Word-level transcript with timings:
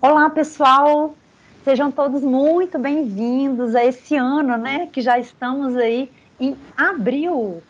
Olá, 0.00 0.30
pessoal! 0.30 1.16
Sejam 1.64 1.90
todos 1.90 2.22
muito 2.22 2.78
bem-vindos 2.78 3.74
a 3.74 3.84
esse 3.84 4.14
ano, 4.14 4.56
né? 4.56 4.86
Que 4.92 5.00
já 5.00 5.18
estamos 5.18 5.74
aí 5.76 6.08
em 6.38 6.56
abril. 6.76 7.60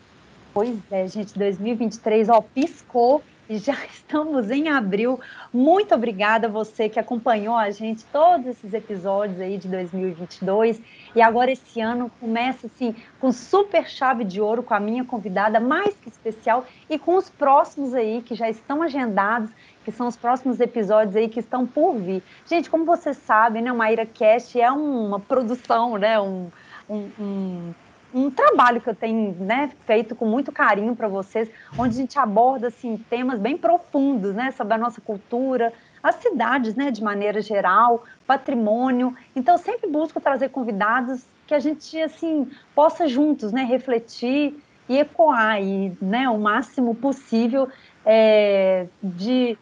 Pois 0.53 0.77
é, 0.91 1.07
gente, 1.07 1.35
2023, 1.39 2.29
ó, 2.29 2.41
piscou 2.41 3.23
e 3.49 3.57
já 3.57 3.73
estamos 3.91 4.51
em 4.51 4.67
abril. 4.69 5.19
Muito 5.51 5.95
obrigada 5.95 6.45
a 6.45 6.49
você 6.51 6.87
que 6.87 6.99
acompanhou 6.99 7.55
a 7.55 7.71
gente 7.71 8.05
todos 8.05 8.45
esses 8.45 8.73
episódios 8.73 9.39
aí 9.39 9.57
de 9.57 9.67
2022. 9.67 10.79
E 11.15 11.21
agora 11.21 11.51
esse 11.51 11.81
ano 11.81 12.11
começa 12.19 12.67
assim 12.67 12.95
com 13.19 13.31
super 13.31 13.89
chave 13.89 14.23
de 14.23 14.39
ouro 14.39 14.61
com 14.61 14.75
a 14.75 14.79
minha 14.79 15.03
convidada 15.03 15.59
mais 15.59 15.95
que 15.95 16.09
especial 16.09 16.63
e 16.87 16.99
com 16.99 17.15
os 17.15 17.27
próximos 17.27 17.95
aí 17.95 18.21
que 18.21 18.35
já 18.35 18.47
estão 18.47 18.83
agendados 18.83 19.49
que 19.83 19.91
são 19.91 20.07
os 20.07 20.15
próximos 20.15 20.59
episódios 20.59 21.15
aí 21.15 21.27
que 21.29 21.39
estão 21.39 21.65
por 21.65 21.95
vir. 21.95 22.23
Gente, 22.45 22.69
como 22.69 22.85
vocês 22.85 23.17
sabem, 23.17 23.61
né, 23.61 23.71
o 23.71 23.75
Maíra 23.75 24.05
Cast 24.05 24.59
é 24.59 24.71
uma 24.71 25.19
produção, 25.19 25.97
né, 25.97 26.19
um, 26.19 26.49
um, 26.89 27.09
um, 27.19 27.73
um 28.13 28.31
trabalho 28.31 28.81
que 28.81 28.89
eu 28.89 28.95
tenho 28.95 29.35
né, 29.39 29.71
feito 29.85 30.15
com 30.15 30.25
muito 30.25 30.51
carinho 30.51 30.95
para 30.95 31.07
vocês, 31.07 31.49
onde 31.77 31.95
a 31.95 31.97
gente 31.97 32.19
aborda 32.19 32.67
assim, 32.67 32.97
temas 33.09 33.39
bem 33.39 33.57
profundos 33.57 34.35
né, 34.35 34.51
sobre 34.51 34.73
a 34.73 34.77
nossa 34.77 34.99
cultura, 35.01 35.73
as 36.01 36.15
cidades 36.15 36.75
né, 36.75 36.91
de 36.91 37.03
maneira 37.03 37.41
geral, 37.41 38.03
patrimônio. 38.25 39.15
Então, 39.35 39.55
eu 39.55 39.59
sempre 39.59 39.89
busco 39.89 40.19
trazer 40.19 40.49
convidados 40.49 41.25
que 41.45 41.53
a 41.53 41.59
gente 41.59 41.99
assim 41.99 42.49
possa 42.75 43.07
juntos 43.07 43.51
né, 43.51 43.63
refletir 43.63 44.55
e 44.87 44.97
ecoar 44.97 45.61
e, 45.61 45.95
né, 46.01 46.27
o 46.29 46.39
máximo 46.39 46.95
possível 46.95 47.67
é, 48.05 48.87
de 49.01 49.57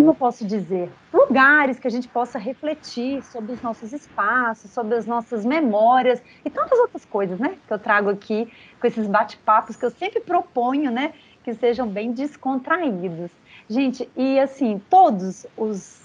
como 0.00 0.12
eu 0.12 0.14
posso 0.14 0.46
dizer, 0.46 0.90
lugares 1.12 1.78
que 1.78 1.86
a 1.86 1.90
gente 1.90 2.08
possa 2.08 2.38
refletir 2.38 3.22
sobre 3.22 3.52
os 3.52 3.60
nossos 3.60 3.92
espaços, 3.92 4.70
sobre 4.70 4.94
as 4.94 5.04
nossas 5.04 5.44
memórias 5.44 6.22
e 6.42 6.48
tantas 6.48 6.78
outras 6.78 7.04
coisas, 7.04 7.38
né, 7.38 7.58
que 7.66 7.70
eu 7.70 7.78
trago 7.78 8.08
aqui 8.08 8.50
com 8.80 8.86
esses 8.86 9.06
bate-papos 9.06 9.76
que 9.76 9.84
eu 9.84 9.90
sempre 9.90 10.20
proponho, 10.20 10.90
né, 10.90 11.12
que 11.44 11.52
sejam 11.52 11.86
bem 11.86 12.12
descontraídos. 12.12 13.30
Gente, 13.68 14.08
e 14.16 14.40
assim, 14.40 14.80
todos 14.88 15.46
os, 15.54 16.00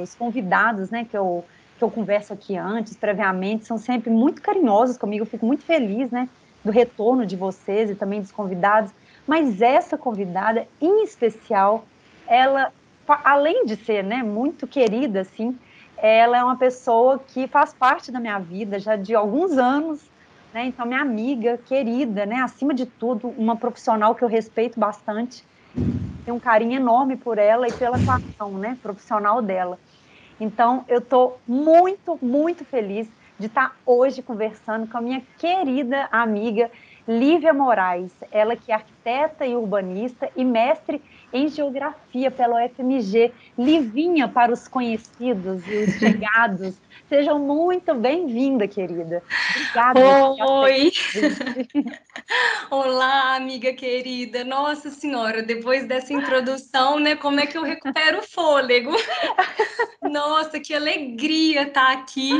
os 0.00 0.14
convidados, 0.14 0.88
né, 0.88 1.04
que 1.04 1.16
eu, 1.16 1.44
que 1.76 1.84
eu 1.84 1.90
converso 1.90 2.32
aqui 2.32 2.56
antes, 2.56 2.96
previamente, 2.96 3.66
são 3.66 3.76
sempre 3.76 4.08
muito 4.08 4.40
carinhosos 4.40 4.96
comigo, 4.96 5.24
eu 5.24 5.28
fico 5.28 5.44
muito 5.44 5.64
feliz, 5.64 6.10
né, 6.10 6.30
do 6.64 6.72
retorno 6.72 7.26
de 7.26 7.36
vocês 7.36 7.90
e 7.90 7.94
também 7.94 8.22
dos 8.22 8.32
convidados, 8.32 8.90
mas 9.26 9.60
essa 9.60 9.98
convidada, 9.98 10.66
em 10.80 11.04
especial, 11.04 11.84
ela 12.26 12.72
além 13.24 13.64
de 13.64 13.76
ser 13.76 14.02
né, 14.02 14.22
muito 14.22 14.66
querida, 14.66 15.20
assim, 15.20 15.58
ela 15.96 16.36
é 16.36 16.42
uma 16.42 16.56
pessoa 16.56 17.18
que 17.18 17.46
faz 17.46 17.72
parte 17.72 18.10
da 18.10 18.18
minha 18.18 18.38
vida 18.38 18.78
já 18.78 18.96
de 18.96 19.14
alguns 19.14 19.56
anos, 19.56 20.00
né? 20.52 20.66
Então, 20.66 20.84
minha 20.84 21.00
amiga, 21.00 21.58
querida, 21.58 22.26
né? 22.26 22.36
Acima 22.36 22.74
de 22.74 22.86
tudo, 22.86 23.28
uma 23.38 23.56
profissional 23.56 24.14
que 24.14 24.22
eu 24.22 24.28
respeito 24.28 24.78
bastante. 24.78 25.44
Tenho 26.24 26.36
um 26.36 26.40
carinho 26.40 26.74
enorme 26.74 27.16
por 27.16 27.38
ela 27.38 27.68
e 27.68 27.72
pela 27.72 27.96
atuação, 27.96 28.50
né? 28.58 28.76
Profissional 28.82 29.40
dela. 29.40 29.78
Então, 30.40 30.84
eu 30.88 30.98
estou 30.98 31.38
muito, 31.46 32.18
muito 32.20 32.64
feliz 32.64 33.08
de 33.38 33.46
estar 33.46 33.76
hoje 33.86 34.22
conversando 34.22 34.86
com 34.88 34.98
a 34.98 35.00
minha 35.00 35.22
querida 35.38 36.08
amiga 36.10 36.70
Lívia 37.06 37.52
Moraes. 37.52 38.12
Ela 38.30 38.56
que 38.56 38.70
é 38.70 38.74
arquiteta 38.74 39.46
e 39.46 39.56
urbanista 39.56 40.28
e 40.36 40.44
mestre 40.44 41.02
em 41.32 41.48
Geografia 41.48 42.30
pela 42.30 42.64
UFMG. 42.64 43.32
Livinha 43.58 44.28
para 44.28 44.52
os 44.52 44.68
conhecidos 44.68 45.66
e 45.66 45.76
os 45.76 45.94
chegados. 45.98 46.74
Sejam 47.08 47.38
muito 47.38 47.94
bem-vinda, 47.94 48.66
querida. 48.66 49.22
Obrigada. 49.50 50.00
Oi! 50.50 50.90
Olá, 52.70 53.36
amiga 53.36 53.72
querida. 53.74 54.44
Nossa 54.44 54.88
Senhora, 54.88 55.42
depois 55.42 55.86
dessa 55.86 56.12
introdução, 56.12 56.98
né, 56.98 57.14
como 57.14 57.38
é 57.38 57.46
que 57.46 57.58
eu 57.58 57.62
recupero 57.62 58.20
o 58.20 58.22
fôlego? 58.22 58.92
Nossa, 60.02 60.58
que 60.58 60.72
alegria 60.72 61.64
estar 61.64 61.92
aqui 61.92 62.32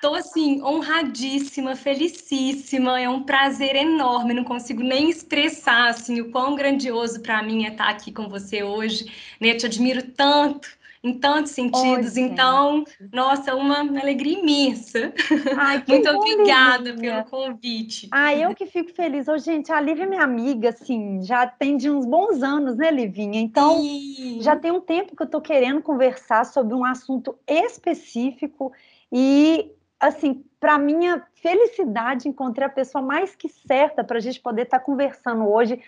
Estou 0.00 0.14
assim, 0.14 0.62
honradíssima, 0.62 1.76
felicíssima, 1.76 2.98
é 2.98 3.06
um 3.06 3.22
prazer 3.22 3.76
enorme, 3.76 4.32
não 4.32 4.44
consigo 4.44 4.82
nem 4.82 5.10
expressar 5.10 5.90
assim 5.90 6.22
o 6.22 6.30
quão 6.30 6.56
grandioso 6.56 7.20
para 7.20 7.42
mim 7.42 7.66
é 7.66 7.68
estar 7.68 7.90
aqui 7.90 8.10
com 8.10 8.26
você 8.26 8.62
hoje, 8.62 9.12
né? 9.38 9.50
Eu 9.50 9.58
te 9.58 9.66
admiro 9.66 10.02
tanto 10.12 10.70
em 11.04 11.18
tantos 11.18 11.52
sentidos. 11.52 12.16
Oi, 12.16 12.22
então, 12.22 12.82
nossa, 13.12 13.54
uma 13.54 13.80
alegria 13.80 14.38
imensa. 14.38 15.12
Ai, 15.54 15.84
Muito 15.86 16.08
obrigada 16.08 16.94
pelo 16.94 17.24
convite. 17.24 18.08
Ah, 18.10 18.34
eu 18.34 18.54
que 18.54 18.64
fico 18.64 18.94
feliz. 18.94 19.28
Ô, 19.28 19.36
gente, 19.36 19.70
a 19.70 19.78
Lívia 19.82 20.04
é 20.04 20.06
minha 20.06 20.24
amiga, 20.24 20.70
assim, 20.70 21.22
já 21.22 21.46
tem 21.46 21.76
de 21.76 21.90
uns 21.90 22.06
bons 22.06 22.42
anos, 22.42 22.74
né, 22.74 22.90
Livinha? 22.90 23.38
Então, 23.38 23.78
Sim. 23.82 24.38
já 24.40 24.56
tem 24.56 24.70
um 24.70 24.80
tempo 24.80 25.14
que 25.14 25.22
eu 25.22 25.26
estou 25.26 25.42
querendo 25.42 25.82
conversar 25.82 26.46
sobre 26.46 26.72
um 26.72 26.86
assunto 26.86 27.36
específico 27.46 28.72
e 29.12 29.72
assim, 30.00 30.42
para 30.58 30.78
minha 30.78 31.22
felicidade, 31.34 32.28
encontrei 32.28 32.66
a 32.66 32.70
pessoa 32.70 33.02
mais 33.02 33.36
que 33.36 33.48
certa 33.48 34.02
para 34.02 34.16
a 34.16 34.20
gente 34.20 34.40
poder 34.40 34.62
estar 34.62 34.78
tá 34.78 34.84
conversando 34.84 35.46
hoje 35.46 35.82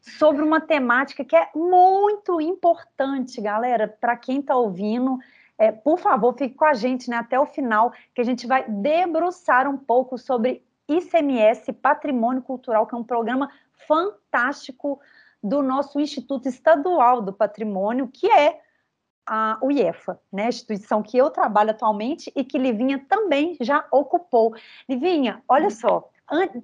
sobre 0.00 0.42
uma 0.42 0.60
temática 0.60 1.24
que 1.24 1.36
é 1.36 1.48
muito 1.54 2.40
importante, 2.40 3.40
galera, 3.40 3.86
para 3.86 4.16
quem 4.16 4.40
está 4.40 4.56
ouvindo. 4.56 5.18
É, 5.58 5.70
por 5.70 5.98
favor, 5.98 6.34
fique 6.36 6.54
com 6.54 6.64
a 6.64 6.72
gente 6.72 7.10
né, 7.10 7.16
até 7.16 7.38
o 7.38 7.46
final, 7.46 7.92
que 8.14 8.20
a 8.20 8.24
gente 8.24 8.46
vai 8.46 8.64
debruçar 8.68 9.68
um 9.68 9.76
pouco 9.76 10.16
sobre 10.16 10.64
ICMS, 10.88 11.72
Patrimônio 11.72 12.42
Cultural, 12.42 12.86
que 12.86 12.94
é 12.94 12.98
um 12.98 13.04
programa 13.04 13.50
fantástico 13.86 15.00
do 15.42 15.62
nosso 15.62 16.00
Instituto 16.00 16.48
Estadual 16.48 17.20
do 17.20 17.32
Patrimônio, 17.32 18.08
que 18.08 18.30
é 18.30 18.60
a, 19.28 19.58
o 19.60 19.70
IEFA, 19.70 20.18
né, 20.32 20.46
a 20.46 20.48
instituição 20.48 21.02
que 21.02 21.18
eu 21.18 21.28
trabalho 21.28 21.70
atualmente 21.70 22.32
e 22.34 22.42
que 22.42 22.56
Livinha 22.56 23.04
também 23.06 23.56
já 23.60 23.86
ocupou. 23.92 24.54
Livinha, 24.88 25.42
olha 25.46 25.68
só, 25.68 26.08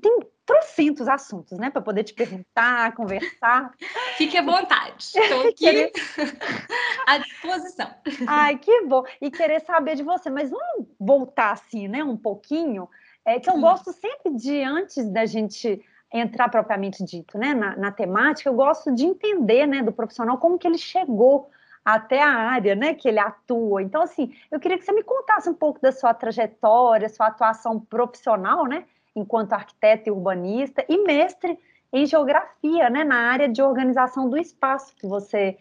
tem 0.00 0.19
trocentos 0.47 1.06
assuntos, 1.06 1.58
né, 1.58 1.69
para 1.69 1.82
poder 1.82 2.04
te 2.04 2.14
perguntar, 2.14 2.92
conversar. 2.97 3.70
Fique 4.16 4.38
à 4.38 4.42
vontade, 4.42 4.94
estou 4.98 5.41
aqui 5.48 5.52
querer... 5.52 5.92
à 7.06 7.19
disposição. 7.19 7.91
Ai, 8.26 8.56
que 8.56 8.82
bom. 8.86 9.04
E 9.20 9.31
querer 9.31 9.60
saber 9.60 9.96
de 9.96 10.02
você, 10.02 10.31
mas 10.31 10.50
vamos 10.50 10.86
voltar 10.98 11.52
assim, 11.52 11.86
né, 11.86 12.02
um 12.02 12.16
pouquinho, 12.16 12.88
é 13.26 13.38
que 13.38 13.50
eu 13.50 13.58
gosto 13.58 13.92
sempre 13.92 14.34
de, 14.34 14.62
antes 14.62 15.08
da 15.10 15.26
gente 15.26 15.82
entrar 16.12 16.48
propriamente 16.48 17.04
dito, 17.04 17.36
né, 17.36 17.52
na, 17.52 17.76
na 17.76 17.92
temática, 17.92 18.48
eu 18.48 18.54
gosto 18.54 18.94
de 18.94 19.04
entender, 19.04 19.66
né, 19.66 19.82
do 19.82 19.92
profissional, 19.92 20.38
como 20.38 20.58
que 20.58 20.66
ele 20.66 20.78
chegou 20.78 21.50
até 21.84 22.22
a 22.22 22.31
área 22.31 22.75
né, 22.75 22.95
que 22.95 23.09
ele 23.09 23.19
atua. 23.19 23.83
Então, 23.83 24.03
assim, 24.03 24.34
eu 24.50 24.59
queria 24.59 24.78
que 24.78 24.84
você 24.84 24.93
me 24.93 25.03
contasse 25.03 25.49
um 25.49 25.55
pouco 25.55 25.81
da 25.81 25.93
sua 25.93 26.15
trajetória, 26.15 27.09
sua 27.09 27.27
atuação 27.27 27.78
profissional, 27.78 28.67
né, 28.67 28.84
enquanto 29.15 29.53
arquiteto 29.53 30.09
e 30.09 30.12
urbanista 30.12 30.84
e 30.89 30.99
mestre 31.05 31.59
em 31.93 32.06
geografia, 32.06 32.91
né, 32.91 33.05
na 33.05 33.31
área 33.31 33.49
de 33.49 33.62
organização 33.62 34.28
do 34.28 34.37
espaço 34.37 34.97
que 34.97 35.06
você 35.06 35.56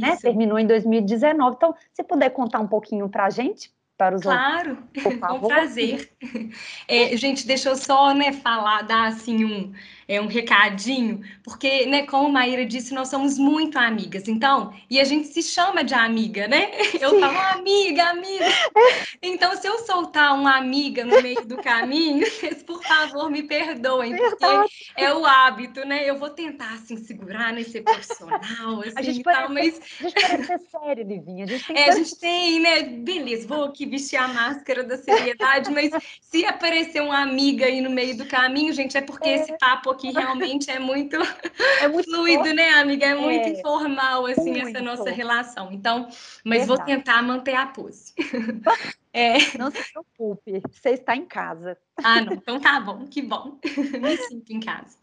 né, 0.00 0.16
terminou 0.20 0.58
em 0.58 0.66
2019. 0.66 1.56
Então, 1.56 1.74
se 1.92 2.02
puder 2.02 2.30
contar 2.30 2.60
um 2.60 2.66
pouquinho 2.66 3.08
para 3.08 3.24
a 3.24 3.30
gente, 3.30 3.72
para 3.96 4.14
os 4.14 4.22
claro, 4.22 4.70
outros. 4.70 5.18
Claro, 5.18 5.40
com 5.40 5.48
prazer. 5.48 6.10
É, 6.86 7.16
gente, 7.16 7.46
deixa 7.46 7.70
eu 7.70 7.76
só 7.76 8.12
né, 8.12 8.32
falar, 8.32 8.82
dar 8.82 9.08
assim 9.08 9.44
um 9.44 9.72
é, 10.08 10.18
um 10.18 10.26
recadinho, 10.26 11.20
porque, 11.44 11.84
né, 11.84 12.06
como 12.06 12.28
a 12.28 12.32
Maíra 12.32 12.64
disse, 12.64 12.94
nós 12.94 13.08
somos 13.08 13.38
muito 13.38 13.78
amigas, 13.78 14.26
então, 14.26 14.72
e 14.88 14.98
a 14.98 15.04
gente 15.04 15.28
se 15.28 15.42
chama 15.42 15.84
de 15.84 15.92
amiga, 15.92 16.48
né? 16.48 16.70
Eu 16.98 17.20
falo, 17.20 17.38
amiga, 17.58 18.04
amiga. 18.04 18.46
Então, 19.20 19.54
se 19.56 19.66
eu 19.66 19.78
soltar 19.80 20.34
uma 20.34 20.56
amiga 20.56 21.04
no 21.04 21.20
meio 21.20 21.44
do 21.44 21.58
caminho, 21.58 22.26
por 22.66 22.82
favor, 22.82 23.30
me 23.30 23.42
perdoem, 23.42 24.16
porque 24.16 24.46
é 24.96 25.12
o 25.12 25.26
hábito, 25.26 25.84
né? 25.84 26.08
Eu 26.08 26.18
vou 26.18 26.30
tentar, 26.30 26.72
assim, 26.72 26.96
segurar, 26.96 27.52
né, 27.52 27.62
ser 27.62 27.82
profissional, 27.82 28.80
assim, 28.80 28.92
a 28.96 29.02
gente 29.02 29.22
tal, 29.22 29.50
mas... 29.50 29.80
A 30.00 30.02
gente 30.04 30.14
parece 30.14 30.46
ser 30.46 30.60
sério, 30.70 31.06
Livinha, 31.06 31.44
a 31.44 31.48
gente 31.48 31.66
tem... 31.66 31.76
É, 31.76 31.88
a 31.90 31.94
gente 31.94 32.16
tem, 32.18 32.60
né, 32.60 32.82
beleza, 32.82 33.46
vou 33.46 33.64
aqui 33.64 33.84
vestir 33.84 34.16
a 34.16 34.28
máscara 34.28 34.82
da 34.82 34.96
seriedade, 34.96 35.70
mas 35.70 35.90
se 36.20 36.46
aparecer 36.46 37.02
uma 37.02 37.20
amiga 37.20 37.66
aí 37.66 37.80
no 37.80 37.90
meio 37.90 38.16
do 38.16 38.26
caminho, 38.26 38.72
gente, 38.72 38.96
é 38.96 39.02
porque 39.02 39.28
é. 39.28 39.34
esse 39.34 39.58
papo 39.58 39.90
que 39.98 40.10
realmente 40.10 40.70
é 40.70 40.78
muito, 40.78 41.16
é 41.82 41.88
muito 41.88 42.10
fluido, 42.10 42.44
forte. 42.44 42.54
né, 42.54 42.70
amiga? 42.70 43.06
É 43.06 43.14
muito 43.14 43.48
é, 43.48 43.50
informal, 43.50 44.26
assim, 44.26 44.52
muito. 44.52 44.68
essa 44.68 44.80
nossa 44.80 45.10
relação. 45.10 45.72
Então, 45.72 46.08
mas 46.44 46.60
Verdade. 46.60 46.66
vou 46.66 46.78
tentar 46.78 47.22
manter 47.22 47.54
a 47.54 47.66
pose. 47.66 48.14
É. 49.10 49.38
Não 49.58 49.70
se 49.70 49.82
preocupe, 49.90 50.62
você 50.70 50.90
está 50.90 51.16
em 51.16 51.24
casa. 51.24 51.76
Ah, 52.04 52.20
não, 52.20 52.34
então 52.34 52.60
tá 52.60 52.78
bom, 52.78 53.06
que 53.06 53.22
bom. 53.22 53.58
Me 54.00 54.16
sinto 54.16 54.52
em 54.52 54.60
casa. 54.60 54.96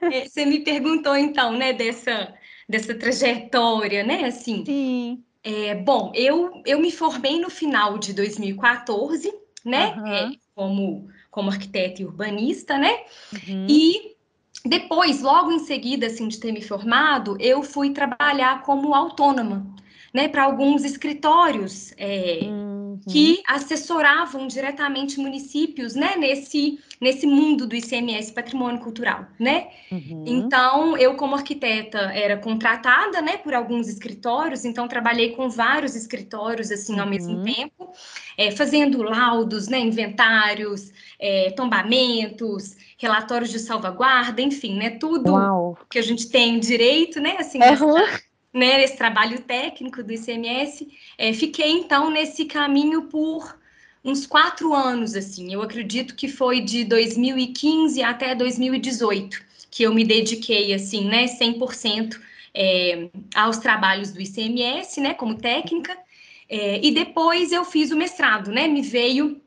É, 0.00 0.26
você 0.26 0.44
me 0.44 0.64
perguntou, 0.64 1.14
então, 1.14 1.52
né, 1.52 1.72
dessa, 1.72 2.34
dessa 2.68 2.94
trajetória, 2.94 4.02
né, 4.02 4.24
assim. 4.24 4.64
Sim 4.64 5.22
É, 5.44 5.74
bom, 5.74 6.10
eu, 6.14 6.62
eu 6.66 6.80
me 6.80 6.90
formei 6.90 7.38
no 7.40 7.50
final 7.50 7.98
de 7.98 8.12
2014, 8.12 9.32
né? 9.64 9.94
Uhum. 9.94 10.06
É, 10.06 10.30
como, 10.54 11.08
como 11.30 11.50
arquiteta 11.50 12.02
e 12.02 12.04
urbanista, 12.04 12.76
né? 12.76 13.04
Uhum. 13.32 13.66
E 13.68 14.16
depois, 14.64 15.22
logo 15.22 15.52
em 15.52 15.60
seguida, 15.60 16.06
assim, 16.06 16.28
de 16.28 16.38
ter 16.38 16.52
me 16.52 16.60
formado, 16.60 17.36
eu 17.40 17.62
fui 17.62 17.90
trabalhar 17.90 18.62
como 18.62 18.94
autônoma, 18.94 19.66
né? 20.12 20.28
Para 20.28 20.44
alguns 20.44 20.84
escritórios. 20.84 21.92
É, 21.96 22.40
uhum 22.42 22.80
que 23.08 23.42
assessoravam 23.46 24.46
diretamente 24.46 25.18
municípios, 25.18 25.94
né, 25.94 26.16
nesse, 26.16 26.78
nesse 27.00 27.26
mundo 27.26 27.66
do 27.66 27.74
ICMS 27.74 28.32
Patrimônio 28.32 28.80
Cultural, 28.80 29.26
né? 29.38 29.68
Uhum. 29.90 30.24
Então, 30.26 30.96
eu 30.96 31.14
como 31.14 31.34
arquiteta 31.34 31.98
era 31.98 32.36
contratada, 32.36 33.20
né, 33.22 33.36
por 33.38 33.54
alguns 33.54 33.88
escritórios, 33.88 34.64
então 34.64 34.88
trabalhei 34.88 35.30
com 35.30 35.48
vários 35.48 35.94
escritórios, 35.94 36.70
assim, 36.70 36.98
ao 36.98 37.04
uhum. 37.04 37.10
mesmo 37.10 37.42
tempo, 37.42 37.90
é, 38.36 38.50
fazendo 38.50 39.02
laudos, 39.02 39.68
né, 39.68 39.78
inventários, 39.78 40.92
é, 41.18 41.50
tombamentos, 41.52 42.76
relatórios 42.98 43.50
de 43.50 43.58
salvaguarda, 43.58 44.42
enfim, 44.42 44.76
né, 44.76 44.90
tudo 44.90 45.32
Uau. 45.32 45.78
que 45.90 45.98
a 45.98 46.02
gente 46.02 46.28
tem 46.28 46.58
direito, 46.58 47.20
né, 47.20 47.36
assim, 47.38 47.58
uhum. 47.58 47.94
nessa, 47.94 48.20
né, 48.52 48.78
nesse 48.78 48.96
trabalho 48.96 49.40
técnico 49.42 50.02
do 50.02 50.12
ICMS, 50.12 50.88
é, 51.16 51.32
fiquei 51.32 51.70
então 51.70 52.10
nesse 52.10 52.44
caminho 52.44 53.02
por 53.02 53.58
uns 54.04 54.26
quatro 54.26 54.74
anos, 54.74 55.14
assim. 55.14 55.52
Eu 55.52 55.62
acredito 55.62 56.14
que 56.14 56.28
foi 56.28 56.60
de 56.60 56.84
2015 56.84 58.02
até 58.02 58.34
2018 58.34 59.50
que 59.70 59.84
eu 59.84 59.94
me 59.94 60.04
dediquei, 60.04 60.74
assim, 60.74 61.04
né, 61.04 61.26
100% 61.26 62.20
é, 62.52 63.08
aos 63.34 63.58
trabalhos 63.58 64.10
do 64.10 64.20
ICMS, 64.20 65.00
né, 65.00 65.14
como 65.14 65.38
técnica. 65.38 65.96
É, 66.48 66.84
e 66.84 66.90
depois 66.90 67.52
eu 67.52 67.64
fiz 67.64 67.92
o 67.92 67.96
mestrado, 67.96 68.50
né, 68.50 68.66
me 68.66 68.82
veio 68.82 69.40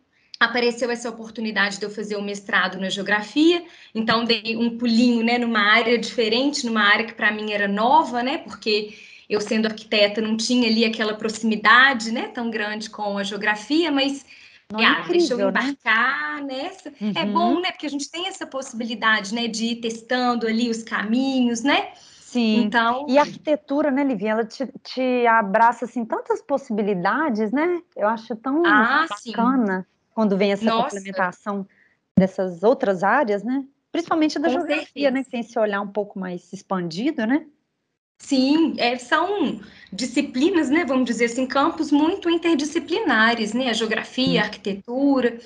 apareceu 0.45 0.89
essa 0.91 1.09
oportunidade 1.09 1.79
de 1.79 1.85
eu 1.85 1.89
fazer 1.89 2.15
o 2.15 2.19
um 2.19 2.23
mestrado 2.23 2.79
na 2.79 2.89
geografia, 2.89 3.63
então 3.93 4.25
dei 4.25 4.55
um 4.57 4.77
pulinho, 4.77 5.23
né, 5.23 5.37
numa 5.37 5.61
área 5.61 5.97
diferente, 5.97 6.65
numa 6.65 6.83
área 6.83 7.05
que 7.05 7.13
para 7.13 7.31
mim 7.31 7.51
era 7.51 7.67
nova, 7.67 8.21
né, 8.21 8.39
porque 8.39 8.93
eu 9.29 9.39
sendo 9.39 9.67
arquiteta 9.67 10.21
não 10.21 10.37
tinha 10.37 10.67
ali 10.67 10.85
aquela 10.85 11.13
proximidade, 11.13 12.11
né, 12.11 12.27
tão 12.27 12.49
grande 12.49 12.89
com 12.89 13.17
a 13.17 13.23
geografia, 13.23 13.91
mas 13.91 14.25
não, 14.71 14.79
é 14.79 14.85
ah, 14.85 14.99
incrível, 15.01 15.11
deixa 15.11 15.33
eu 15.33 15.37
né? 15.37 15.49
embarcar 15.49 16.43
né? 16.43 16.63
nessa. 16.63 16.89
É 16.89 16.93
uhum. 17.01 17.13
É 17.15 17.25
bom, 17.25 17.59
né, 17.61 17.71
porque 17.71 17.85
a 17.85 17.89
gente 17.89 18.09
tem 18.09 18.27
essa 18.27 18.45
possibilidade, 18.45 19.33
né, 19.33 19.47
de 19.47 19.65
ir 19.65 19.75
testando 19.77 20.47
ali 20.47 20.69
os 20.69 20.83
caminhos, 20.83 21.61
né? 21.61 21.89
Sim. 22.19 22.63
Então, 22.63 23.05
e 23.07 23.19
a 23.19 23.21
arquitetura, 23.21 23.91
né, 23.91 24.03
Livinha, 24.03 24.31
ela 24.31 24.43
te, 24.43 24.67
te 24.83 25.27
abraça 25.27 25.85
assim 25.85 26.03
tantas 26.03 26.41
possibilidades, 26.41 27.51
né? 27.51 27.79
Eu 27.95 28.07
acho 28.07 28.35
tão 28.35 28.65
ah, 28.65 29.05
bacana. 29.07 29.85
Sim 29.87 29.92
quando 30.13 30.38
vem 30.38 30.51
essa 30.51 30.65
Nossa. 30.65 30.95
complementação 30.95 31.68
dessas 32.18 32.63
outras 32.63 33.04
áreas, 33.04 33.44
né? 33.44 33.65
Principalmente 33.92 34.39
da 34.39 34.48
Com 34.48 34.56
geografia, 34.56 34.86
certeza. 34.86 35.12
né? 35.12 35.24
Que 35.24 35.30
tem 35.30 35.39
esse 35.42 35.60
olhar 35.60 35.81
um 35.81 35.88
pouco 35.88 36.19
mais 36.19 36.51
expandido, 36.51 37.25
né? 37.25 37.45
Sim, 38.19 38.75
é, 38.77 38.98
são 38.98 39.60
disciplinas, 39.92 40.69
né? 40.69 40.86
Vamos 40.86 41.06
dizer 41.06 41.25
assim, 41.25 41.45
campos 41.45 41.92
muito 41.92 42.30
interdisciplinares, 42.30 43.54
né? 43.54 43.69
A 43.69 43.74
geografia, 43.74 44.42
a 44.42 44.45
arquitetura. 44.45 45.39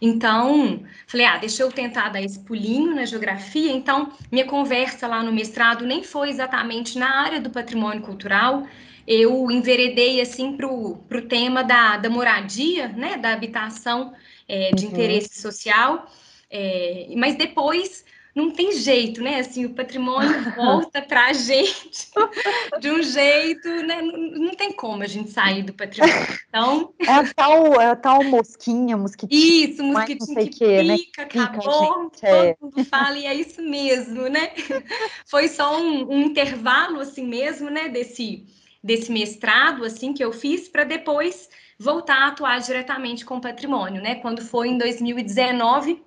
Então, 0.00 0.84
falei, 1.06 1.26
ah, 1.26 1.38
deixa 1.38 1.62
eu 1.62 1.72
tentar 1.72 2.10
dar 2.10 2.22
esse 2.22 2.38
pulinho 2.38 2.94
na 2.94 3.04
geografia. 3.04 3.72
Então, 3.72 4.12
minha 4.30 4.44
conversa 4.44 5.06
lá 5.06 5.22
no 5.22 5.32
mestrado 5.32 5.84
nem 5.84 6.02
foi 6.04 6.28
exatamente 6.30 6.98
na 6.98 7.22
área 7.22 7.40
do 7.40 7.50
patrimônio 7.50 8.02
cultural, 8.02 8.66
eu 9.08 9.50
enveredei 9.50 10.20
assim 10.20 10.54
para 10.54 10.66
o 10.66 11.22
tema 11.26 11.64
da, 11.64 11.96
da 11.96 12.10
moradia, 12.10 12.88
né, 12.88 13.16
da 13.16 13.32
habitação 13.32 14.12
é, 14.46 14.70
de 14.72 14.84
uhum. 14.84 14.92
interesse 14.92 15.40
social, 15.40 16.06
é, 16.50 17.08
mas 17.16 17.34
depois 17.34 18.04
não 18.38 18.52
tem 18.52 18.72
jeito, 18.72 19.20
né? 19.20 19.40
Assim, 19.40 19.66
o 19.66 19.74
patrimônio 19.74 20.30
volta 20.54 21.02
para 21.02 21.26
a 21.26 21.32
gente 21.32 22.08
de 22.80 22.90
um 22.90 23.02
jeito, 23.02 23.68
né? 23.68 24.00
Não, 24.00 24.16
não, 24.16 24.54
tem 24.54 24.72
como 24.72 25.02
a 25.02 25.06
gente 25.06 25.30
sair 25.30 25.64
do 25.64 25.72
patrimônio. 25.72 26.26
Então... 26.48 26.94
É 27.00 27.10
a 27.10 27.34
tal, 27.34 27.80
é 27.80 27.86
a 27.86 27.96
tal 27.96 28.22
mosquinha, 28.22 28.96
mosquitinho. 28.96 29.70
Isso, 29.70 29.82
mosquitinho 29.82 30.36
que, 30.36 30.48
que 30.50 30.82
né? 30.84 30.96
pica, 30.96 31.22
acabou, 31.22 32.10
pica, 32.10 32.26
todo 32.26 32.44
é. 32.44 32.56
mundo 32.60 32.84
fala, 32.84 33.18
e 33.18 33.26
é 33.26 33.34
isso 33.34 33.60
mesmo, 33.60 34.28
né? 34.28 34.52
Foi 35.26 35.48
só 35.48 35.80
um, 35.80 36.08
um 36.08 36.20
intervalo, 36.20 37.00
assim 37.00 37.26
mesmo, 37.26 37.68
né? 37.68 37.88
Desse 37.88 38.46
desse 38.80 39.10
mestrado 39.10 39.84
assim 39.84 40.14
que 40.14 40.24
eu 40.24 40.32
fiz 40.32 40.68
para 40.68 40.84
depois 40.84 41.48
voltar 41.76 42.14
a 42.14 42.28
atuar 42.28 42.60
diretamente 42.60 43.24
com 43.24 43.40
patrimônio, 43.40 44.00
né? 44.00 44.14
Quando 44.16 44.40
foi 44.40 44.68
em 44.68 44.78
2019, 44.78 46.00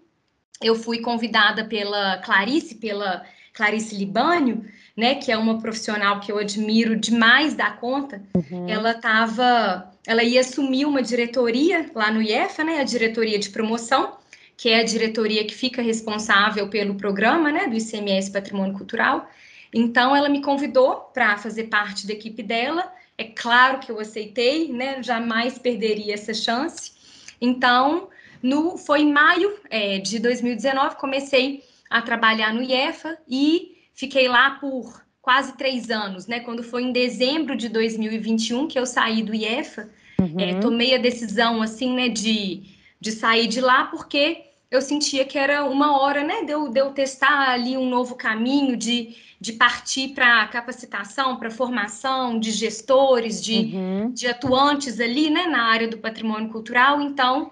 eu 0.62 0.76
fui 0.76 1.00
convidada 1.00 1.66
pela 1.66 2.18
Clarice, 2.18 2.76
pela 2.76 3.26
Clarice 3.54 3.96
Libânio, 3.96 4.66
né, 4.96 5.16
que 5.16 5.32
é 5.32 5.38
uma 5.38 5.60
profissional 5.60 6.20
que 6.20 6.32
eu 6.32 6.38
admiro 6.38 6.96
demais 6.96 7.54
da 7.54 7.72
conta. 7.72 8.22
Uhum. 8.36 8.68
Ela 8.70 8.92
estava, 8.92 9.92
ela 10.06 10.24
ia 10.24 10.42
assumir 10.42 10.86
uma 10.86 11.02
diretoria 11.02 11.90
lá 11.94 12.12
no 12.12 12.22
IEFA, 12.22 12.64
né, 12.64 12.80
a 12.80 12.84
diretoria 12.84 13.40
de 13.40 13.50
promoção, 13.50 14.18
que 14.56 14.70
é 14.70 14.80
a 14.80 14.84
diretoria 14.84 15.44
que 15.46 15.56
fica 15.56 15.82
responsável 15.82 16.70
pelo 16.70 16.96
programa, 16.96 17.52
né, 17.52 17.68
do 17.68 17.76
ICMS 17.76 18.32
Patrimônio 18.32 18.74
Cultural. 18.74 19.28
Então, 19.74 20.16
ela 20.16 20.30
me 20.30 20.42
convidou 20.42 21.10
para 21.14 21.38
fazer 21.38 21.64
parte 21.66 22.06
da 22.06 22.14
equipe 22.14 22.44
dela. 22.44 22.92
É 23.18 23.24
claro 23.24 23.80
que 23.80 23.92
eu 23.92 24.00
aceitei, 24.00 24.72
né? 24.72 25.02
Jamais 25.02 25.58
perderia 25.58 26.14
essa 26.14 26.34
chance. 26.34 26.92
Então, 27.40 28.10
no, 28.42 28.78
foi 28.78 29.02
em 29.02 29.12
maio 29.12 29.54
é, 29.70 30.00
de 30.00 30.20
2019, 30.20 30.96
comecei 30.98 31.64
a 31.90 32.02
trabalhar 32.02 32.54
no 32.54 32.62
IEFA 32.62 33.18
e 33.28 33.78
fiquei 33.94 34.28
lá 34.28 34.52
por 34.52 35.04
quase 35.22 35.56
três 35.58 35.90
anos, 35.90 36.26
né? 36.28 36.40
Quando 36.40 36.64
foi 36.64 36.84
em 36.84 36.92
dezembro 36.92 37.56
de 37.56 37.70
2021 37.70 38.68
que 38.68 38.80
eu 38.80 38.86
saí 38.86 39.22
do 39.22 39.36
IEFA, 39.36 39.90
uhum. 40.20 40.40
é, 40.40 40.60
tomei 40.60 40.96
a 40.96 40.98
decisão, 40.98 41.62
assim, 41.62 41.94
né, 41.94 42.10
de, 42.10 42.64
de 43.00 43.12
sair 43.12 43.48
de 43.48 43.62
lá, 43.62 43.86
porque 43.86 44.46
eu 44.72 44.82
sentia 44.82 45.26
que 45.26 45.38
era 45.38 45.66
uma 45.66 46.00
hora, 46.02 46.24
né, 46.24 46.44
de 46.44 46.52
eu, 46.52 46.70
de 46.70 46.80
eu 46.80 46.92
testar 46.92 47.50
ali 47.50 47.78
um 47.78 47.90
novo 47.90 48.16
caminho, 48.16 48.76
de 48.76 49.16
de 49.42 49.54
partir 49.54 50.10
para 50.10 50.48
capacitação, 50.50 51.36
para 51.36 51.50
formação 51.50 52.40
de 52.40 52.52
gestores, 52.52 53.44
de, 53.44 53.76
uhum. 53.76 54.12
de 54.14 54.28
atuantes 54.28 55.00
ali, 55.00 55.32
né, 55.32 55.48
na 55.48 55.64
área 55.64 55.88
do 55.88 55.98
patrimônio 55.98 56.50
cultural. 56.50 57.02
Então, 57.02 57.52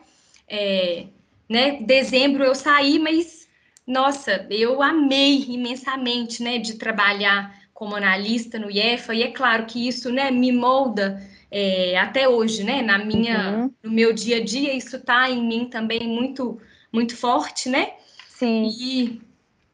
é, 0.49 1.05
né, 1.47 1.79
dezembro 1.81 2.43
eu 2.43 2.55
saí, 2.55 2.99
mas 2.99 3.47
nossa, 3.89 4.45
eu 4.51 4.83
amei 4.83 5.45
imensamente, 5.49 6.43
né, 6.43 6.59
de 6.59 6.75
trabalhar 6.75 7.57
como 7.73 7.95
analista 7.95 8.59
no 8.59 8.69
IEFA. 8.69 9.15
E 9.15 9.23
é 9.23 9.31
claro 9.31 9.65
que 9.65 9.87
isso, 9.87 10.11
né, 10.11 10.29
me 10.29 10.51
molda 10.51 11.19
é, 11.49 11.97
até 11.97 12.29
hoje, 12.29 12.63
né, 12.63 12.83
na 12.83 12.99
minha, 12.99 13.49
uhum. 13.49 13.73
no 13.83 13.89
meu 13.89 14.13
dia 14.13 14.37
a 14.37 14.43
dia, 14.43 14.75
isso 14.75 14.97
está 14.97 15.27
em 15.27 15.43
mim 15.43 15.65
também 15.65 16.07
muito, 16.07 16.61
muito 16.93 17.17
forte, 17.17 17.67
né? 17.67 17.93
Sim. 18.27 18.69
E 18.79 19.21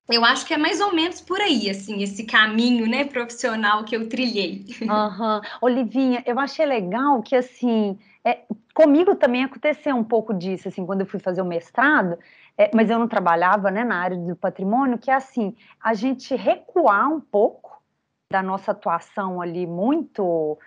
eu 0.09 0.23
acho 0.23 0.45
que 0.45 0.53
é 0.53 0.57
mais 0.57 0.79
ou 0.79 0.93
menos 0.93 1.19
por 1.19 1.41
aí, 1.41 1.69
assim, 1.69 2.01
esse 2.01 2.23
caminho, 2.23 2.87
né, 2.87 3.03
profissional 3.03 3.83
que 3.83 3.97
eu 3.97 4.07
trilhei. 4.07 4.65
Uhum. 4.81 5.41
Olivinha, 5.61 6.23
eu 6.25 6.39
achei 6.39 6.65
legal 6.65 7.21
que, 7.21 7.35
assim, 7.35 7.99
é, 8.23 8.39
comigo 8.75 9.15
também 9.15 9.45
aconteceu 9.45 9.95
um 9.95 10.03
pouco 10.03 10.33
disso, 10.33 10.67
assim, 10.67 10.85
quando 10.85 11.01
eu 11.01 11.07
fui 11.07 11.19
fazer 11.19 11.41
o 11.41 11.45
mestrado, 11.45 12.19
é, 12.57 12.69
mas 12.75 12.89
eu 12.89 12.99
não 12.99 13.07
trabalhava, 13.07 13.71
né, 13.71 13.85
na 13.85 13.97
área 13.97 14.17
do 14.17 14.35
patrimônio, 14.35 14.99
que 14.99 15.09
é 15.09 15.13
assim, 15.13 15.55
a 15.81 15.93
gente 15.93 16.35
recuar 16.35 17.09
um 17.09 17.21
pouco 17.21 17.81
da 18.29 18.43
nossa 18.43 18.71
atuação 18.71 19.41
ali 19.41 19.65
muito 19.65 20.59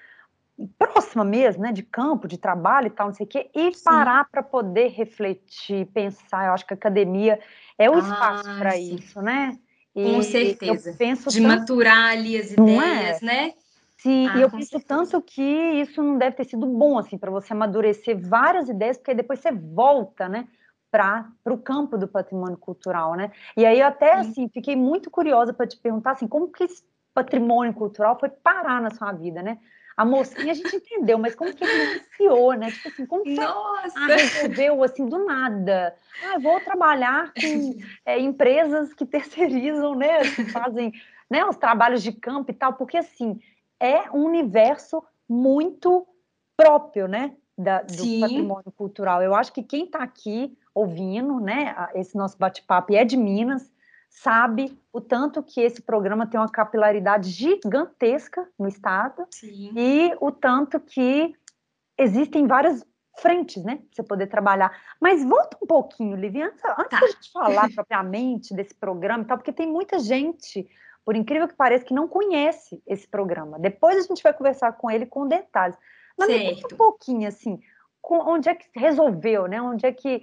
próxima 0.78 1.22
mesmo, 1.22 1.62
né, 1.62 1.70
de 1.70 1.82
campo, 1.82 2.26
de 2.26 2.38
trabalho 2.38 2.86
e 2.86 2.90
tal, 2.90 3.08
não 3.08 3.14
sei 3.14 3.26
o 3.26 3.28
quê, 3.28 3.50
e 3.54 3.74
sim. 3.74 3.84
parar 3.84 4.26
para 4.30 4.42
poder 4.42 4.88
refletir, 4.88 5.86
pensar. 5.86 6.46
Eu 6.46 6.52
acho 6.54 6.66
que 6.66 6.72
a 6.72 6.76
academia 6.76 7.38
é 7.76 7.90
o 7.90 7.94
ah, 7.94 7.98
espaço 7.98 8.58
para 8.58 8.76
isso, 8.76 9.20
né? 9.20 9.56
E 9.94 10.14
com 10.14 10.22
certeza. 10.22 10.92
De 10.92 10.96
tanto... 10.96 11.42
maturar 11.42 12.12
ali 12.12 12.38
as 12.38 12.52
ideias, 12.52 13.22
é? 13.22 13.26
né? 13.26 13.54
Sim, 13.98 14.28
ah, 14.28 14.38
e 14.38 14.42
eu 14.42 14.50
penso 14.50 14.78
tanto 14.80 15.20
que 15.20 15.42
isso 15.42 16.02
não 16.02 16.16
deve 16.16 16.36
ter 16.36 16.44
sido 16.44 16.66
bom 16.66 16.98
assim 16.98 17.18
para 17.18 17.30
você 17.30 17.52
amadurecer 17.52 18.16
várias 18.16 18.68
ideias, 18.68 18.96
porque 18.96 19.12
depois 19.12 19.40
você 19.40 19.50
volta, 19.50 20.28
né, 20.28 20.46
para 20.90 21.26
o 21.46 21.58
campo 21.58 21.98
do 21.98 22.06
patrimônio 22.06 22.56
cultural, 22.56 23.14
né? 23.14 23.32
E 23.56 23.66
aí 23.66 23.80
eu 23.80 23.86
até 23.86 24.14
assim 24.14 24.48
fiquei 24.48 24.76
muito 24.76 25.10
curiosa 25.10 25.52
para 25.52 25.66
te 25.66 25.76
perguntar 25.76 26.12
assim, 26.12 26.28
como 26.28 26.50
que 26.50 26.64
esse 26.64 26.82
patrimônio 27.12 27.74
cultural 27.74 28.18
foi 28.18 28.28
parar 28.28 28.80
na 28.80 28.90
sua 28.90 29.12
vida, 29.12 29.42
né? 29.42 29.58
A 29.96 30.04
mocinha 30.04 30.52
a 30.52 30.54
gente 30.54 30.76
entendeu, 30.76 31.18
mas 31.18 31.34
como 31.34 31.52
que 31.52 31.64
ele 31.64 31.96
iniciou, 31.96 32.52
né? 32.54 32.70
Tipo 32.70 32.88
assim, 32.88 33.04
como 33.04 33.24
que 33.24 33.34
Nossa. 33.34 33.90
você 33.90 34.14
resolveu 34.14 34.84
assim 34.84 35.04
do 35.04 35.24
nada? 35.24 35.96
Ah, 36.22 36.38
vou 36.38 36.60
trabalhar 36.60 37.32
com 37.34 37.76
é, 38.06 38.16
empresas 38.20 38.94
que 38.94 39.04
terceirizam, 39.04 39.96
né? 39.96 40.20
Que 40.20 40.44
fazem 40.44 40.92
né, 41.28 41.44
os 41.44 41.56
trabalhos 41.56 42.00
de 42.00 42.12
campo 42.12 42.52
e 42.52 42.54
tal, 42.54 42.74
porque 42.74 42.96
assim 42.96 43.40
é 43.80 44.10
um 44.10 44.24
universo 44.24 45.02
muito 45.28 46.06
próprio, 46.56 47.06
né? 47.06 47.36
Da, 47.56 47.82
do 47.82 47.92
Sim. 47.92 48.20
patrimônio 48.20 48.72
cultural. 48.72 49.22
Eu 49.22 49.34
acho 49.34 49.52
que 49.52 49.62
quem 49.62 49.84
está 49.84 49.98
aqui 49.98 50.56
ouvindo, 50.72 51.40
né, 51.40 51.74
esse 51.94 52.16
nosso 52.16 52.38
bate-papo 52.38 52.92
e 52.92 52.96
é 52.96 53.04
de 53.04 53.16
Minas, 53.16 53.68
sabe 54.08 54.78
o 54.92 55.00
tanto 55.00 55.42
que 55.42 55.60
esse 55.60 55.82
programa 55.82 56.26
tem 56.26 56.38
uma 56.38 56.48
capilaridade 56.48 57.30
gigantesca 57.30 58.48
no 58.56 58.68
estado 58.68 59.26
Sim. 59.30 59.72
e 59.76 60.16
o 60.20 60.30
tanto 60.30 60.78
que 60.78 61.34
existem 61.98 62.46
várias 62.46 62.84
frentes, 63.18 63.64
né, 63.64 63.76
para 63.76 63.86
você 63.92 64.02
poder 64.02 64.28
trabalhar. 64.28 64.70
Mas 65.00 65.24
volta 65.24 65.58
um 65.60 65.66
pouquinho, 65.66 66.16
Livinha, 66.16 66.46
antes, 66.46 66.64
antes 66.64 66.88
tá. 66.88 67.00
da 67.00 67.06
gente 67.08 67.32
falar 67.32 67.68
propriamente 67.74 68.54
desse 68.54 68.74
programa 68.74 69.24
e 69.24 69.26
tal, 69.26 69.36
porque 69.36 69.52
tem 69.52 69.66
muita 69.66 69.98
gente, 69.98 70.68
por 71.08 71.16
incrível 71.16 71.48
que 71.48 71.54
pareça, 71.54 71.86
que 71.86 71.94
não 71.94 72.06
conhece 72.06 72.82
esse 72.86 73.08
programa. 73.08 73.58
Depois 73.58 73.96
a 73.96 74.02
gente 74.02 74.22
vai 74.22 74.34
conversar 74.34 74.72
com 74.72 74.90
ele 74.90 75.06
com 75.06 75.26
detalhes. 75.26 75.74
Mas 76.18 76.28
certo. 76.28 76.44
me 76.44 76.60
conta 76.60 76.74
um 76.74 76.76
pouquinho, 76.76 77.26
assim, 77.26 77.58
onde 78.04 78.50
é 78.50 78.54
que 78.54 78.68
resolveu, 78.74 79.46
né, 79.46 79.58
onde 79.58 79.86
é 79.86 79.90
que 79.90 80.22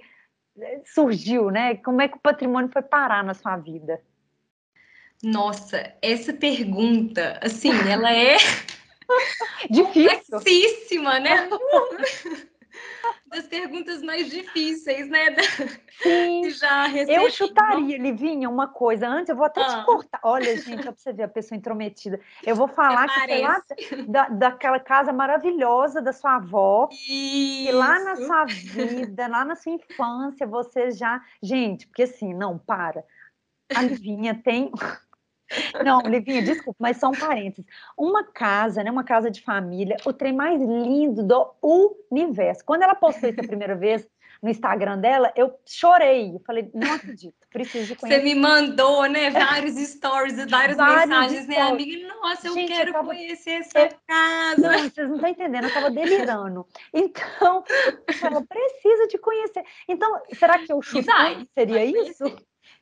eh, 0.56 0.82
surgiu, 0.84 1.50
né, 1.50 1.74
como 1.78 2.00
é 2.00 2.06
que 2.06 2.16
o 2.16 2.20
patrimônio 2.20 2.70
foi 2.72 2.82
parar 2.82 3.24
na 3.24 3.34
sua 3.34 3.56
vida? 3.56 4.00
Nossa, 5.24 5.92
essa 6.00 6.32
pergunta, 6.32 7.40
assim, 7.42 7.72
ela 7.90 8.14
é 8.14 8.36
difícil, 9.68 10.38
complexíssima, 10.38 11.18
né? 11.18 11.48
das 13.26 13.46
perguntas 13.46 14.02
mais 14.02 14.30
difíceis, 14.30 15.08
né? 15.08 15.36
Sim. 16.02 16.50
já 16.50 16.88
Eu 16.90 17.30
chutaria, 17.30 17.98
Livinha, 17.98 18.48
uma 18.48 18.68
coisa. 18.68 19.08
Antes, 19.08 19.30
eu 19.30 19.36
vou 19.36 19.46
até 19.46 19.62
ah. 19.62 19.80
te 19.80 19.84
cortar. 19.84 20.20
Olha, 20.22 20.56
gente, 20.56 20.82
pra 20.82 20.92
você 20.92 21.12
ver 21.12 21.24
a 21.24 21.28
pessoa 21.28 21.56
intrometida. 21.56 22.20
Eu 22.44 22.54
vou 22.54 22.68
falar 22.68 23.08
que 23.08 23.20
sei 23.26 23.42
lá, 23.42 23.62
da, 24.06 24.28
daquela 24.28 24.80
casa 24.80 25.12
maravilhosa 25.12 26.00
da 26.00 26.12
sua 26.12 26.36
avó. 26.36 26.88
Isso. 26.90 27.06
Que 27.06 27.72
lá 27.72 27.98
na 28.00 28.16
sua 28.16 28.44
vida, 28.44 29.26
lá 29.26 29.44
na 29.44 29.56
sua 29.56 29.72
infância, 29.72 30.46
você 30.46 30.90
já. 30.90 31.20
Gente, 31.42 31.86
porque 31.86 32.04
assim, 32.04 32.34
não, 32.34 32.58
para. 32.58 33.04
A 33.74 33.82
Livinha 33.82 34.40
tem 34.44 34.70
não, 35.84 36.00
Livinha, 36.00 36.42
desculpa, 36.42 36.76
mas 36.78 36.96
são 36.96 37.12
parênteses. 37.12 37.64
Uma 37.96 38.24
casa, 38.24 38.82
né? 38.82 38.90
Uma 38.90 39.04
casa 39.04 39.30
de 39.30 39.40
família, 39.42 39.96
o 40.04 40.12
trem 40.12 40.32
mais 40.32 40.60
lindo 40.60 41.22
do 41.22 41.54
universo. 42.10 42.64
Quando 42.64 42.82
ela 42.82 42.94
postou 42.94 43.28
isso 43.28 43.40
a 43.40 43.46
primeira 43.46 43.74
vez 43.74 44.06
no 44.42 44.50
Instagram 44.50 44.98
dela, 44.98 45.32
eu 45.34 45.58
chorei. 45.64 46.34
Eu 46.34 46.40
falei, 46.40 46.70
não 46.74 46.92
acredito, 46.92 47.34
preciso 47.50 47.86
de 47.86 47.96
conhecer. 47.96 48.20
Você 48.20 48.24
me 48.24 48.34
mandou, 48.34 49.06
né? 49.06 49.30
Vários 49.30 49.74
stories 49.76 50.36
várias 50.50 50.76
Vários 50.76 51.08
mensagens, 51.08 51.42
stories. 51.44 51.48
né, 51.48 51.60
amiga? 51.60 52.08
Nossa, 52.08 52.46
eu 52.46 52.54
Gente, 52.54 52.72
quero 52.72 52.90
eu 52.90 52.92
tava... 52.92 53.06
conhecer 53.06 53.50
essa 53.50 53.78
eu... 53.78 53.88
casa. 54.06 54.60
Não, 54.60 54.78
vocês 54.78 55.08
não 55.08 55.16
estão 55.16 55.30
entendendo, 55.30 55.64
eu 55.64 55.68
estava 55.68 55.90
delirando. 55.90 56.66
Então, 56.92 57.64
ela 58.22 58.42
precisa 58.46 59.08
de 59.08 59.18
conhecer. 59.18 59.64
Então, 59.88 60.20
será 60.34 60.58
que 60.58 60.72
eu 60.72 60.82
chutei? 60.82 61.48
Seria 61.54 61.84
isso? 61.84 62.24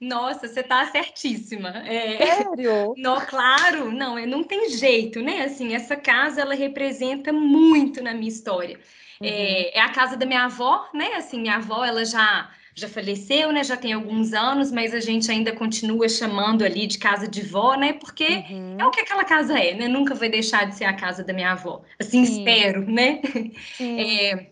Nossa, 0.00 0.46
você 0.48 0.62
tá 0.62 0.84
certíssima. 0.86 1.70
É... 1.86 2.36
Sério? 2.36 2.94
Não, 2.98 3.20
claro, 3.26 3.90
não, 3.90 4.18
é, 4.18 4.26
não 4.26 4.42
tem 4.44 4.68
jeito, 4.70 5.20
né? 5.20 5.44
Assim, 5.44 5.74
essa 5.74 5.96
casa 5.96 6.40
ela 6.40 6.54
representa 6.54 7.32
muito 7.32 8.02
na 8.02 8.12
minha 8.12 8.28
história. 8.28 8.78
É, 9.20 9.26
uhum. 9.26 9.30
É, 9.30 9.78
é, 9.78 9.80
a 9.80 9.88
casa 9.90 10.16
da 10.16 10.26
minha 10.26 10.44
avó, 10.44 10.88
né? 10.92 11.14
Assim, 11.14 11.40
minha 11.40 11.56
avó 11.56 11.84
ela 11.84 12.04
já 12.04 12.50
já 12.76 12.88
faleceu, 12.88 13.52
né? 13.52 13.62
Já 13.62 13.76
tem 13.76 13.92
alguns 13.92 14.32
anos, 14.32 14.72
mas 14.72 14.92
a 14.92 14.98
gente 14.98 15.30
ainda 15.30 15.52
continua 15.52 16.08
chamando 16.08 16.64
ali 16.64 16.88
de 16.88 16.98
casa 16.98 17.28
de 17.28 17.40
vó, 17.40 17.76
né? 17.76 17.92
Porque 17.92 18.26
uhum. 18.50 18.76
é 18.80 18.84
o 18.84 18.90
que 18.90 19.00
aquela 19.00 19.24
casa 19.24 19.56
é, 19.58 19.74
né? 19.74 19.86
Nunca 19.86 20.14
vai 20.14 20.28
deixar 20.28 20.66
de 20.68 20.74
ser 20.74 20.84
a 20.84 20.92
casa 20.92 21.22
da 21.22 21.32
minha 21.32 21.52
avó. 21.52 21.82
Assim, 22.00 22.24
Sim. 22.24 22.38
espero, 22.38 22.84
né? 22.84 23.20
É, 23.80 24.46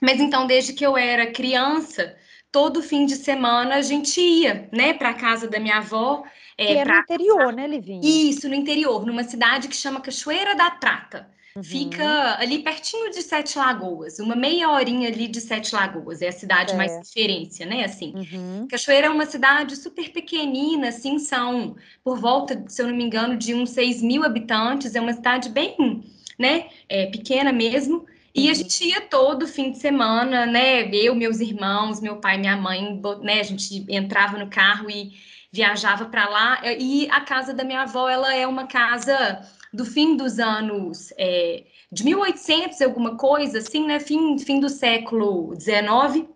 mas 0.00 0.20
então, 0.20 0.46
desde 0.46 0.72
que 0.72 0.86
eu 0.86 0.96
era 0.96 1.32
criança, 1.32 2.16
todo 2.54 2.80
fim 2.80 3.04
de 3.04 3.16
semana 3.16 3.74
a 3.74 3.82
gente 3.82 4.20
ia, 4.20 4.68
né, 4.70 4.94
para 4.94 5.08
a 5.08 5.14
casa 5.14 5.48
da 5.48 5.58
minha 5.58 5.78
avó. 5.78 6.22
É, 6.56 6.66
que 6.66 6.72
é 6.74 6.84
no 6.84 6.94
interior, 6.94 7.52
né, 7.52 7.66
Livinha? 7.66 8.00
Isso, 8.04 8.48
no 8.48 8.54
interior, 8.54 9.04
numa 9.04 9.24
cidade 9.24 9.66
que 9.66 9.74
chama 9.74 10.00
Cachoeira 10.00 10.54
da 10.54 10.70
Trata. 10.70 11.28
Uhum. 11.56 11.64
Fica 11.64 12.38
ali 12.38 12.60
pertinho 12.60 13.10
de 13.10 13.22
Sete 13.22 13.58
Lagoas, 13.58 14.20
uma 14.20 14.36
meia 14.36 14.70
horinha 14.70 15.08
ali 15.08 15.26
de 15.26 15.40
Sete 15.40 15.74
Lagoas, 15.74 16.22
é 16.22 16.28
a 16.28 16.32
cidade 16.32 16.74
é. 16.74 16.76
mais 16.76 16.96
referência, 16.96 17.66
né? 17.66 17.84
Assim, 17.84 18.14
uhum. 18.14 18.68
Cachoeira 18.68 19.08
é 19.08 19.10
uma 19.10 19.26
cidade 19.26 19.74
super 19.74 20.10
pequenina, 20.10 20.90
assim, 20.90 21.18
são 21.18 21.74
por 22.04 22.20
volta, 22.20 22.64
se 22.68 22.80
eu 22.80 22.86
não 22.86 22.94
me 22.94 23.02
engano, 23.02 23.36
de 23.36 23.52
uns 23.52 23.70
6 23.70 24.00
mil 24.00 24.22
habitantes, 24.22 24.94
é 24.94 25.00
uma 25.00 25.12
cidade 25.12 25.48
bem, 25.48 26.04
né, 26.38 26.68
é, 26.88 27.06
pequena 27.06 27.52
mesmo, 27.52 28.06
e 28.34 28.48
a 28.48 28.48
uhum. 28.48 28.54
gente 28.56 28.84
ia 28.84 29.00
todo 29.00 29.46
fim 29.46 29.70
de 29.70 29.78
semana, 29.78 30.44
né? 30.44 30.88
Eu, 30.92 31.14
meus 31.14 31.38
irmãos, 31.38 32.00
meu 32.00 32.16
pai, 32.16 32.36
minha 32.36 32.56
mãe, 32.56 33.00
né? 33.22 33.38
A 33.38 33.44
gente 33.44 33.86
entrava 33.88 34.36
no 34.36 34.48
carro 34.48 34.90
e 34.90 35.12
viajava 35.52 36.06
para 36.06 36.28
lá. 36.28 36.60
E 36.76 37.08
a 37.12 37.20
casa 37.20 37.54
da 37.54 37.62
minha 37.62 37.82
avó, 37.82 38.08
ela 38.08 38.34
é 38.34 38.44
uma 38.44 38.66
casa 38.66 39.40
do 39.72 39.84
fim 39.84 40.16
dos 40.16 40.40
anos 40.40 41.12
é, 41.16 41.62
de 41.92 42.04
1800, 42.04 42.82
alguma 42.82 43.16
coisa 43.16 43.58
assim, 43.58 43.86
né? 43.86 44.00
Fim, 44.00 44.36
fim 44.40 44.58
do 44.58 44.68
século 44.68 45.54
XIX. 45.54 46.28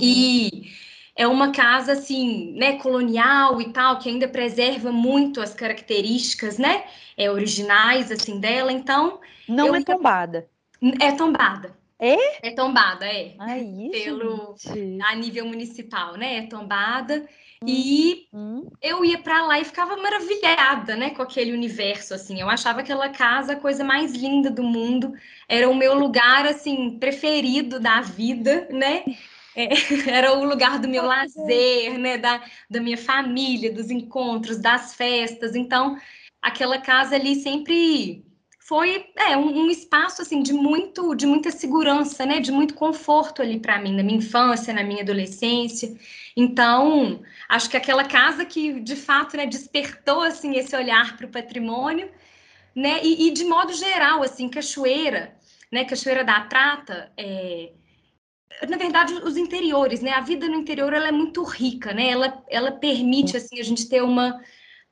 E 0.00 0.68
é 1.14 1.28
uma 1.28 1.52
casa 1.52 1.92
assim, 1.92 2.54
né, 2.54 2.76
colonial 2.78 3.60
e 3.60 3.72
tal, 3.72 4.00
que 4.00 4.08
ainda 4.08 4.26
preserva 4.26 4.90
muito 4.90 5.40
as 5.40 5.54
características, 5.54 6.58
né, 6.58 6.84
é, 7.16 7.30
originais 7.30 8.10
assim 8.10 8.40
dela. 8.40 8.72
Então, 8.72 9.20
não 9.46 9.76
é 9.76 9.84
tombada. 9.84 10.49
É 11.00 11.12
tombada. 11.12 11.78
É? 11.98 12.48
É 12.48 12.50
tombada, 12.52 13.04
é. 13.04 13.34
Aí, 13.38 13.90
Pelo, 13.92 14.56
gente. 14.58 15.02
a 15.02 15.14
nível 15.14 15.44
municipal, 15.44 16.16
né? 16.16 16.38
É 16.38 16.46
tombada. 16.46 17.28
Hum, 17.62 17.66
e 17.68 18.26
hum. 18.32 18.70
eu 18.80 19.04
ia 19.04 19.18
para 19.18 19.44
lá 19.44 19.60
e 19.60 19.66
ficava 19.66 19.94
maravilhada, 19.98 20.96
né, 20.96 21.10
com 21.10 21.20
aquele 21.20 21.52
universo, 21.52 22.14
assim. 22.14 22.40
Eu 22.40 22.48
achava 22.48 22.80
aquela 22.80 23.10
casa 23.10 23.52
a 23.52 23.60
coisa 23.60 23.84
mais 23.84 24.12
linda 24.12 24.50
do 24.50 24.62
mundo. 24.62 25.12
Era 25.46 25.68
o 25.68 25.74
meu 25.74 25.94
lugar, 25.94 26.46
assim, 26.46 26.98
preferido 26.98 27.78
da 27.78 28.00
vida, 28.00 28.66
né? 28.70 29.04
É, 29.54 29.68
era 30.08 30.32
o 30.32 30.44
lugar 30.44 30.78
do 30.78 30.88
meu 30.88 31.04
lazer, 31.04 31.98
né? 31.98 32.16
Da, 32.16 32.42
da 32.70 32.80
minha 32.80 32.96
família, 32.96 33.70
dos 33.70 33.90
encontros, 33.90 34.58
das 34.58 34.94
festas. 34.94 35.54
Então, 35.54 35.98
aquela 36.40 36.78
casa 36.78 37.14
ali 37.14 37.34
sempre 37.34 38.24
foi 38.70 39.04
é, 39.16 39.36
um, 39.36 39.64
um, 39.64 39.68
espaço 39.68 40.22
assim 40.22 40.44
de 40.44 40.52
muito 40.52 41.12
de 41.16 41.26
muita 41.26 41.50
segurança, 41.50 42.24
né, 42.24 42.38
de 42.38 42.52
muito 42.52 42.72
conforto 42.74 43.42
ali 43.42 43.58
para 43.58 43.80
mim 43.80 43.96
na 43.96 44.04
minha 44.04 44.18
infância, 44.18 44.72
na 44.72 44.84
minha 44.84 45.02
adolescência. 45.02 45.92
Então, 46.36 47.20
acho 47.48 47.68
que 47.68 47.76
aquela 47.76 48.04
casa 48.04 48.44
que 48.44 48.78
de 48.78 48.94
fato 48.94 49.36
né, 49.36 49.44
despertou 49.44 50.22
assim 50.22 50.54
esse 50.54 50.76
olhar 50.76 51.16
para 51.16 51.26
o 51.26 51.30
patrimônio, 51.30 52.08
né, 52.72 53.00
e, 53.02 53.26
e, 53.26 53.32
de 53.32 53.42
modo 53.42 53.72
geral 53.72 54.22
assim 54.22 54.48
Cachoeira, 54.48 55.34
né, 55.72 55.84
Cachoeira 55.84 56.22
da 56.22 56.40
Prata, 56.42 57.12
é, 57.16 57.72
na 58.68 58.76
verdade 58.76 59.14
os 59.14 59.36
interiores, 59.36 60.00
né, 60.00 60.12
a 60.12 60.20
vida 60.20 60.46
no 60.46 60.54
interior 60.54 60.92
ela 60.92 61.08
é 61.08 61.12
muito 61.12 61.42
rica, 61.42 61.92
né, 61.92 62.08
ela 62.08 62.44
ela 62.48 62.70
permite 62.70 63.36
assim 63.36 63.58
a 63.58 63.64
gente 63.64 63.88
ter 63.88 64.00
uma 64.00 64.40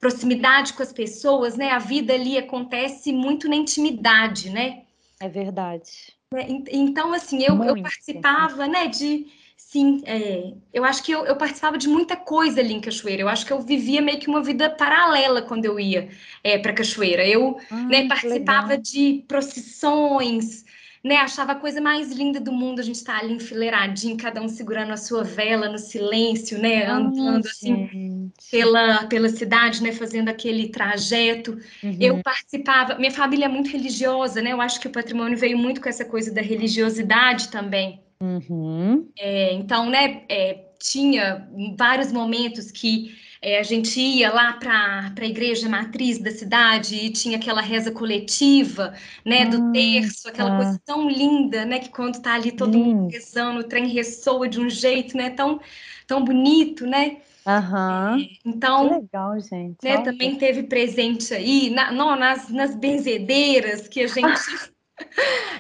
proximidade 0.01 0.73
com 0.73 0.83
as 0.83 0.93
pessoas, 0.93 1.57
né? 1.57 1.71
A 1.71 1.79
vida 1.79 2.15
ali 2.15 2.39
acontece 2.39 3.13
muito 3.13 3.49
na 3.49 3.57
intimidade, 3.57 4.51
né? 4.51 4.83
É 5.21 5.29
verdade. 5.29 6.17
É, 6.35 6.47
então, 6.71 7.13
assim, 7.13 7.43
eu, 7.43 7.63
eu 7.65 7.83
participava, 7.83 8.67
né, 8.67 8.87
de. 8.87 9.27
Sim, 9.57 10.03
é, 10.07 10.55
eu 10.73 10.85
acho 10.85 11.03
que 11.03 11.13
eu, 11.13 11.27
eu, 11.27 11.37
participava 11.37 11.77
de 11.77 11.89
muita 11.89 12.17
coisa 12.17 12.61
ali 12.61 12.73
em 12.73 12.81
Cachoeira. 12.81 13.23
Eu 13.23 13.29
acho 13.29 13.45
que 13.45 13.53
eu 13.53 13.61
vivia 13.61 14.01
meio 14.01 14.19
que 14.19 14.29
uma 14.29 14.43
vida 14.43 14.71
paralela 14.71 15.43
quando 15.43 15.65
eu 15.65 15.79
ia 15.79 16.09
é, 16.43 16.57
para 16.57 16.73
Cachoeira. 16.73 17.27
Eu 17.27 17.59
ah, 17.71 17.77
né, 17.83 18.09
participava 18.09 18.79
de 18.79 19.25
procissões, 19.29 20.65
né? 21.05 21.17
Achava 21.17 21.53
a 21.53 21.57
coisa 21.57 21.81
mais 21.81 22.13
linda 22.13 22.41
do 22.41 22.53
mundo 22.53 22.81
a 22.81 22.83
gente 22.83 22.97
estar 22.97 23.19
tá 23.19 23.25
ali 23.25 23.35
enfileiradinho, 23.35 24.17
cada 24.17 24.41
um 24.41 24.49
segurando 24.49 24.93
a 24.93 24.97
sua 24.97 25.23
vela 25.23 25.69
no 25.69 25.79
silêncio, 25.79 26.59
né? 26.59 26.87
Andando 26.87 27.47
assim 27.47 28.31
pela, 28.51 29.07
pela 29.07 29.29
cidade, 29.29 29.83
né? 29.83 29.93
Fazendo 29.93 30.29
aquele 30.29 30.69
trajeto. 30.69 31.59
Uhum. 31.83 31.97
Eu 32.01 32.23
participava, 32.23 32.97
minha 32.97 33.13
família 33.13 33.47
é 33.47 33.49
muito 33.49 33.71
religiosa, 33.71 34.43
né? 34.43 34.53
Eu 34.53 34.61
acho 34.61 34.81
que 34.81 34.89
o 34.89 34.93
patrimônio 34.93 35.39
veio 35.39 35.59
muito 35.59 35.81
com 35.81 35.89
essa 35.89 36.05
coisa 36.05 36.33
da 36.33 36.43
religiosidade 36.43 37.49
também. 37.49 38.01
Uhum. 38.21 39.09
É, 39.19 39.53
então, 39.55 39.89
né? 39.89 40.23
É, 40.29 40.65
tinha 40.79 41.49
vários 41.77 42.13
momentos 42.13 42.71
que 42.71 43.15
é, 43.41 43.59
a 43.59 43.63
gente 43.63 44.01
ia 44.01 44.33
lá 44.33 44.55
para 44.55 45.13
a 45.21 45.25
igreja 45.25 45.69
matriz 45.69 46.19
da 46.19 46.31
cidade 46.31 46.97
e 46.97 47.11
tinha 47.11 47.37
aquela 47.37 47.61
reza 47.61 47.91
coletiva, 47.91 48.95
né, 49.25 49.47
do 49.47 49.61
hum, 49.61 49.73
terço, 49.73 50.29
aquela 50.29 50.57
coisa 50.57 50.81
tão 50.85 51.09
linda, 51.09 51.65
né, 51.65 51.79
que 51.79 51.89
quando 51.89 52.15
está 52.15 52.35
ali 52.35 52.53
todo 52.53 52.73
Lindo. 52.73 53.03
mundo 53.03 53.13
rezando, 53.13 53.61
o 53.61 53.65
trem 53.65 53.89
ressoa 53.89 54.49
de 54.49 54.61
um 54.61 54.69
jeito, 54.69 55.17
né, 55.17 55.31
tão, 55.31 55.61
tão 56.07 56.25
bonito, 56.25 56.87
né? 56.87 57.19
Uhum. 57.47 58.29
Então, 58.45 58.89
que 58.89 58.95
legal, 58.95 59.41
gente. 59.41 59.77
Né, 59.83 59.99
também 60.03 60.37
teve 60.37 60.65
presente 60.65 61.33
aí 61.33 61.71
na, 61.71 61.91
não, 61.93 62.15
nas, 62.17 62.49
nas 62.51 62.75
benzedeiras 62.75 63.89
que 63.89 64.03
a 64.03 64.07
gente 64.07 64.41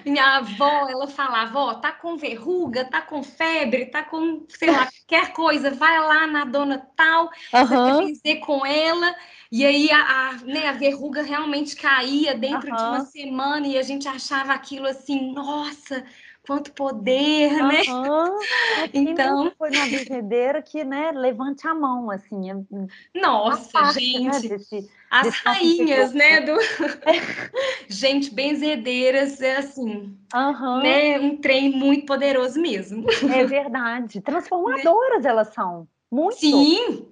Minha 0.04 0.38
avó, 0.38 0.88
ela 0.88 1.06
falava, 1.06 1.58
ó, 1.58 1.74
tá 1.74 1.92
com 1.92 2.16
verruga, 2.16 2.84
tá 2.84 3.00
com 3.00 3.22
febre, 3.22 3.86
tá 3.86 4.02
com, 4.02 4.44
sei 4.48 4.70
lá, 4.70 4.86
qualquer 4.86 5.32
coisa, 5.32 5.70
vai 5.70 5.98
lá 5.98 6.26
na 6.26 6.44
dona 6.44 6.86
tal, 6.96 7.30
uhum. 7.52 8.06
dizer 8.06 8.36
com 8.36 8.64
ela. 8.64 9.14
E 9.50 9.64
aí 9.64 9.90
a, 9.90 9.98
a, 10.00 10.32
né, 10.44 10.68
a 10.68 10.72
verruga 10.72 11.22
realmente 11.22 11.74
caía 11.74 12.34
dentro 12.34 12.70
uhum. 12.70 12.76
de 12.76 12.82
uma 12.82 13.00
semana 13.00 13.66
e 13.66 13.78
a 13.78 13.82
gente 13.82 14.06
achava 14.06 14.52
aquilo 14.52 14.86
assim, 14.86 15.32
nossa, 15.32 16.04
quanto 16.48 16.72
poder, 16.72 17.52
uhum. 17.52 17.68
né? 17.68 17.82
então 18.94 19.52
foi 19.58 19.68
uma 19.68 19.84
benzedeira 19.84 20.62
que, 20.62 20.82
né, 20.82 21.12
levante 21.12 21.68
a 21.68 21.74
mão, 21.74 22.10
assim. 22.10 22.50
É 22.50 22.56
nossa, 23.20 23.70
parte, 23.70 24.18
né, 24.18 24.32
gente, 24.32 24.48
né, 24.48 24.56
desse, 24.56 24.90
as 25.10 25.24
desse 25.24 25.44
rainhas, 25.44 26.14
né, 26.14 26.40
do 26.40 26.56
gente 27.86 28.32
benzedeiras 28.32 29.42
é 29.42 29.58
assim, 29.58 30.16
uhum. 30.34 30.82
né, 30.82 31.20
um 31.20 31.36
trem 31.36 31.70
muito 31.70 32.06
poderoso 32.06 32.58
mesmo. 32.58 33.04
É 33.30 33.44
verdade, 33.44 34.18
transformadoras 34.22 35.26
elas 35.26 35.52
são, 35.52 35.86
muito. 36.10 36.38
Sim. 36.38 37.08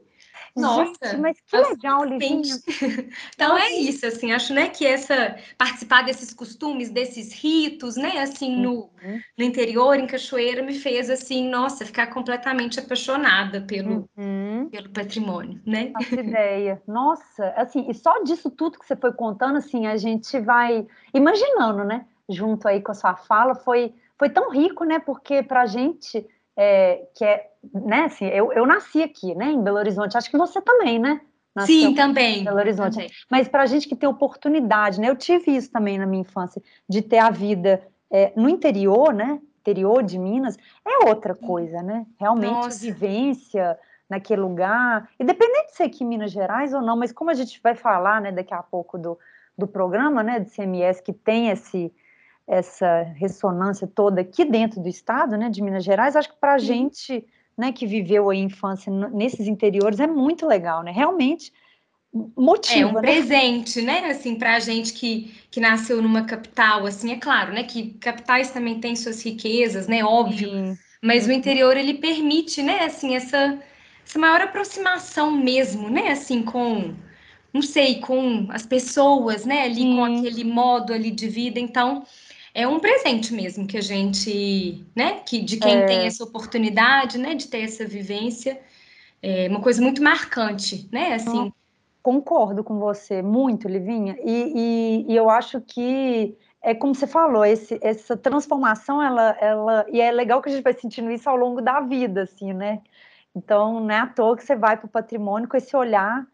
Nossa, 0.56 0.94
Gente, 1.02 1.20
mas 1.20 1.36
que 1.40 1.56
legal, 1.56 2.04
Livinha. 2.04 2.56
então 3.34 3.50
Nossa. 3.50 3.64
é 3.64 3.72
isso, 3.72 4.06
assim, 4.06 4.32
acho, 4.32 4.54
né, 4.54 4.68
que 4.70 4.86
essa 4.86 5.36
participar 5.58 6.02
desses 6.02 6.32
costumes, 6.32 6.88
desses 6.88 7.32
ritos, 7.32 7.96
né, 7.96 8.20
assim, 8.20 8.56
no, 8.56 8.90
uhum. 9.02 9.20
no 9.36 9.44
interior, 9.44 9.98
em 9.98 10.06
Cachoeira, 10.06 10.62
me 10.62 10.74
fez 10.74 11.10
assim, 11.10 11.48
nossa, 11.50 11.84
ficar 11.84 12.06
completamente 12.06 12.80
apaixonada 12.80 13.60
pelo, 13.60 14.08
uhum. 14.16 14.68
pelo 14.70 14.88
patrimônio, 14.88 15.60
né? 15.66 15.92
Essa 16.00 16.20
ideia. 16.20 16.82
Nossa, 16.86 17.48
assim, 17.56 17.86
e 17.90 17.94
só 17.94 18.22
disso 18.22 18.50
tudo 18.50 18.78
que 18.78 18.86
você 18.86 18.96
foi 18.96 19.12
contando, 19.12 19.58
assim, 19.58 19.86
a 19.86 19.98
gente 19.98 20.40
vai 20.40 20.86
imaginando, 21.12 21.84
né, 21.84 22.06
junto 22.28 22.66
aí 22.66 22.80
com 22.80 22.92
a 22.92 22.94
sua 22.94 23.14
fala, 23.14 23.54
foi 23.54 23.92
foi 24.18 24.30
tão 24.30 24.50
rico, 24.50 24.82
né, 24.84 24.98
porque 24.98 25.42
pra 25.42 25.66
gente 25.66 26.26
é, 26.56 27.06
que 27.14 27.24
é, 27.24 27.50
né, 27.72 28.04
assim, 28.04 28.26
eu, 28.26 28.52
eu 28.52 28.66
nasci 28.66 29.02
aqui, 29.02 29.34
né, 29.34 29.46
em 29.46 29.62
Belo 29.62 29.78
Horizonte, 29.78 30.16
acho 30.16 30.30
que 30.30 30.38
você 30.38 30.60
também, 30.60 30.98
né? 30.98 31.20
Nasceu 31.54 31.74
Sim, 31.74 31.94
também. 31.94 32.44
Belo 32.44 32.58
Horizonte. 32.58 32.94
Também. 32.94 33.10
Mas 33.30 33.48
para 33.48 33.62
a 33.62 33.66
gente 33.66 33.88
que 33.88 33.96
tem 33.96 34.08
oportunidade, 34.08 35.00
né, 35.00 35.08
eu 35.08 35.16
tive 35.16 35.56
isso 35.56 35.70
também 35.70 35.98
na 35.98 36.06
minha 36.06 36.22
infância, 36.22 36.62
de 36.88 37.02
ter 37.02 37.18
a 37.18 37.30
vida 37.30 37.82
é, 38.10 38.32
no 38.36 38.48
interior, 38.48 39.12
né, 39.12 39.40
interior 39.60 40.02
de 40.02 40.18
Minas, 40.18 40.56
é 40.86 41.08
outra 41.08 41.34
coisa, 41.34 41.82
né? 41.82 42.06
Realmente 42.20 42.52
Nossa. 42.52 42.76
a 42.76 42.92
vivência 42.92 43.78
naquele 44.08 44.40
lugar, 44.40 45.08
independente 45.18 45.70
de 45.70 45.76
ser 45.76 45.82
aqui 45.84 46.04
em 46.04 46.06
Minas 46.06 46.30
Gerais 46.30 46.72
ou 46.72 46.80
não, 46.80 46.96
mas 46.96 47.10
como 47.10 47.30
a 47.30 47.34
gente 47.34 47.60
vai 47.60 47.74
falar, 47.74 48.20
né, 48.20 48.30
daqui 48.30 48.54
a 48.54 48.62
pouco 48.62 48.96
do, 48.96 49.18
do 49.58 49.66
programa, 49.66 50.22
né, 50.22 50.38
do 50.38 50.48
CMS, 50.48 51.00
que 51.00 51.12
tem 51.12 51.48
esse, 51.50 51.92
essa 52.46 53.02
ressonância 53.16 53.86
toda 53.86 54.20
aqui 54.20 54.44
dentro 54.44 54.80
do 54.80 54.88
estado, 54.88 55.36
né, 55.36 55.50
de 55.50 55.60
Minas 55.60 55.84
Gerais, 55.84 56.14
acho 56.14 56.28
que 56.28 56.40
para 56.40 56.54
a 56.54 56.58
gente, 56.58 57.24
né, 57.58 57.72
que 57.72 57.86
viveu 57.86 58.30
a 58.30 58.36
infância 58.36 58.92
nesses 59.10 59.46
interiores 59.48 59.98
é 59.98 60.06
muito 60.06 60.46
legal, 60.46 60.82
né? 60.82 60.92
Realmente 60.92 61.52
motiva. 62.36 62.80
É 62.80 62.86
um 62.86 62.92
né? 62.94 63.00
presente, 63.00 63.82
né? 63.82 64.10
Assim, 64.10 64.36
para 64.36 64.56
a 64.56 64.58
gente 64.58 64.92
que, 64.92 65.34
que 65.50 65.60
nasceu 65.60 66.00
numa 66.00 66.24
capital, 66.24 66.86
assim, 66.86 67.12
é 67.12 67.16
claro, 67.16 67.52
né? 67.52 67.64
Que 67.64 67.90
capitais 67.94 68.50
também 68.50 68.80
têm 68.80 68.96
suas 68.96 69.22
riquezas, 69.22 69.86
né? 69.86 70.04
Óbvio. 70.04 70.50
Sim. 70.50 70.78
Mas 71.02 71.26
o 71.26 71.28
uhum. 71.28 71.34
interior 71.34 71.76
ele 71.76 71.94
permite, 71.94 72.62
né? 72.62 72.84
Assim, 72.84 73.14
essa, 73.14 73.58
essa 74.06 74.18
maior 74.18 74.40
aproximação 74.40 75.30
mesmo, 75.30 75.90
né? 75.90 76.10
Assim, 76.10 76.42
com 76.42 76.94
não 77.52 77.62
sei, 77.62 78.00
com 78.00 78.46
as 78.50 78.66
pessoas, 78.66 79.44
né? 79.44 79.62
Ali 79.62 79.76
Sim. 79.82 79.96
com 79.96 80.04
aquele 80.04 80.44
modo 80.44 80.92
ali 80.92 81.10
de 81.10 81.28
vida. 81.28 81.58
Então, 81.58 82.04
é 82.56 82.66
um 82.66 82.80
presente 82.80 83.34
mesmo 83.34 83.66
que 83.66 83.76
a 83.76 83.82
gente, 83.82 84.82
né, 84.96 85.20
que 85.20 85.42
de 85.42 85.58
quem 85.58 85.76
é. 85.76 85.84
tem 85.84 86.06
essa 86.06 86.24
oportunidade, 86.24 87.18
né, 87.18 87.34
de 87.34 87.48
ter 87.48 87.60
essa 87.60 87.86
vivência, 87.86 88.58
é 89.22 89.46
uma 89.46 89.60
coisa 89.60 89.82
muito 89.82 90.02
marcante, 90.02 90.88
né, 90.90 91.12
assim. 91.12 91.52
Concordo 92.02 92.64
com 92.64 92.78
você 92.78 93.20
muito, 93.20 93.68
Livinha, 93.68 94.16
e, 94.24 94.52
e, 95.06 95.12
e 95.12 95.14
eu 95.14 95.28
acho 95.28 95.60
que 95.60 96.34
é 96.62 96.74
como 96.74 96.94
você 96.94 97.06
falou, 97.06 97.44
esse, 97.44 97.78
essa 97.82 98.16
transformação, 98.16 99.02
ela, 99.02 99.36
ela, 99.38 99.86
e 99.90 100.00
é 100.00 100.10
legal 100.10 100.40
que 100.40 100.48
a 100.48 100.52
gente 100.52 100.64
vai 100.64 100.72
sentindo 100.72 101.10
isso 101.10 101.28
ao 101.28 101.36
longo 101.36 101.60
da 101.60 101.80
vida, 101.80 102.22
assim, 102.22 102.54
né? 102.54 102.80
Então, 103.34 103.80
não 103.80 103.90
é 103.90 103.98
à 103.98 104.06
toa 104.06 104.34
que 104.34 104.42
você 104.42 104.56
vai 104.56 104.78
para 104.78 104.86
o 104.86 104.90
patrimônio 104.90 105.46
com 105.46 105.58
esse 105.58 105.76
olhar 105.76 106.26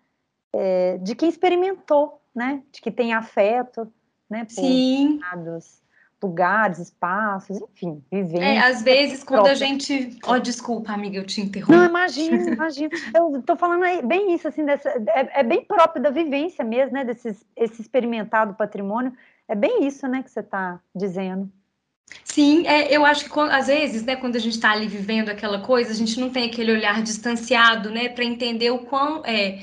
é, 0.55 0.99
de 0.99 1.17
quem 1.17 1.29
experimentou, 1.29 2.21
né? 2.33 2.63
De 2.71 2.81
que 2.81 2.93
tem 2.93 3.13
afeto, 3.13 3.93
né? 4.31 4.45
Por 4.45 4.53
Sim. 4.53 5.19
Dados 5.19 5.82
lugares, 6.23 6.79
espaços, 6.79 7.61
enfim, 7.61 8.03
vivendo. 8.11 8.43
É, 8.43 8.59
às 8.59 8.83
vezes, 8.83 9.25
quando 9.25 9.45
própria. 9.45 9.53
a 9.53 9.57
gente. 9.57 10.19
Oh, 10.27 10.39
desculpa, 10.39 10.93
amiga, 10.93 11.19
eu 11.19 11.27
te 11.27 11.41
interrompo. 11.41 11.73
Não, 11.73 11.85
imagina, 11.85 12.51
imagina. 12.51 12.91
Eu 13.15 13.39
estou 13.39 13.57
falando 13.57 13.85
aí 13.85 14.01
bem 14.03 14.35
isso, 14.35 14.47
assim, 14.49 14.65
dessa, 14.65 14.89
é, 14.89 15.41
é, 15.41 15.43
bem 15.43 15.65
próprio 15.65 16.03
da 16.03 16.11
vivência 16.11 16.65
mesmo, 16.65 16.93
né? 16.93 17.05
Desse 17.05 17.37
esse 17.57 17.81
experimentado 17.81 18.55
patrimônio. 18.55 19.13
É 19.49 19.55
bem 19.55 19.87
isso, 19.87 20.07
né, 20.07 20.23
que 20.23 20.31
você 20.31 20.41
está 20.41 20.81
dizendo. 20.95 21.51
Sim, 22.25 22.67
é, 22.67 22.95
eu 22.95 23.05
acho 23.05 23.31
que 23.31 23.41
às 23.41 23.67
vezes, 23.67 24.03
né, 24.05 24.17
quando 24.17 24.37
a 24.37 24.39
gente 24.39 24.55
está 24.55 24.73
ali 24.73 24.87
vivendo 24.87 25.29
aquela 25.29 25.61
coisa, 25.61 25.91
a 25.91 25.95
gente 25.95 26.19
não 26.21 26.31
tem 26.31 26.49
aquele 26.49 26.73
olhar 26.73 27.03
distanciado, 27.03 27.91
né, 27.91 28.09
para 28.09 28.25
entender 28.25 28.71
o 28.71 28.81
quão 28.81 29.23
é, 29.25 29.61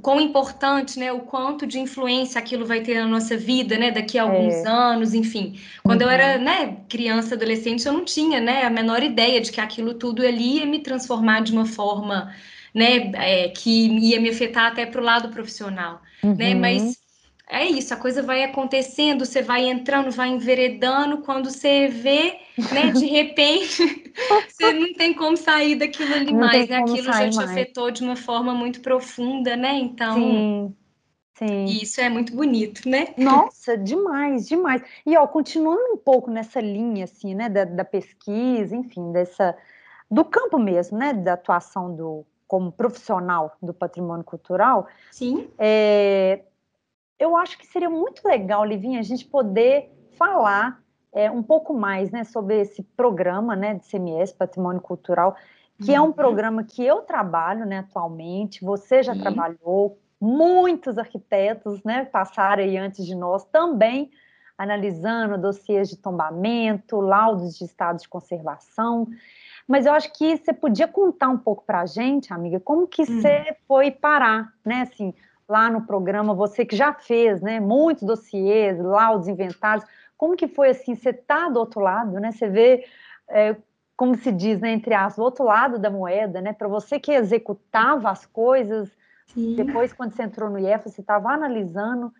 o 0.00 0.02
quão 0.02 0.18
importante, 0.18 0.98
né, 0.98 1.12
o 1.12 1.20
quanto 1.20 1.66
de 1.66 1.78
influência 1.78 2.38
aquilo 2.38 2.64
vai 2.64 2.80
ter 2.80 2.94
na 2.98 3.06
nossa 3.06 3.36
vida, 3.36 3.76
né, 3.76 3.90
daqui 3.90 4.18
a 4.18 4.22
alguns 4.22 4.54
é. 4.54 4.66
anos, 4.66 5.12
enfim. 5.12 5.60
Quando 5.84 6.00
uhum. 6.00 6.08
eu 6.08 6.10
era, 6.10 6.38
né, 6.38 6.78
criança, 6.88 7.34
adolescente, 7.34 7.86
eu 7.86 7.92
não 7.92 8.02
tinha, 8.02 8.40
né, 8.40 8.64
a 8.64 8.70
menor 8.70 9.02
ideia 9.02 9.42
de 9.42 9.52
que 9.52 9.60
aquilo 9.60 9.92
tudo 9.92 10.26
ali 10.26 10.58
ia 10.58 10.66
me 10.66 10.78
transformar 10.78 11.42
de 11.42 11.52
uma 11.52 11.66
forma, 11.66 12.34
né, 12.74 13.12
é, 13.14 13.48
que 13.50 13.88
ia 13.88 14.18
me 14.18 14.30
afetar 14.30 14.72
até 14.72 14.86
para 14.86 15.02
o 15.02 15.04
lado 15.04 15.28
profissional, 15.28 16.00
uhum. 16.22 16.34
né, 16.34 16.54
mas 16.54 16.99
é 17.50 17.66
isso, 17.66 17.92
a 17.92 17.96
coisa 17.96 18.22
vai 18.22 18.44
acontecendo, 18.44 19.26
você 19.26 19.42
vai 19.42 19.68
entrando, 19.68 20.10
vai 20.10 20.28
enveredando, 20.28 21.18
quando 21.18 21.50
você 21.50 21.88
vê, 21.88 22.38
né, 22.72 22.92
de 22.92 23.06
repente, 23.06 24.12
você 24.48 24.72
não 24.72 24.92
tem 24.94 25.12
como 25.12 25.36
sair 25.36 25.74
daquilo 25.74 26.14
ali 26.14 26.32
não 26.32 26.40
mais, 26.40 26.68
né? 26.68 26.76
Aquilo 26.76 27.02
já 27.02 27.28
te 27.28 27.36
mais. 27.36 27.50
afetou 27.50 27.90
de 27.90 28.02
uma 28.02 28.14
forma 28.14 28.54
muito 28.54 28.80
profunda, 28.80 29.56
né? 29.56 29.74
Então, 29.74 30.14
sim, 30.14 30.76
sim. 31.34 31.64
isso 31.64 32.00
é 32.00 32.08
muito 32.08 32.34
bonito, 32.34 32.88
né? 32.88 33.08
Nossa, 33.18 33.76
demais, 33.76 34.46
demais. 34.46 34.82
E 35.04 35.16
ó, 35.16 35.26
continuando 35.26 35.92
um 35.92 35.96
pouco 35.96 36.30
nessa 36.30 36.60
linha, 36.60 37.04
assim, 37.04 37.34
né, 37.34 37.48
da, 37.48 37.64
da 37.64 37.84
pesquisa, 37.84 38.76
enfim, 38.76 39.10
dessa 39.10 39.56
do 40.08 40.24
campo 40.24 40.58
mesmo, 40.58 40.98
né, 40.98 41.12
da 41.12 41.34
atuação 41.34 41.94
do 41.94 42.26
como 42.46 42.72
profissional 42.72 43.56
do 43.62 43.72
patrimônio 43.72 44.24
cultural. 44.24 44.88
Sim. 45.12 45.48
É, 45.56 46.40
eu 47.20 47.36
acho 47.36 47.58
que 47.58 47.66
seria 47.66 47.90
muito 47.90 48.26
legal, 48.26 48.64
Livinha, 48.64 48.98
a 48.98 49.02
gente 49.02 49.26
poder 49.26 49.92
falar 50.16 50.80
é, 51.12 51.30
um 51.30 51.42
pouco 51.42 51.74
mais 51.74 52.10
né, 52.10 52.24
sobre 52.24 52.58
esse 52.58 52.82
programa 52.82 53.54
né, 53.54 53.74
de 53.74 53.84
CMS, 53.86 54.32
Patrimônio 54.32 54.80
Cultural, 54.80 55.36
que 55.78 55.90
uhum. 55.90 55.96
é 55.96 56.00
um 56.00 56.06
uhum. 56.06 56.12
programa 56.12 56.64
que 56.64 56.84
eu 56.84 57.02
trabalho 57.02 57.66
né, 57.66 57.80
atualmente, 57.80 58.64
você 58.64 59.02
já 59.02 59.12
uhum. 59.12 59.20
trabalhou, 59.20 59.98
muitos 60.18 60.96
arquitetos 60.96 61.82
né, 61.84 62.06
passaram 62.06 62.62
aí 62.62 62.78
antes 62.78 63.04
de 63.04 63.14
nós 63.14 63.44
também 63.44 64.10
analisando 64.56 65.38
dossiês 65.38 65.88
de 65.88 65.96
tombamento, 65.96 67.00
laudos 67.00 67.56
de 67.56 67.64
estado 67.64 67.98
de 67.98 68.06
conservação. 68.06 69.08
Mas 69.66 69.86
eu 69.86 69.92
acho 69.94 70.12
que 70.12 70.36
você 70.36 70.52
podia 70.52 70.86
contar 70.86 71.30
um 71.30 71.38
pouco 71.38 71.64
para 71.64 71.80
a 71.80 71.86
gente, 71.86 72.30
amiga, 72.30 72.60
como 72.60 72.86
que 72.86 73.00
uhum. 73.00 73.06
você 73.22 73.56
foi 73.66 73.90
parar, 73.90 74.52
né? 74.62 74.82
Assim, 74.82 75.14
lá 75.50 75.68
no 75.68 75.82
programa, 75.82 76.32
você 76.32 76.64
que 76.64 76.76
já 76.76 76.92
fez, 76.94 77.42
né, 77.42 77.58
muitos 77.58 78.04
dossiês, 78.04 78.78
laudos, 78.78 79.26
inventários, 79.26 79.84
como 80.16 80.36
que 80.36 80.46
foi 80.46 80.70
assim, 80.70 80.94
você 80.94 81.12
tá 81.12 81.48
do 81.48 81.58
outro 81.58 81.80
lado, 81.80 82.20
né, 82.20 82.30
você 82.30 82.48
vê, 82.48 82.84
é, 83.28 83.56
como 83.96 84.14
se 84.14 84.30
diz, 84.30 84.60
né, 84.60 84.70
entre 84.70 84.94
as, 84.94 85.16
do 85.16 85.22
outro 85.22 85.44
lado 85.44 85.76
da 85.76 85.90
moeda, 85.90 86.40
né, 86.40 86.52
para 86.52 86.68
você 86.68 87.00
que 87.00 87.10
executava 87.10 88.08
as 88.08 88.24
coisas, 88.24 88.88
Sim. 89.26 89.56
depois 89.56 89.92
quando 89.92 90.12
você 90.12 90.22
entrou 90.22 90.48
no 90.48 90.58
IEF, 90.58 90.88
você 90.88 91.00
estava 91.00 91.30
analisando, 91.30 92.12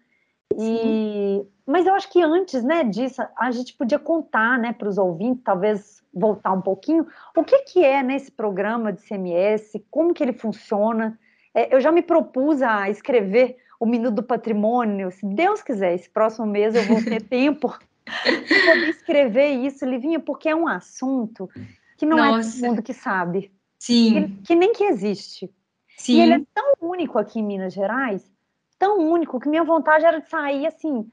e, 0.59 1.47
mas 1.65 1.87
eu 1.87 1.95
acho 1.95 2.11
que 2.11 2.21
antes, 2.21 2.65
né, 2.65 2.83
disso, 2.83 3.23
a 3.39 3.53
gente 3.53 3.75
podia 3.75 4.01
contar, 4.01 4.59
né, 4.59 4.73
para 4.73 4.89
os 4.89 4.99
ouvintes, 4.99 5.45
talvez 5.45 6.03
voltar 6.13 6.51
um 6.51 6.61
pouquinho, 6.61 7.07
o 7.37 7.45
que 7.45 7.59
que 7.61 7.85
é 7.85 8.03
nesse 8.03 8.33
programa 8.33 8.93
de 8.93 9.03
CMS, 9.03 9.81
como 9.89 10.13
que 10.13 10.21
ele 10.21 10.33
funciona, 10.33 11.17
é, 11.55 11.75
eu 11.75 11.81
já 11.81 11.91
me 11.91 12.03
propus 12.03 12.63
a 12.63 12.89
escrever 12.89 13.57
o 13.79 13.87
Minuto 13.87 14.17
do 14.17 14.23
Patrimônio. 14.23 15.11
Se 15.11 15.27
Deus 15.27 15.63
quiser, 15.63 15.95
esse 15.95 16.09
próximo 16.09 16.47
mês 16.47 16.75
eu 16.75 16.83
vou 16.85 17.03
ter 17.03 17.23
tempo 17.29 17.77
de 18.25 18.67
poder 18.67 18.89
escrever 18.89 19.49
isso, 19.51 19.85
Livinha, 19.85 20.21
porque 20.21 20.49
é 20.49 20.55
um 20.55 20.69
assunto 20.69 21.49
que 21.97 22.07
não 22.07 22.19
Nossa. 22.19 22.49
é 22.49 22.53
todo 22.53 22.69
mundo 22.69 22.83
que 22.83 22.93
sabe. 22.93 23.53
Sim. 23.79 24.37
Que, 24.37 24.43
que, 24.43 24.55
nem 24.55 24.73
que 24.73 24.85
existe. 24.85 25.51
Sim. 25.97 26.15
E 26.15 26.21
ele 26.21 26.35
é 26.35 26.43
tão 26.55 26.75
único 26.81 27.19
aqui 27.19 27.41
em 27.41 27.45
Minas 27.45 27.73
Gerais, 27.73 28.31
tão 28.79 28.99
único, 28.99 29.41
que 29.41 29.49
minha 29.49 29.65
vontade 29.65 30.05
era 30.05 30.21
de 30.21 30.29
sair 30.29 30.67
assim, 30.67 31.11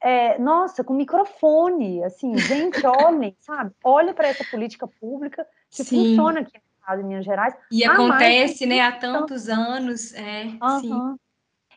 é, 0.00 0.38
nossa, 0.38 0.82
com 0.82 0.94
microfone, 0.94 2.02
assim, 2.02 2.36
gente, 2.36 2.80
olhem, 2.86 3.36
sabe? 3.40 3.72
Olha 3.84 4.14
para 4.14 4.28
essa 4.28 4.44
política 4.44 4.86
pública 4.86 5.46
que 5.70 5.84
sim. 5.84 6.10
funciona 6.10 6.40
aqui 6.40 6.52
estado 6.80 7.02
de 7.02 7.08
Minas 7.08 7.24
Gerais. 7.24 7.54
E 7.70 7.84
acontece, 7.84 8.66
né, 8.66 8.80
há 8.80 8.92
tantos 8.92 9.48
anos, 9.48 10.12
é, 10.14 10.44
uhum. 10.62 10.80
sim. 10.80 11.16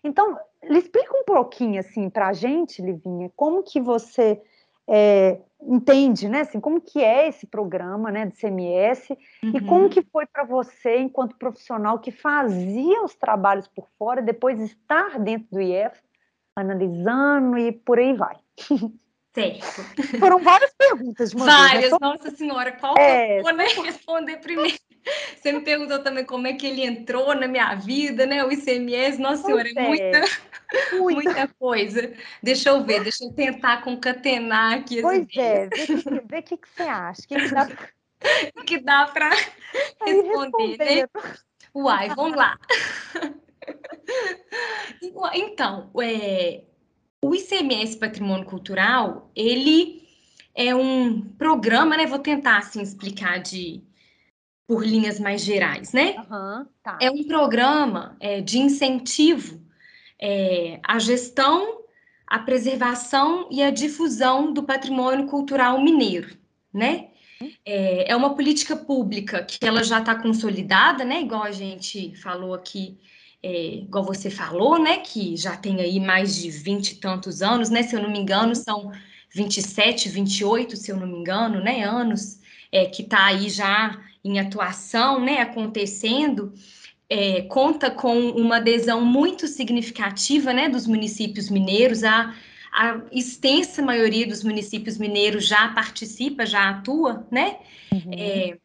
Então, 0.04 0.38
explica 0.64 1.16
um 1.16 1.24
pouquinho, 1.24 1.80
assim, 1.80 2.10
para 2.10 2.30
a 2.30 2.34
gente, 2.34 2.82
Livinha, 2.82 3.32
como 3.36 3.64
que 3.64 3.80
você 3.80 4.42
é, 4.88 5.40
entende, 5.62 6.28
né, 6.28 6.42
assim, 6.42 6.60
como 6.60 6.82
que 6.82 7.02
é 7.02 7.28
esse 7.28 7.46
programa, 7.48 8.12
né, 8.12 8.26
do 8.26 8.36
CMS, 8.36 9.10
uhum. 9.44 9.52
e 9.54 9.62
como 9.62 9.90
que 9.90 10.02
foi 10.02 10.26
para 10.26 10.44
você, 10.44 10.98
enquanto 10.98 11.38
profissional 11.38 12.00
que 12.00 12.12
fazia 12.12 13.02
os 13.04 13.16
trabalhos 13.16 13.68
por 13.68 13.88
fora, 13.98 14.22
depois 14.22 14.60
estar 14.60 15.20
dentro 15.20 15.48
do 15.52 15.62
IEF, 15.62 16.00
analisando 16.56 17.58
e 17.58 17.72
por 17.72 17.98
aí 17.98 18.14
vai. 18.14 18.38
Certo. 19.34 19.66
Foram 20.20 20.38
várias 20.40 20.72
perguntas 20.78 21.32
de 21.32 21.36
uma 21.36 21.46
Várias, 21.46 21.90
vez, 21.90 21.92
né? 21.92 21.98
nossa 22.00 22.30
senhora, 22.30 22.72
qual 22.74 22.96
é, 22.98 23.28
que 23.28 23.34
eu 23.40 23.44
vou 23.44 23.54
né, 23.54 23.66
responder 23.84 24.38
primeiro? 24.38 24.78
Você 25.36 25.52
me 25.52 25.62
perguntou 25.62 26.00
também 26.00 26.26
como 26.26 26.48
é 26.48 26.54
que 26.54 26.66
ele 26.66 26.84
entrou 26.84 27.36
na 27.36 27.48
minha 27.48 27.76
vida, 27.76 28.26
né? 28.26 28.44
O 28.44 28.52
ICMS, 28.52 29.20
nossa 29.20 29.44
senhora, 29.44 29.70
é, 29.76 29.88
muita, 29.88 30.22
muita, 30.94 31.22
muita 31.22 31.48
coisa. 31.60 32.14
Deixa 32.42 32.70
eu 32.70 32.84
ver, 32.84 33.04
deixa 33.04 33.26
eu 33.26 33.34
tentar 33.34 33.82
concatenar 33.84 34.80
aqui. 34.80 35.02
Pois 35.02 35.28
é, 35.38 35.68
vê 35.68 36.40
o 36.40 36.44
que, 36.44 36.58
que, 36.58 36.70
você 36.70 36.84
acha. 36.84 37.22
O 37.22 37.28
que, 37.28 37.50
dá 37.50 37.68
que 38.66 38.78
dá 38.80 39.06
pra 39.08 39.30
responder, 40.06 40.78
né? 40.78 41.08
Uai, 41.76 42.10
vamos 42.16 42.38
lá. 42.38 42.58
Então, 45.34 45.90
é, 46.02 46.64
o 47.24 47.34
ICMS 47.34 47.98
Patrimônio 47.98 48.46
Cultural, 48.46 49.32
ele 49.34 50.06
é 50.54 50.76
um 50.76 51.22
programa, 51.22 51.96
né? 51.96 52.06
Vou 52.06 52.20
tentar 52.20 52.58
assim 52.58 52.82
explicar 52.82 53.40
de 53.40 53.82
por 54.74 54.84
linhas 54.84 55.20
mais 55.20 55.44
gerais, 55.44 55.94
né? 55.94 56.16
Uhum, 56.18 56.66
tá. 56.82 56.98
É 57.00 57.12
um 57.12 57.24
programa 57.26 58.18
é, 58.20 58.42
de 58.42 58.58
incentivo 58.58 59.62
é, 60.20 60.80
à 60.84 60.98
gestão, 60.98 61.82
à 62.26 62.40
preservação 62.40 63.48
e 63.52 63.62
à 63.62 63.70
difusão 63.70 64.52
do 64.52 64.64
patrimônio 64.64 65.28
cultural 65.28 65.80
mineiro, 65.80 66.36
né? 66.74 67.10
É, 67.64 68.12
é 68.12 68.16
uma 68.16 68.34
política 68.34 68.76
pública 68.76 69.44
que 69.44 69.64
ela 69.64 69.84
já 69.84 70.00
está 70.00 70.16
consolidada, 70.16 71.06
né? 71.06 71.22
Igual 71.22 71.44
a 71.44 71.52
gente 71.52 72.16
falou 72.16 72.56
aqui, 72.56 72.98
é, 73.44 73.76
igual 73.76 74.04
você 74.04 74.32
falou, 74.32 74.82
né? 74.82 74.98
Que 74.98 75.38
já 75.38 75.56
tem 75.56 75.82
aí 75.82 76.00
mais 76.00 76.36
de 76.36 76.50
vinte 76.50 76.94
e 76.94 76.96
tantos 76.96 77.44
anos, 77.44 77.70
né? 77.70 77.84
Se 77.84 77.96
eu 77.96 78.02
não 78.02 78.10
me 78.10 78.18
engano, 78.18 78.56
são 78.56 78.92
27, 79.30 80.10
28, 80.10 80.76
se 80.78 80.92
eu 80.92 80.98
não 80.98 81.06
me 81.06 81.20
engano, 81.20 81.62
né? 81.62 81.84
Anos 81.84 82.40
é, 82.72 82.86
que 82.86 83.04
está 83.04 83.26
aí 83.26 83.50
já 83.50 84.02
em 84.24 84.40
atuação, 84.40 85.20
né, 85.20 85.42
acontecendo, 85.42 86.54
é, 87.10 87.42
conta 87.42 87.92
com 87.92 88.30
uma 88.30 88.58
adesão 88.58 89.04
muito 89.04 89.48
significativa, 89.48 90.54
né, 90.54 90.70
dos 90.70 90.88
municípios 90.88 91.50
mineiros. 91.50 92.04
A, 92.04 92.34
a 92.72 93.02
extensa 93.12 93.82
maioria 93.82 94.26
dos 94.26 94.44
municípios 94.44 94.98
mineiros 94.98 95.46
já 95.46 95.68
participa, 95.70 96.46
já 96.46 96.70
atua, 96.70 97.28
né? 97.30 97.58
Uhum. 97.92 98.14
É, 98.14 98.58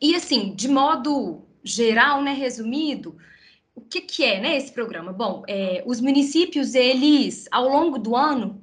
e 0.00 0.14
assim, 0.14 0.54
de 0.54 0.68
modo 0.68 1.46
geral, 1.62 2.22
né, 2.22 2.32
resumido, 2.32 3.16
o 3.74 3.80
que, 3.80 4.00
que 4.00 4.24
é, 4.24 4.40
né, 4.40 4.56
esse 4.56 4.72
programa? 4.72 5.12
Bom, 5.12 5.42
é, 5.48 5.82
os 5.86 6.00
municípios, 6.00 6.74
eles, 6.74 7.46
ao 7.50 7.68
longo 7.68 7.98
do 7.98 8.16
ano, 8.16 8.62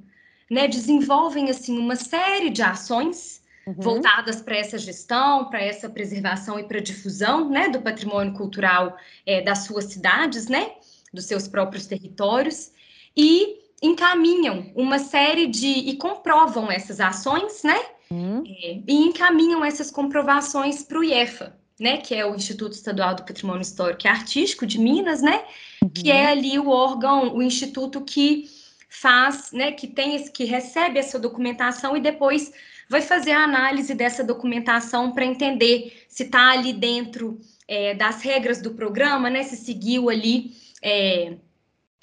né, 0.50 0.68
desenvolvem, 0.68 1.50
assim, 1.50 1.78
uma 1.78 1.96
série 1.96 2.50
de 2.50 2.62
ações 2.62 3.37
uhum. 3.68 3.74
voltadas 3.82 4.40
para 4.40 4.56
essa 4.56 4.78
gestão, 4.78 5.46
para 5.46 5.62
essa 5.62 5.88
preservação 5.88 6.58
e 6.58 6.64
para 6.64 6.80
difusão 6.80 7.48
né, 7.48 7.68
do 7.68 7.80
patrimônio 7.80 8.32
cultural 8.34 8.96
é, 9.26 9.42
das 9.42 9.64
suas 9.64 9.84
cidades, 9.86 10.48
né, 10.48 10.72
dos 11.12 11.24
seus 11.24 11.46
próprios 11.46 11.86
territórios, 11.86 12.72
e 13.16 13.58
encaminham 13.82 14.72
uma 14.74 14.98
série 14.98 15.46
de. 15.46 15.68
e 15.68 15.96
comprovam 15.96 16.70
essas 16.70 17.00
ações, 17.00 17.62
né? 17.62 17.78
Uhum. 18.10 18.42
É, 18.46 18.80
e 18.86 18.94
encaminham 19.04 19.64
essas 19.64 19.90
comprovações 19.90 20.82
para 20.82 20.98
o 20.98 21.04
IEFA, 21.04 21.54
né, 21.78 21.98
que 21.98 22.14
é 22.14 22.24
o 22.24 22.34
Instituto 22.34 22.72
Estadual 22.72 23.14
do 23.14 23.24
Patrimônio 23.24 23.62
Histórico 23.62 24.06
e 24.06 24.08
Artístico 24.08 24.66
de 24.66 24.78
Minas, 24.78 25.20
né, 25.20 25.44
uhum. 25.82 25.90
que 25.90 26.10
é 26.10 26.26
ali 26.26 26.58
o 26.58 26.68
órgão, 26.68 27.36
o 27.36 27.42
instituto 27.42 28.00
que 28.00 28.48
faz, 28.88 29.52
né, 29.52 29.72
que 29.72 29.86
tem 29.86 30.16
esse, 30.16 30.32
que 30.32 30.44
recebe 30.44 30.98
essa 30.98 31.18
documentação 31.18 31.96
e 31.96 32.00
depois 32.00 32.52
vai 32.88 33.02
fazer 33.02 33.32
a 33.32 33.44
análise 33.44 33.94
dessa 33.94 34.24
documentação 34.24 35.12
para 35.12 35.24
entender 35.24 36.04
se 36.08 36.24
está 36.24 36.50
ali 36.52 36.72
dentro 36.72 37.38
é, 37.66 37.94
das 37.94 38.22
regras 38.22 38.62
do 38.62 38.72
programa, 38.72 39.28
né? 39.28 39.42
Se 39.42 39.56
seguiu 39.56 40.08
ali 40.08 40.52
é, 40.82 41.34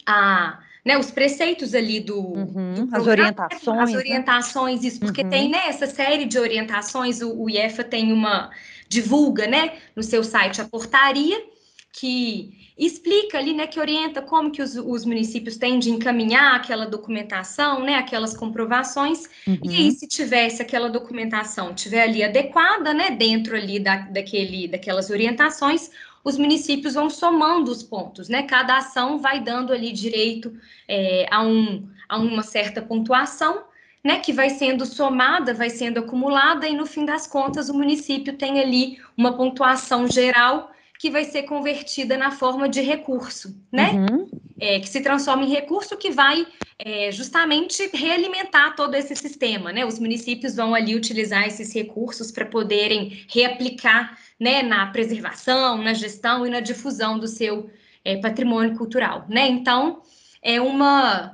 a, 0.06 0.60
né, 0.86 0.98
os 0.98 1.10
preceitos 1.10 1.74
ali 1.74 2.00
do, 2.00 2.20
uhum, 2.20 2.86
do 2.86 2.96
as 2.96 3.08
orientações, 3.08 3.80
as 3.80 3.92
né? 3.92 3.98
orientações, 3.98 4.82
né? 4.82 4.88
isso, 4.88 5.00
porque 5.00 5.24
uhum. 5.24 5.30
tem 5.30 5.50
né, 5.50 5.68
essa 5.68 5.88
série 5.88 6.26
de 6.26 6.38
orientações, 6.38 7.22
o, 7.22 7.42
o 7.42 7.50
IEFA 7.50 7.84
tem 7.84 8.14
uma 8.14 8.52
divulga, 8.88 9.48
né, 9.48 9.74
no 9.96 10.04
seu 10.04 10.24
site 10.24 10.62
a 10.62 10.66
portaria 10.66 11.44
que 11.92 12.65
explica 12.78 13.38
ali, 13.38 13.54
né, 13.54 13.68
que 13.68 13.80
orienta 13.80 14.22
como 14.22 14.52
que 14.52 14.62
os, 14.62 14.76
os, 14.76 15.06
municípios 15.06 15.56
têm 15.56 15.80
de 15.80 15.90
encaminhar 15.90 16.56
aquela 16.56 16.86
documentação, 16.86 17.82
né, 17.82 17.96
aquelas 17.96 18.36
comprovações, 18.36 19.30
uhum. 19.48 19.58
e 19.64 19.76
aí 19.76 19.92
se 19.92 20.08
tivesse 20.08 20.62
aquela 20.62 20.90
documentação, 20.90 21.74
tiver 21.74 22.04
ali 22.04 22.22
adequada, 22.22 22.94
né, 22.94 23.12
dentro 23.12 23.56
ali 23.56 23.80
da, 23.80 23.98
daquele, 23.98 24.68
daquelas 24.68 25.10
orientações, 25.10 25.90
os 26.22 26.38
municípios 26.38 26.96
vão 26.96 27.10
somando 27.10 27.72
os 27.72 27.82
pontos, 27.82 28.28
né, 28.28 28.44
cada 28.44 28.78
ação 28.78 29.20
vai 29.20 29.40
dando 29.40 29.72
ali 29.72 29.94
direito 29.94 30.54
é, 30.86 31.28
a, 31.32 31.42
um, 31.42 31.88
a 32.10 32.18
uma 32.18 32.44
certa 32.44 32.82
pontuação, 32.82 33.64
né, 34.04 34.20
que 34.20 34.34
vai 34.34 34.50
sendo 34.50 34.86
somada, 34.86 35.54
vai 35.54 35.70
sendo 35.70 36.00
acumulada, 36.00 36.68
e 36.68 36.76
no 36.76 36.86
fim 36.86 37.06
das 37.06 37.26
contas 37.26 37.70
o 37.70 37.74
município 37.74 38.34
tem 38.34 38.60
ali 38.60 39.00
uma 39.18 39.38
pontuação 39.38 40.08
geral 40.12 40.75
que 41.00 41.10
vai 41.10 41.26
ser 41.26 41.44
convertida 41.44 42.18
na 42.18 42.32
forma 42.32 42.70
de 42.70 42.82
recurso, 42.82 43.56
né? 43.72 43.92
Uhum. 43.92 44.28
É, 44.60 44.80
que 44.80 44.88
se 44.88 45.02
transforma 45.02 45.44
em 45.44 45.50
recurso 45.50 45.98
que 45.98 46.12
vai 46.12 46.48
é, 46.80 47.12
justamente 47.12 47.90
realimentar 47.94 48.76
todo 48.76 48.96
esse 48.96 49.16
sistema, 49.16 49.72
né? 49.72 49.86
Os 49.86 50.00
municípios 50.00 50.56
vão 50.56 50.74
ali 50.74 50.96
utilizar 50.96 51.46
esses 51.46 51.74
recursos 51.74 52.32
para 52.32 52.46
poderem 52.46 53.26
reaplicar, 53.30 54.18
né, 54.40 54.62
na 54.62 54.88
preservação, 54.88 55.78
na 55.82 55.94
gestão 55.94 56.46
e 56.46 56.50
na 56.50 56.60
difusão 56.60 57.18
do 57.18 57.28
seu 57.28 57.70
é, 58.04 58.18
patrimônio 58.18 58.78
cultural, 58.78 59.26
né? 59.30 59.48
Então, 59.48 60.02
é 60.42 60.60
uma 60.62 61.34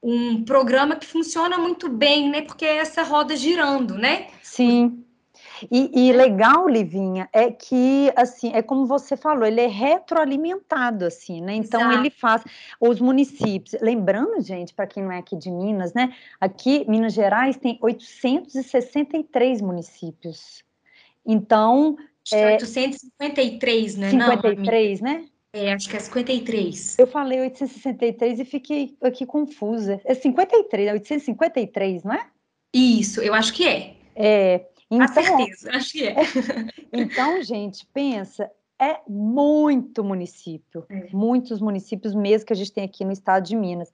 um 0.00 0.44
programa 0.44 0.94
que 0.94 1.06
funciona 1.06 1.58
muito 1.58 1.88
bem, 1.88 2.30
né? 2.30 2.42
Porque 2.42 2.64
é 2.64 2.76
essa 2.76 3.02
roda 3.02 3.34
girando, 3.36 3.94
né? 3.94 4.28
Sim. 4.42 5.04
E, 5.70 6.08
e, 6.08 6.12
legal, 6.12 6.68
Livinha, 6.68 7.28
é 7.32 7.50
que, 7.50 8.12
assim, 8.16 8.52
é 8.54 8.62
como 8.62 8.86
você 8.86 9.16
falou, 9.16 9.44
ele 9.44 9.60
é 9.60 9.66
retroalimentado, 9.66 11.04
assim, 11.04 11.40
né? 11.40 11.54
Então, 11.54 11.80
Exato. 11.80 11.98
ele 11.98 12.10
faz 12.10 12.44
os 12.80 13.00
municípios. 13.00 13.80
Lembrando, 13.80 14.40
gente, 14.40 14.74
para 14.74 14.86
quem 14.86 15.02
não 15.02 15.12
é 15.12 15.18
aqui 15.18 15.36
de 15.36 15.50
Minas, 15.50 15.92
né? 15.92 16.14
Aqui, 16.40 16.84
Minas 16.88 17.12
Gerais 17.12 17.56
tem 17.56 17.78
863 17.80 19.60
municípios. 19.60 20.64
Então. 21.24 21.96
É, 22.32 22.52
853, 22.54 23.96
né? 23.96 24.10
53, 24.10 25.00
não, 25.00 25.12
né? 25.12 25.24
É, 25.52 25.72
acho 25.72 25.88
que 25.88 25.96
é 25.96 26.00
53. 26.00 26.98
Eu 26.98 27.06
falei 27.06 27.40
863 27.40 28.40
e 28.40 28.44
fiquei 28.44 28.96
aqui 29.02 29.24
confusa. 29.24 30.00
É 30.04 30.14
53, 30.14 30.88
é 30.88 30.92
853, 30.92 32.04
não 32.04 32.12
é? 32.12 32.26
Isso, 32.74 33.22
eu 33.22 33.32
acho 33.32 33.52
que 33.54 33.66
é. 33.66 33.94
É, 34.14 34.66
então, 34.90 35.04
a 35.04 35.08
certeza, 35.08 35.70
acho 35.72 35.92
que 35.92 36.06
é. 36.06 36.16
Então, 36.92 37.42
gente, 37.42 37.86
pensa, 37.92 38.50
é 38.78 39.00
muito 39.06 40.02
município, 40.02 40.86
é. 40.88 41.08
muitos 41.12 41.60
municípios 41.60 42.14
mesmo 42.14 42.46
que 42.46 42.52
a 42.52 42.56
gente 42.56 42.72
tem 42.72 42.84
aqui 42.84 43.04
no 43.04 43.12
estado 43.12 43.44
de 43.44 43.56
Minas. 43.56 43.92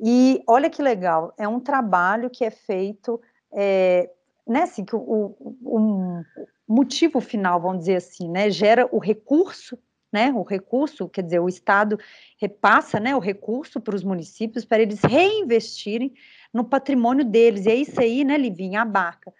E 0.00 0.42
olha 0.46 0.70
que 0.70 0.82
legal, 0.82 1.34
é 1.36 1.46
um 1.46 1.60
trabalho 1.60 2.30
que 2.30 2.44
é 2.44 2.50
feito, 2.50 3.20
é, 3.52 4.10
né, 4.46 4.62
assim, 4.62 4.84
que 4.84 4.96
o, 4.96 5.00
o, 5.00 5.34
o 5.64 6.24
motivo 6.66 7.20
final, 7.20 7.60
vamos 7.60 7.80
dizer 7.80 7.96
assim, 7.96 8.28
né, 8.28 8.50
gera 8.50 8.88
o 8.90 8.98
recurso, 8.98 9.78
né, 10.10 10.32
o 10.32 10.42
recurso, 10.42 11.08
quer 11.08 11.22
dizer, 11.22 11.40
o 11.40 11.48
Estado 11.48 11.98
repassa, 12.38 12.98
né, 12.98 13.14
o 13.14 13.18
recurso 13.18 13.80
para 13.80 13.94
os 13.94 14.02
municípios 14.02 14.64
para 14.64 14.82
eles 14.82 15.00
reinvestirem 15.02 16.12
no 16.52 16.64
patrimônio 16.64 17.24
deles, 17.24 17.66
e 17.66 17.70
é 17.70 17.74
isso 17.74 18.00
aí, 18.00 18.24
né, 18.24 18.36
Livinha, 18.36 18.82
abarca 18.82 19.32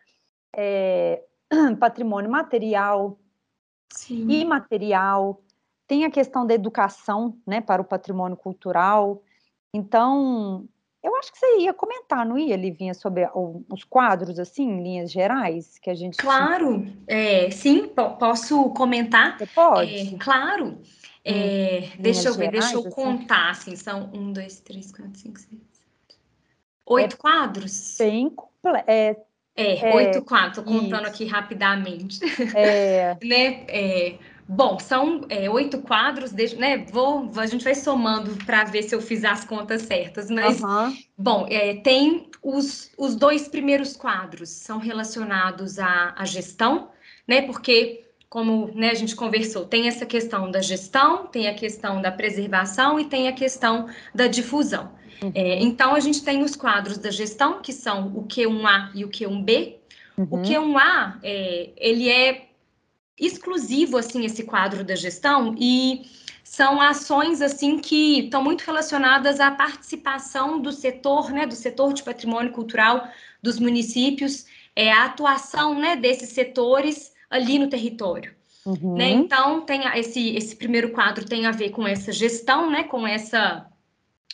é, 0.54 1.22
patrimônio 1.80 2.30
material, 2.30 3.18
Sim. 3.92 4.28
imaterial, 4.30 5.42
tem 5.86 6.04
a 6.04 6.10
questão 6.10 6.46
da 6.46 6.54
educação 6.54 7.36
né, 7.46 7.60
para 7.60 7.82
o 7.82 7.84
patrimônio 7.84 8.36
cultural. 8.36 9.22
Então, 9.74 10.66
Eu 11.02 11.16
acho 11.16 11.32
que 11.32 11.38
você 11.38 11.58
ia 11.58 11.74
comentar, 11.74 12.24
não 12.24 12.38
ia, 12.38 12.56
Livinha, 12.56 12.94
sobre 12.94 13.28
os 13.68 13.82
quadros, 13.82 14.38
assim, 14.38 14.62
em 14.62 14.82
linhas 14.82 15.10
gerais, 15.10 15.76
que 15.78 15.90
a 15.90 15.94
gente... 15.94 16.16
Claro, 16.16 16.86
é, 17.08 17.50
sim, 17.50 17.88
posso 17.88 18.70
comentar? 18.70 19.36
Você 19.36 19.46
pode? 19.46 20.14
É, 20.14 20.18
claro. 20.18 20.78
É, 21.24 21.90
deixa 21.98 22.28
eu 22.28 22.34
ver, 22.34 22.46
gerais, 22.46 22.64
deixa 22.70 22.74
eu 22.76 22.80
assim? 22.80 22.90
contar, 22.90 23.50
assim, 23.50 23.74
são 23.74 24.10
um, 24.14 24.32
dois, 24.32 24.60
três, 24.60 24.92
quatro, 24.92 25.16
cinco, 25.16 25.40
seis, 25.40 25.60
sete, 25.72 26.20
oito 26.86 27.14
é 27.14 27.18
quadros? 27.18 27.96
Bem, 27.98 28.32
é, 28.86 29.16
é, 29.56 29.90
é, 29.90 29.94
oito 29.94 30.22
quadros, 30.22 30.56
tô 30.56 30.62
contando 30.62 31.02
isso. 31.02 31.10
aqui 31.10 31.24
rapidamente. 31.24 32.20
É. 32.54 33.16
né, 33.22 33.64
é, 33.68 34.18
Bom, 34.48 34.78
são 34.78 35.24
é, 35.28 35.48
oito 35.48 35.78
quadros, 35.78 36.32
deixa, 36.32 36.56
né? 36.56 36.84
Vou, 36.90 37.30
a 37.36 37.46
gente 37.46 37.64
vai 37.64 37.74
somando 37.74 38.36
para 38.44 38.64
ver 38.64 38.82
se 38.82 38.94
eu 38.94 39.00
fiz 39.00 39.24
as 39.24 39.44
contas 39.44 39.82
certas, 39.82 40.28
mas 40.28 40.60
uhum. 40.60 40.94
bom, 41.16 41.46
é, 41.48 41.76
tem 41.76 42.28
os, 42.42 42.90
os 42.98 43.14
dois 43.14 43.48
primeiros 43.48 43.96
quadros 43.96 44.50
são 44.50 44.78
relacionados 44.78 45.78
à, 45.78 46.12
à 46.16 46.24
gestão, 46.24 46.90
né? 47.26 47.42
Porque 47.42 48.04
como 48.28 48.70
né, 48.74 48.90
a 48.90 48.94
gente 48.94 49.14
conversou, 49.14 49.64
tem 49.64 49.88
essa 49.88 50.06
questão 50.06 50.50
da 50.50 50.60
gestão, 50.60 51.26
tem 51.26 51.48
a 51.48 51.54
questão 51.54 52.00
da 52.00 52.10
preservação 52.10 52.98
e 52.98 53.04
tem 53.04 53.28
a 53.28 53.32
questão 53.32 53.88
da 54.14 54.26
difusão. 54.26 54.90
Uhum. 55.22 55.32
É, 55.34 55.62
então, 55.62 55.94
a 55.94 56.00
gente 56.00 56.22
tem 56.22 56.42
os 56.42 56.56
quadros 56.56 56.98
da 56.98 57.10
gestão, 57.10 57.60
que 57.60 57.72
são 57.72 58.08
o 58.08 58.26
Q1A 58.26 58.90
e 58.94 59.04
o 59.04 59.08
Q1B. 59.08 59.76
Uhum. 60.18 60.28
O 60.30 60.42
Q1A, 60.42 61.18
é, 61.22 61.70
ele 61.76 62.08
é 62.10 62.48
exclusivo 63.18 63.96
assim 63.96 64.24
esse 64.24 64.42
quadro 64.42 64.82
da 64.82 64.96
gestão 64.96 65.54
e 65.58 66.02
são 66.42 66.80
ações 66.80 67.40
assim 67.40 67.78
que 67.78 68.20
estão 68.20 68.42
muito 68.42 68.62
relacionadas 68.62 69.38
à 69.38 69.50
participação 69.50 70.60
do 70.60 70.72
setor, 70.72 71.30
né, 71.30 71.46
do 71.46 71.54
setor 71.54 71.92
de 71.92 72.02
patrimônio 72.02 72.52
cultural 72.52 73.08
dos 73.42 73.58
municípios, 73.58 74.46
é 74.74 74.90
a 74.90 75.04
atuação, 75.04 75.78
né, 75.78 75.96
desses 75.96 76.30
setores 76.30 77.12
ali 77.30 77.58
no 77.58 77.68
território. 77.68 78.34
Uhum. 78.66 78.96
Né? 78.96 79.10
Então 79.10 79.62
tem 79.62 79.82
esse 79.98 80.36
esse 80.36 80.54
primeiro 80.54 80.90
quadro 80.90 81.24
tem 81.24 81.46
a 81.46 81.52
ver 81.52 81.70
com 81.70 81.86
essa 81.86 82.12
gestão, 82.12 82.70
né, 82.70 82.84
com 82.84 83.06
essa 83.06 83.66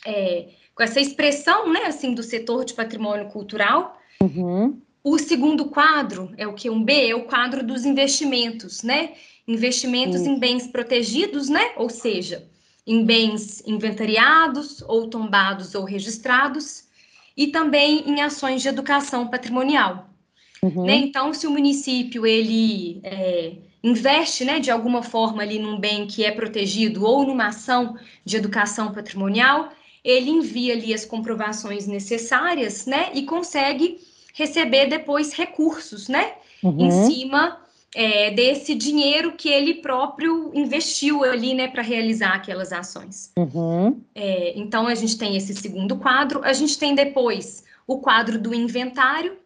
é, 0.05 0.49
com 0.79 0.83
essa 0.83 1.01
expressão, 1.01 1.69
né, 1.69 1.87
assim, 1.87 2.13
do 2.13 2.23
setor 2.23 2.63
de 2.63 2.73
patrimônio 2.73 3.27
cultural. 3.27 3.99
Uhum. 4.23 4.79
O 5.03 5.19
segundo 5.19 5.65
quadro 5.65 6.31
é 6.37 6.47
o 6.47 6.53
que 6.53 6.69
um 6.69 6.81
B 6.81 7.09
é 7.09 7.13
o 7.13 7.25
quadro 7.25 7.61
dos 7.61 7.83
investimentos, 7.83 8.81
né? 8.81 9.11
Investimentos 9.45 10.21
em 10.21 10.39
bens 10.39 10.67
protegidos, 10.67 11.49
né? 11.49 11.73
Ou 11.75 11.89
seja, 11.89 12.47
em 12.87 13.03
bens 13.03 13.61
inventariados 13.67 14.81
ou 14.83 15.09
tombados 15.09 15.75
ou 15.75 15.83
registrados, 15.83 16.85
e 17.35 17.47
também 17.47 18.09
em 18.09 18.21
ações 18.21 18.61
de 18.61 18.69
educação 18.69 19.27
patrimonial. 19.27 20.09
Uhum. 20.63 20.85
Né? 20.85 20.95
Então, 20.95 21.33
se 21.33 21.45
o 21.45 21.51
município 21.51 22.25
ele 22.25 23.01
é, 23.03 23.51
investe, 23.83 24.45
né, 24.45 24.61
de 24.61 24.71
alguma 24.71 25.03
forma 25.03 25.41
ali 25.41 25.59
num 25.59 25.77
bem 25.77 26.07
que 26.07 26.23
é 26.23 26.31
protegido 26.31 27.05
ou 27.05 27.27
numa 27.27 27.47
ação 27.47 27.97
de 28.23 28.37
educação 28.37 28.93
patrimonial, 28.93 29.73
ele 30.03 30.29
envia 30.29 30.73
ali 30.73 30.93
as 30.93 31.05
comprovações 31.05 31.87
necessárias, 31.87 32.85
né, 32.85 33.11
e 33.13 33.23
consegue 33.23 33.99
receber 34.33 34.87
depois 34.87 35.33
recursos, 35.33 36.07
né? 36.07 36.33
Uhum. 36.63 36.87
Em 36.87 36.91
cima 36.91 37.59
é, 37.93 38.31
desse 38.31 38.75
dinheiro 38.75 39.33
que 39.33 39.49
ele 39.49 39.75
próprio 39.75 40.51
investiu 40.53 41.23
ali, 41.23 41.53
né, 41.53 41.67
para 41.67 41.81
realizar 41.81 42.35
aquelas 42.35 42.71
ações. 42.71 43.31
Uhum. 43.37 44.01
É, 44.13 44.53
então 44.57 44.87
a 44.87 44.95
gente 44.95 45.17
tem 45.17 45.35
esse 45.35 45.53
segundo 45.55 45.97
quadro, 45.97 46.41
a 46.43 46.53
gente 46.53 46.77
tem 46.77 46.93
depois 46.93 47.63
o 47.87 47.99
quadro 47.99 48.39
do 48.39 48.53
inventário, 48.53 49.37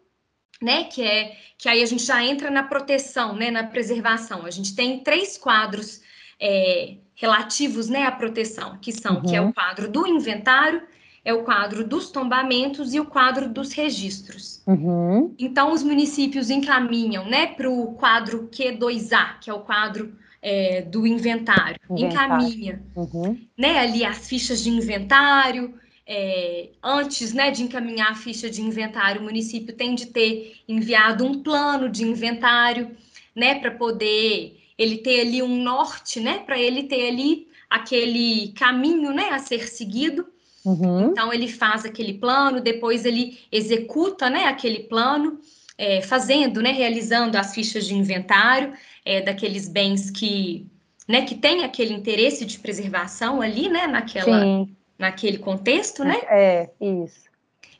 né, 0.60 0.84
que 0.84 1.02
é 1.02 1.36
que 1.56 1.68
aí 1.68 1.82
a 1.82 1.86
gente 1.86 2.04
já 2.04 2.22
entra 2.22 2.50
na 2.50 2.62
proteção, 2.62 3.34
né, 3.34 3.50
na 3.50 3.64
preservação. 3.64 4.44
A 4.44 4.50
gente 4.50 4.74
tem 4.74 5.00
três 5.00 5.38
quadros 5.38 6.00
é, 6.38 6.96
relativos, 7.14 7.88
né, 7.88 8.04
à 8.04 8.12
proteção, 8.12 8.78
que 8.80 8.92
são 8.92 9.16
uhum. 9.16 9.22
que 9.22 9.36
é 9.36 9.40
o 9.40 9.44
uhum. 9.44 9.52
quadro 9.52 9.90
do 9.90 10.06
inventário, 10.06 10.82
é 11.24 11.32
o 11.32 11.42
quadro 11.42 11.86
dos 11.86 12.10
tombamentos 12.10 12.92
e 12.92 13.00
o 13.00 13.06
quadro 13.06 13.48
dos 13.48 13.72
registros. 13.72 14.62
Uhum. 14.66 15.34
Então, 15.38 15.72
os 15.72 15.82
municípios 15.82 16.50
encaminham 16.50 17.24
né, 17.26 17.46
para 17.46 17.70
o 17.70 17.94
quadro 17.94 18.48
Q2A, 18.52 19.38
que 19.40 19.48
é 19.48 19.54
o 19.54 19.60
quadro 19.60 20.14
é, 20.42 20.82
do 20.82 21.06
inventário, 21.06 21.80
inventário. 21.88 22.46
encaminha 22.46 22.82
uhum. 22.94 23.38
né, 23.56 23.78
ali 23.78 24.04
as 24.04 24.28
fichas 24.28 24.62
de 24.62 24.68
inventário. 24.68 25.74
É, 26.06 26.68
antes 26.82 27.32
né, 27.32 27.50
de 27.50 27.62
encaminhar 27.62 28.10
a 28.10 28.14
ficha 28.14 28.50
de 28.50 28.60
inventário, 28.60 29.22
o 29.22 29.24
município 29.24 29.74
tem 29.74 29.94
de 29.94 30.08
ter 30.08 30.56
enviado 30.68 31.24
um 31.24 31.42
plano 31.42 31.88
de 31.88 32.04
inventário, 32.04 32.90
né, 33.34 33.54
para 33.54 33.70
poder 33.70 34.60
ele 34.78 34.98
ter 34.98 35.20
ali 35.20 35.42
um 35.42 35.62
norte, 35.62 36.20
né, 36.20 36.40
para 36.40 36.58
ele 36.58 36.84
ter 36.84 37.08
ali 37.08 37.48
aquele 37.70 38.52
caminho, 38.56 39.12
né, 39.12 39.30
a 39.30 39.38
ser 39.38 39.68
seguido. 39.68 40.26
Uhum. 40.64 41.10
Então 41.10 41.32
ele 41.32 41.48
faz 41.48 41.84
aquele 41.84 42.14
plano, 42.14 42.60
depois 42.60 43.04
ele 43.04 43.38
executa, 43.52 44.30
né, 44.30 44.44
aquele 44.46 44.80
plano, 44.80 45.38
é, 45.76 46.00
fazendo, 46.02 46.62
né, 46.62 46.70
realizando 46.70 47.36
as 47.36 47.54
fichas 47.54 47.86
de 47.86 47.94
inventário 47.94 48.72
é, 49.04 49.20
daqueles 49.20 49.68
bens 49.68 50.10
que, 50.10 50.66
né, 51.06 51.22
que 51.22 51.34
tem 51.34 51.64
aquele 51.64 51.92
interesse 51.92 52.44
de 52.44 52.58
preservação 52.58 53.42
ali, 53.42 53.68
né, 53.68 53.86
naquela, 53.86 54.40
Sim. 54.40 54.74
naquele 54.98 55.38
contexto, 55.38 56.04
né? 56.04 56.16
É 56.28 56.70
isso. 56.80 57.24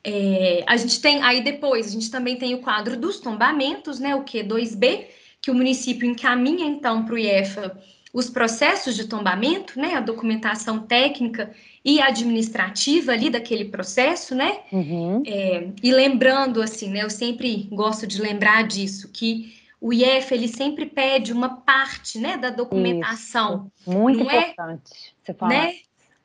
É, 0.06 0.62
a 0.66 0.76
gente 0.76 1.00
tem 1.00 1.22
aí 1.22 1.42
depois 1.42 1.86
a 1.86 1.90
gente 1.90 2.10
também 2.10 2.36
tem 2.36 2.54
o 2.54 2.60
quadro 2.60 2.94
dos 2.94 3.20
tombamentos, 3.20 3.98
né, 3.98 4.14
o 4.14 4.22
Q2B, 4.22 5.06
que 5.44 5.50
o 5.50 5.54
município 5.54 6.08
encaminha 6.08 6.64
então 6.64 7.04
para 7.04 7.14
o 7.14 7.18
IEFA 7.18 7.78
os 8.14 8.30
processos 8.30 8.96
de 8.96 9.04
tombamento, 9.04 9.78
né, 9.78 9.94
a 9.94 10.00
documentação 10.00 10.78
técnica 10.78 11.52
e 11.84 12.00
administrativa 12.00 13.12
ali 13.12 13.28
daquele 13.28 13.66
processo, 13.66 14.34
né? 14.34 14.60
Uhum. 14.72 15.22
É, 15.26 15.68
e 15.82 15.92
lembrando, 15.92 16.62
assim, 16.62 16.88
né? 16.88 17.02
Eu 17.02 17.10
sempre 17.10 17.68
gosto 17.70 18.06
de 18.06 18.22
lembrar 18.22 18.66
disso, 18.66 19.10
que 19.12 19.54
o 19.78 19.92
IEF, 19.92 20.32
ele 20.32 20.48
sempre 20.48 20.86
pede 20.86 21.30
uma 21.30 21.56
parte, 21.56 22.18
né, 22.18 22.38
da 22.38 22.48
documentação. 22.48 23.70
Isso. 23.80 23.90
Muito 23.90 24.24
não 24.24 24.30
é? 24.30 24.50
importante 24.50 24.92
é, 24.94 25.26
você 25.26 25.34
falar. 25.34 25.50
Né? 25.50 25.74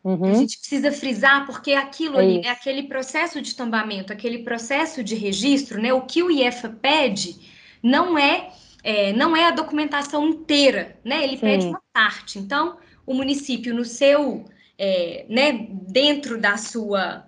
Uhum. 0.02 0.32
A 0.32 0.34
gente 0.36 0.60
precisa 0.60 0.94
frisar, 0.94 1.46
porque 1.46 1.74
aquilo 1.74 2.16
é 2.18 2.20
ali, 2.22 2.42
é 2.46 2.52
aquele 2.52 2.84
processo 2.84 3.42
de 3.42 3.54
tombamento, 3.54 4.14
aquele 4.14 4.44
processo 4.44 5.04
de 5.04 5.14
registro, 5.16 5.82
né? 5.82 5.92
O 5.92 6.04
que 6.04 6.24
o 6.24 6.32
IEF 6.32 6.70
pede 6.82 7.36
não 7.84 8.18
é, 8.18 8.50
é 8.84 9.14
não 9.14 9.36
é 9.36 9.46
a 9.46 9.52
documentação 9.52 10.28
inteira, 10.28 10.98
né? 11.04 11.24
Ele 11.24 11.38
Sim. 11.38 11.42
pede 11.42 11.66
uma 11.66 11.82
parte. 11.94 12.40
Então, 12.40 12.78
o 13.06 13.14
município, 13.14 13.74
no 13.74 13.84
seu 13.84 14.46
é, 14.80 15.26
né, 15.28 15.68
dentro 15.70 16.40
da 16.40 16.56
sua, 16.56 17.28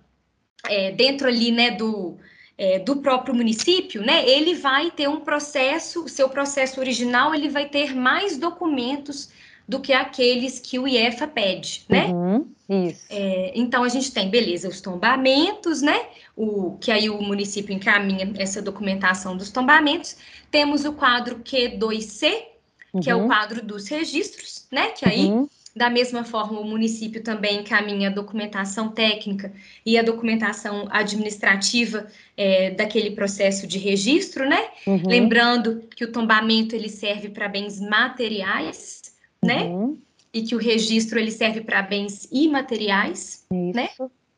é, 0.69 0.91
dentro 0.91 1.27
ali, 1.27 1.51
né, 1.51 1.71
do, 1.71 2.17
é, 2.57 2.79
do 2.79 3.01
próprio 3.01 3.35
município, 3.35 4.01
né, 4.01 4.27
ele 4.27 4.55
vai 4.55 4.89
ter 4.89 5.09
um 5.09 5.19
processo, 5.19 6.05
o 6.05 6.09
seu 6.09 6.29
processo 6.29 6.79
original, 6.79 7.35
ele 7.35 7.49
vai 7.49 7.67
ter 7.67 7.93
mais 7.93 8.37
documentos 8.37 9.29
do 9.67 9.79
que 9.79 9.93
aqueles 9.93 10.59
que 10.59 10.77
o 10.77 10.87
IEFA 10.87 11.27
pede, 11.27 11.85
né? 11.87 12.07
Uhum, 12.07 12.47
isso. 12.69 13.05
É, 13.09 13.51
então 13.55 13.83
a 13.83 13.89
gente 13.89 14.11
tem, 14.11 14.29
beleza, 14.29 14.67
os 14.67 14.81
tombamentos, 14.81 15.81
né? 15.81 16.07
O 16.35 16.77
que 16.79 16.91
aí 16.91 17.09
o 17.09 17.21
município 17.21 17.73
encaminha 17.73 18.31
essa 18.37 18.61
documentação 18.61 19.37
dos 19.37 19.49
tombamentos. 19.49 20.17
Temos 20.49 20.85
o 20.85 20.93
quadro 20.93 21.39
Q2C, 21.39 22.43
uhum. 22.93 23.01
que 23.01 23.09
é 23.09 23.15
o 23.15 23.19
uhum. 23.19 23.27
quadro 23.27 23.63
dos 23.63 23.87
registros, 23.87 24.67
né? 24.71 24.89
Que 24.89 25.07
aí 25.07 25.25
uhum. 25.27 25.47
Da 25.73 25.89
mesma 25.89 26.25
forma, 26.25 26.59
o 26.59 26.65
município 26.65 27.23
também 27.23 27.61
encaminha 27.61 28.09
a 28.09 28.11
documentação 28.11 28.89
técnica 28.89 29.53
e 29.85 29.97
a 29.97 30.03
documentação 30.03 30.85
administrativa 30.91 32.07
é, 32.35 32.71
daquele 32.71 33.11
processo 33.11 33.65
de 33.65 33.77
registro, 33.77 34.47
né? 34.47 34.67
Uhum. 34.85 35.01
Lembrando 35.05 35.83
que 35.95 36.03
o 36.03 36.11
tombamento 36.11 36.75
ele 36.75 36.89
serve 36.89 37.29
para 37.29 37.47
bens 37.47 37.79
materiais, 37.79 39.00
né? 39.43 39.65
uhum. 39.65 39.97
E 40.33 40.43
que 40.43 40.55
o 40.55 40.59
registro 40.59 41.19
ele 41.19 41.31
serve 41.31 41.61
para 41.61 41.81
bens 41.81 42.27
imateriais, 42.31 43.45
Isso. 43.51 43.75
né? 43.75 43.89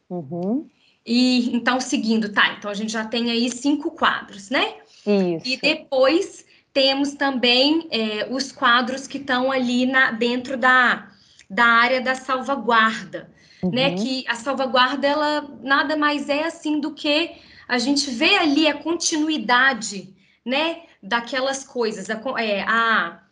Uhum. 0.10 0.68
E 1.06 1.56
então, 1.56 1.80
seguindo, 1.80 2.32
tá? 2.32 2.56
Então 2.58 2.72
a 2.72 2.74
gente 2.74 2.92
já 2.92 3.06
tem 3.06 3.30
aí 3.30 3.50
cinco 3.52 3.92
quadros, 3.92 4.50
né? 4.50 4.76
Isso. 5.06 5.46
E 5.46 5.58
depois 5.58 6.46
temos 6.72 7.14
também 7.14 7.88
é, 7.92 8.28
os 8.32 8.52
quadros 8.52 9.06
que 9.06 9.18
estão 9.18 9.52
ali 9.52 9.86
na, 9.86 10.12
dentro 10.12 10.58
da 10.58 11.10
da 11.50 11.66
área 11.66 12.02
da 12.02 12.16
salvaguarda, 12.16 13.30
né? 13.62 13.64
uhum. 13.64 13.72
né? 13.72 13.96
Que 13.96 14.26
a 14.28 14.36
salvaguarda 14.36 15.08
ela 15.08 15.48
nada 15.62 15.96
mais 15.96 16.30
é 16.30 16.46
assim 16.46 16.80
do 16.80 16.94
que 16.94 17.32
a 17.68 17.78
gente 17.78 18.10
vê 18.10 18.36
ali 18.38 18.68
a 18.68 18.74
continuidade, 18.74 20.14
né? 20.46 20.82
Daquelas 21.02 21.64
coisas, 21.64 22.10
a, 22.10 22.22
é, 22.42 22.62
a 22.62 23.23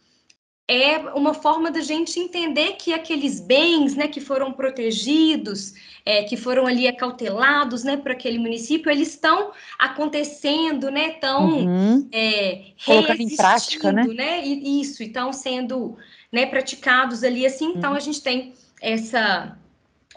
é 0.71 0.99
uma 1.13 1.34
forma 1.34 1.69
da 1.69 1.81
gente 1.81 2.17
entender 2.17 2.77
que 2.77 2.93
aqueles 2.93 3.41
bens, 3.41 3.93
né, 3.93 4.07
que 4.07 4.21
foram 4.21 4.53
protegidos, 4.53 5.73
é, 6.05 6.23
que 6.23 6.38
foram 6.38 6.65
ali 6.65 6.88
acautelados, 6.88 7.84
né, 7.84 7.97
para 7.97 8.13
aquele 8.13 8.39
município, 8.39 8.89
eles 8.89 9.10
estão 9.10 9.51
acontecendo, 9.77 10.89
né, 10.89 11.10
estão 11.10 11.49
uhum. 11.49 12.07
é, 12.10 12.67
colocando 12.86 13.21
em 13.21 13.36
prática, 13.36 13.91
né? 13.91 14.03
né? 14.05 14.45
E, 14.47 14.79
isso, 14.79 15.03
estão 15.03 15.34
sendo, 15.34 15.97
né, 16.31 16.45
praticados 16.45 17.21
ali 17.21 17.45
assim. 17.45 17.73
Então 17.75 17.91
uhum. 17.91 17.97
a 17.97 17.99
gente 17.99 18.21
tem 18.21 18.53
essa 18.81 19.57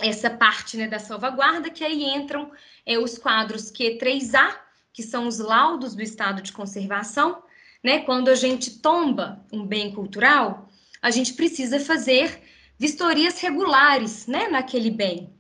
essa 0.01 0.29
parte, 0.29 0.77
né, 0.77 0.89
da 0.89 0.99
salvaguarda 0.99 1.71
que 1.71 1.85
aí 1.85 2.03
entram 2.03 2.51
é, 2.85 2.99
os 2.99 3.17
quadros 3.17 3.71
Q3A, 3.71 4.53
que 4.93 5.05
são 5.05 5.29
os 5.29 5.39
laudos 5.39 5.95
do 5.95 6.03
estado 6.03 6.43
de 6.43 6.53
conservação 6.53 7.44
né? 7.85 8.01
Quando 8.01 8.31
a 8.31 8.35
gente 8.35 8.79
tomba 8.79 9.45
um 9.53 9.65
bem 9.65 9.93
cultural, 9.93 10.71
a 11.03 11.11
gente 11.11 11.35
precisa 11.35 11.79
fazer 11.79 12.41
vistorias 12.79 13.39
regulares, 13.39 14.27
né, 14.27 14.49
naquele 14.49 14.91
bem, 14.91 15.31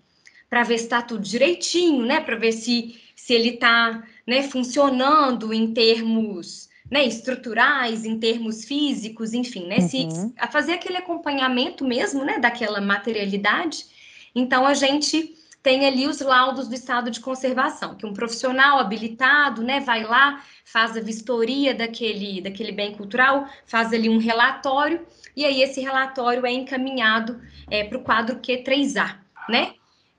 para 0.49 0.63
ver 0.63 0.79
se 0.79 0.85
está 0.85 1.01
tudo 1.01 1.23
direitinho, 1.23 2.05
né, 2.05 2.21
para 2.21 2.37
ver 2.37 2.53
se, 2.53 3.01
se 3.17 3.33
ele 3.33 3.51
está, 3.51 4.07
né, 4.27 4.43
funcionando 4.43 5.53
em 5.53 5.73
termos, 5.73 6.69
né, 6.91 7.05
estruturais, 7.05 8.05
em 8.05 8.19
termos 8.19 8.65
físicos, 8.65 9.33
enfim, 9.33 9.67
né, 9.67 9.79
uhum. 9.79 9.89
se 9.89 10.09
a 10.39 10.47
fazer 10.47 10.75
aquele 10.75 10.99
acompanhamento 10.99 11.85
mesmo, 11.85 12.25
né, 12.25 12.39
daquela 12.39 12.81
materialidade. 12.81 13.87
Então 14.35 14.67
a 14.67 14.75
gente 14.75 15.35
tem 15.65 15.87
ali 15.87 16.07
os 16.07 16.21
laudos 16.21 16.69
do 16.69 16.75
estado 16.75 17.11
de 17.11 17.21
conservação, 17.21 17.95
que 17.95 18.05
um 18.05 18.13
profissional 18.13 18.79
habilitado, 18.79 19.63
né, 19.63 19.81
vai 19.81 20.05
lá, 20.05 20.45
faz 20.63 20.95
a 20.95 21.01
vistoria 21.01 21.75
daquele, 21.75 22.43
daquele 22.43 22.71
bem 22.71 22.95
cultural, 22.95 23.49
faz 23.65 23.91
ali 23.91 24.11
um 24.11 24.19
relatório, 24.19 25.07
e 25.35 25.43
aí 25.43 25.63
esse 25.63 25.81
relatório 25.81 26.45
é 26.45 26.53
encaminhado 26.53 27.41
é, 27.71 27.83
para 27.83 27.97
o 27.97 28.03
quadro 28.03 28.41
Q3A, 28.41 29.17
né? 29.49 29.73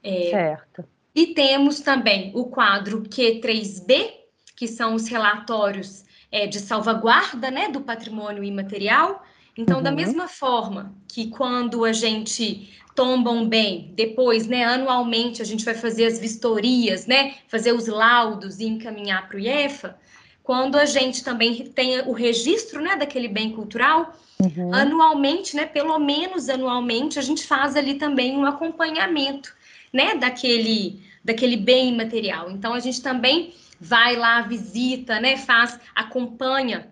É, 0.03 0.31
certo. 0.31 0.83
E 1.13 1.27
temos 1.27 1.79
também 1.79 2.31
o 2.33 2.45
quadro 2.45 3.03
Q3B, 3.03 4.13
que 4.55 4.67
são 4.67 4.95
os 4.95 5.07
relatórios 5.07 6.05
é, 6.31 6.47
de 6.47 6.59
salvaguarda, 6.59 7.51
né, 7.51 7.69
do 7.69 7.81
patrimônio 7.81 8.43
imaterial. 8.43 9.23
Então, 9.55 9.77
uhum. 9.77 9.83
da 9.83 9.91
mesma 9.91 10.27
forma 10.27 10.95
que 11.07 11.29
quando 11.29 11.85
a 11.85 11.93
gente 11.93 12.73
tombam 12.95 13.45
bem. 13.47 13.91
Depois, 13.93 14.47
né, 14.47 14.63
anualmente, 14.63 15.41
a 15.41 15.45
gente 15.45 15.65
vai 15.65 15.75
fazer 15.75 16.05
as 16.05 16.17
vistorias, 16.17 17.05
né, 17.05 17.35
fazer 17.47 17.73
os 17.73 17.87
laudos 17.87 18.59
e 18.59 18.65
encaminhar 18.65 19.27
para 19.27 19.35
o 19.35 19.39
IEFA. 19.39 19.97
Quando 20.41 20.77
a 20.77 20.85
gente 20.85 21.23
também 21.23 21.65
tem 21.65 21.99
o 22.01 22.13
registro, 22.13 22.81
né, 22.81 22.95
daquele 22.95 23.27
bem 23.27 23.51
cultural, 23.51 24.15
uhum. 24.39 24.73
anualmente, 24.73 25.55
né, 25.55 25.65
pelo 25.65 25.99
menos 25.99 26.47
anualmente, 26.47 27.19
a 27.19 27.21
gente 27.21 27.45
faz 27.45 27.75
ali 27.75 27.95
também 27.95 28.37
um 28.37 28.45
acompanhamento, 28.45 29.53
né, 29.91 30.15
daquele, 30.15 31.01
daquele 31.23 31.57
bem 31.57 31.95
material. 31.95 32.49
Então, 32.49 32.73
a 32.73 32.79
gente 32.79 33.01
também 33.01 33.53
vai 33.79 34.15
lá, 34.15 34.41
visita, 34.41 35.19
né, 35.19 35.35
faz, 35.35 35.77
acompanha 35.93 36.87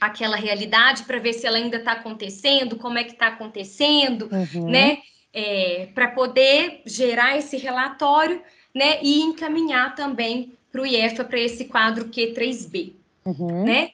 aquela 0.00 0.36
realidade 0.36 1.02
para 1.02 1.18
ver 1.18 1.32
se 1.32 1.46
ela 1.46 1.58
ainda 1.58 1.76
está 1.76 1.92
acontecendo, 1.92 2.76
como 2.76 2.98
é 2.98 3.04
que 3.04 3.12
está 3.12 3.26
acontecendo, 3.26 4.30
uhum. 4.32 4.70
né? 4.70 4.98
É, 5.32 5.88
para 5.94 6.08
poder 6.08 6.82
gerar 6.84 7.36
esse 7.36 7.56
relatório 7.56 8.42
né, 8.74 9.02
e 9.02 9.20
encaminhar 9.20 9.94
também 9.94 10.58
para 10.70 10.82
o 10.82 10.86
IEFA 10.86 11.24
para 11.24 11.38
esse 11.38 11.64
quadro 11.64 12.08
Q3B. 12.08 12.92
Uhum. 13.24 13.64
Né? 13.64 13.90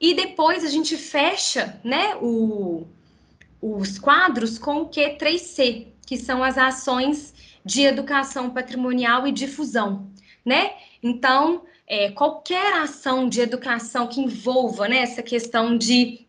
E 0.00 0.14
depois 0.14 0.64
a 0.64 0.68
gente 0.68 0.96
fecha 0.96 1.80
né, 1.82 2.16
o, 2.16 2.86
os 3.60 3.98
quadros 3.98 4.58
com 4.58 4.82
o 4.82 4.88
Q3C, 4.88 5.86
que 6.06 6.16
são 6.16 6.42
as 6.42 6.56
ações 6.56 7.34
de 7.64 7.82
educação 7.82 8.50
patrimonial 8.50 9.26
e 9.26 9.32
difusão. 9.32 10.08
Né? 10.44 10.72
Então, 11.02 11.62
é, 11.86 12.10
qualquer 12.10 12.74
ação 12.74 13.28
de 13.28 13.40
educação 13.40 14.06
que 14.06 14.20
envolva 14.20 14.88
né, 14.88 14.98
essa 14.98 15.22
questão 15.22 15.76
de 15.76 16.26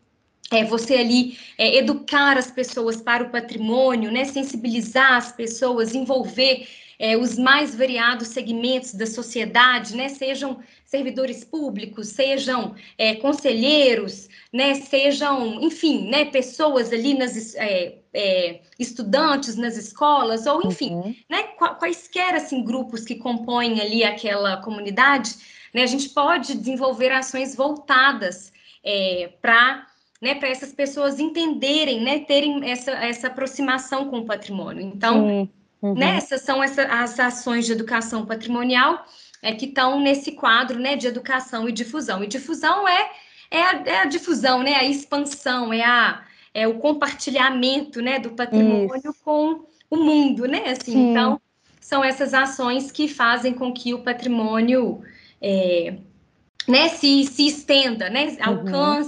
é, 0.50 0.64
você 0.64 0.96
ali 0.96 1.38
é, 1.56 1.76
educar 1.76 2.36
as 2.36 2.50
pessoas 2.50 3.00
para 3.00 3.24
o 3.24 3.30
patrimônio, 3.30 4.10
né, 4.10 4.24
sensibilizar 4.24 5.14
as 5.14 5.32
pessoas, 5.32 5.94
envolver 5.94 6.66
é, 6.98 7.16
os 7.16 7.38
mais 7.38 7.74
variados 7.74 8.28
segmentos 8.28 8.92
da 8.92 9.06
sociedade, 9.06 9.96
né, 9.96 10.08
sejam 10.08 10.58
servidores 10.84 11.44
públicos, 11.44 12.08
sejam 12.08 12.74
é, 12.98 13.14
conselheiros, 13.14 14.28
né, 14.52 14.74
sejam, 14.74 15.62
enfim, 15.62 16.10
né, 16.10 16.26
pessoas 16.26 16.92
ali 16.92 17.14
nas 17.14 17.54
é, 17.54 17.98
é, 18.12 18.60
estudantes 18.78 19.56
nas 19.56 19.76
escolas, 19.76 20.46
ou 20.46 20.66
enfim, 20.66 20.90
uhum. 20.92 21.14
né, 21.28 21.44
quaisquer 21.78 22.34
assim 22.34 22.64
grupos 22.64 23.04
que 23.04 23.14
compõem 23.14 23.80
ali 23.80 24.04
aquela 24.04 24.56
comunidade, 24.58 25.36
né, 25.72 25.84
a 25.84 25.86
gente 25.86 26.08
pode 26.08 26.54
desenvolver 26.54 27.12
ações 27.12 27.54
voltadas 27.54 28.52
é, 28.84 29.30
para 29.40 29.86
né, 30.20 30.34
para 30.34 30.48
essas 30.48 30.72
pessoas 30.72 31.18
entenderem, 31.18 32.02
né, 32.02 32.20
terem 32.20 32.70
essa, 32.70 32.90
essa 32.90 33.26
aproximação 33.28 34.08
com 34.10 34.18
o 34.18 34.24
patrimônio. 34.26 34.82
Então, 34.82 35.48
uhum. 35.82 35.94
né, 35.94 36.16
essas 36.16 36.42
são 36.42 36.62
essa, 36.62 36.84
as 36.84 37.18
ações 37.18 37.64
de 37.64 37.72
educação 37.72 38.26
patrimonial 38.26 39.04
é, 39.42 39.54
que 39.54 39.66
estão 39.66 39.98
nesse 39.98 40.32
quadro, 40.32 40.78
né, 40.78 40.96
de 40.96 41.06
educação 41.06 41.68
e 41.68 41.72
difusão. 41.72 42.22
E 42.22 42.26
difusão 42.26 42.86
é, 42.86 43.10
é, 43.50 43.62
a, 43.62 43.82
é 43.86 43.96
a 44.00 44.04
difusão, 44.04 44.62
né, 44.62 44.74
a 44.74 44.84
expansão, 44.84 45.72
é, 45.72 45.82
a, 45.82 46.22
é 46.52 46.68
o 46.68 46.74
compartilhamento, 46.74 48.02
né, 48.02 48.18
do 48.18 48.30
patrimônio 48.30 49.10
Isso. 49.10 49.24
com 49.24 49.64
o 49.88 49.96
mundo, 49.96 50.46
né, 50.46 50.64
assim, 50.68 50.92
Sim. 50.92 51.10
então, 51.10 51.40
são 51.80 52.04
essas 52.04 52.34
ações 52.34 52.92
que 52.92 53.08
fazem 53.08 53.54
com 53.54 53.72
que 53.72 53.94
o 53.94 54.02
patrimônio, 54.02 55.02
é, 55.40 55.94
né, 56.68 56.88
se, 56.88 57.24
se 57.24 57.46
estenda, 57.46 58.10
né, 58.10 58.36
uhum. 58.46 59.00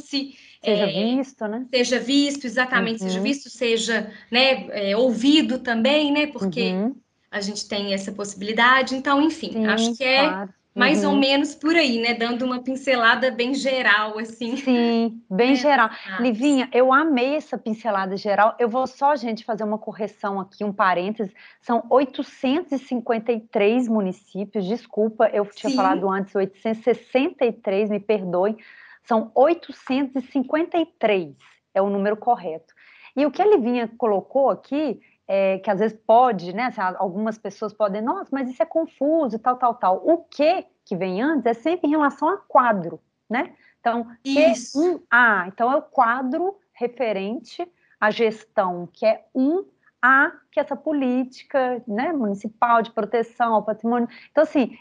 Seja 0.64 0.84
é, 0.84 1.16
visto, 1.16 1.48
né? 1.48 1.66
Seja 1.74 1.98
visto, 1.98 2.44
exatamente, 2.44 3.02
uhum. 3.02 3.08
seja 3.08 3.20
visto, 3.20 3.50
seja 3.50 4.10
né, 4.30 4.68
é, 4.70 4.96
ouvido 4.96 5.58
também, 5.58 6.12
né? 6.12 6.28
Porque 6.28 6.70
uhum. 6.70 6.94
a 7.30 7.40
gente 7.40 7.68
tem 7.68 7.92
essa 7.92 8.12
possibilidade. 8.12 8.94
Então, 8.94 9.20
enfim, 9.20 9.52
Sim, 9.52 9.66
acho 9.66 9.96
que 9.96 10.04
é 10.04 10.20
claro. 10.20 10.50
mais 10.72 11.02
uhum. 11.02 11.10
ou 11.10 11.16
menos 11.16 11.52
por 11.56 11.74
aí, 11.74 12.00
né? 12.00 12.14
Dando 12.14 12.44
uma 12.44 12.62
pincelada 12.62 13.28
bem 13.32 13.54
geral, 13.54 14.16
assim. 14.20 14.56
Sim, 14.56 15.20
bem 15.28 15.50
é, 15.54 15.56
geral. 15.56 15.90
Ah, 15.90 16.22
Livinha, 16.22 16.68
eu 16.72 16.92
amei 16.92 17.34
essa 17.34 17.58
pincelada 17.58 18.16
geral. 18.16 18.54
Eu 18.56 18.68
vou 18.68 18.86
só, 18.86 19.16
gente, 19.16 19.44
fazer 19.44 19.64
uma 19.64 19.78
correção 19.78 20.38
aqui, 20.38 20.62
um 20.62 20.72
parênteses. 20.72 21.34
São 21.60 21.84
853 21.90 23.88
municípios, 23.88 24.64
desculpa, 24.64 25.28
eu 25.32 25.44
tinha 25.46 25.70
Sim. 25.70 25.76
falado 25.76 26.08
antes 26.08 26.32
863, 26.36 27.90
me 27.90 27.98
perdoem 27.98 28.56
são 29.04 29.30
853, 29.34 31.36
é 31.74 31.82
o 31.82 31.90
número 31.90 32.16
correto. 32.16 32.72
E 33.16 33.26
o 33.26 33.30
que 33.30 33.42
a 33.42 33.46
Livinha 33.46 33.90
colocou 33.98 34.50
aqui, 34.50 35.00
é, 35.28 35.58
que 35.58 35.70
às 35.70 35.78
vezes 35.78 35.98
pode, 36.06 36.54
né? 36.54 36.64
Assim, 36.64 36.80
algumas 36.96 37.38
pessoas 37.38 37.72
podem, 37.72 38.02
nossa, 38.02 38.30
mas 38.32 38.48
isso 38.48 38.62
é 38.62 38.66
confuso, 38.66 39.38
tal, 39.38 39.56
tal, 39.56 39.74
tal. 39.74 40.02
O 40.04 40.18
que 40.18 40.66
que 40.84 40.96
vem 40.96 41.22
antes 41.22 41.46
é 41.46 41.54
sempre 41.54 41.88
em 41.88 41.90
relação 41.90 42.28
a 42.28 42.38
quadro, 42.38 43.00
né? 43.28 43.54
Então, 43.80 44.06
isso. 44.24 45.00
Q1A, 45.10 45.48
então 45.48 45.72
é 45.72 45.76
o 45.76 45.82
quadro 45.82 46.56
referente 46.72 47.68
à 48.00 48.10
gestão, 48.10 48.88
que 48.92 49.04
é 49.04 49.24
um 49.34 49.64
a 50.02 50.32
que 50.50 50.58
essa 50.58 50.74
política 50.74 51.80
né, 51.86 52.12
municipal 52.12 52.82
de 52.82 52.90
proteção 52.90 53.54
ao 53.54 53.62
patrimônio. 53.62 54.08
Então, 54.30 54.42
assim, 54.42 54.76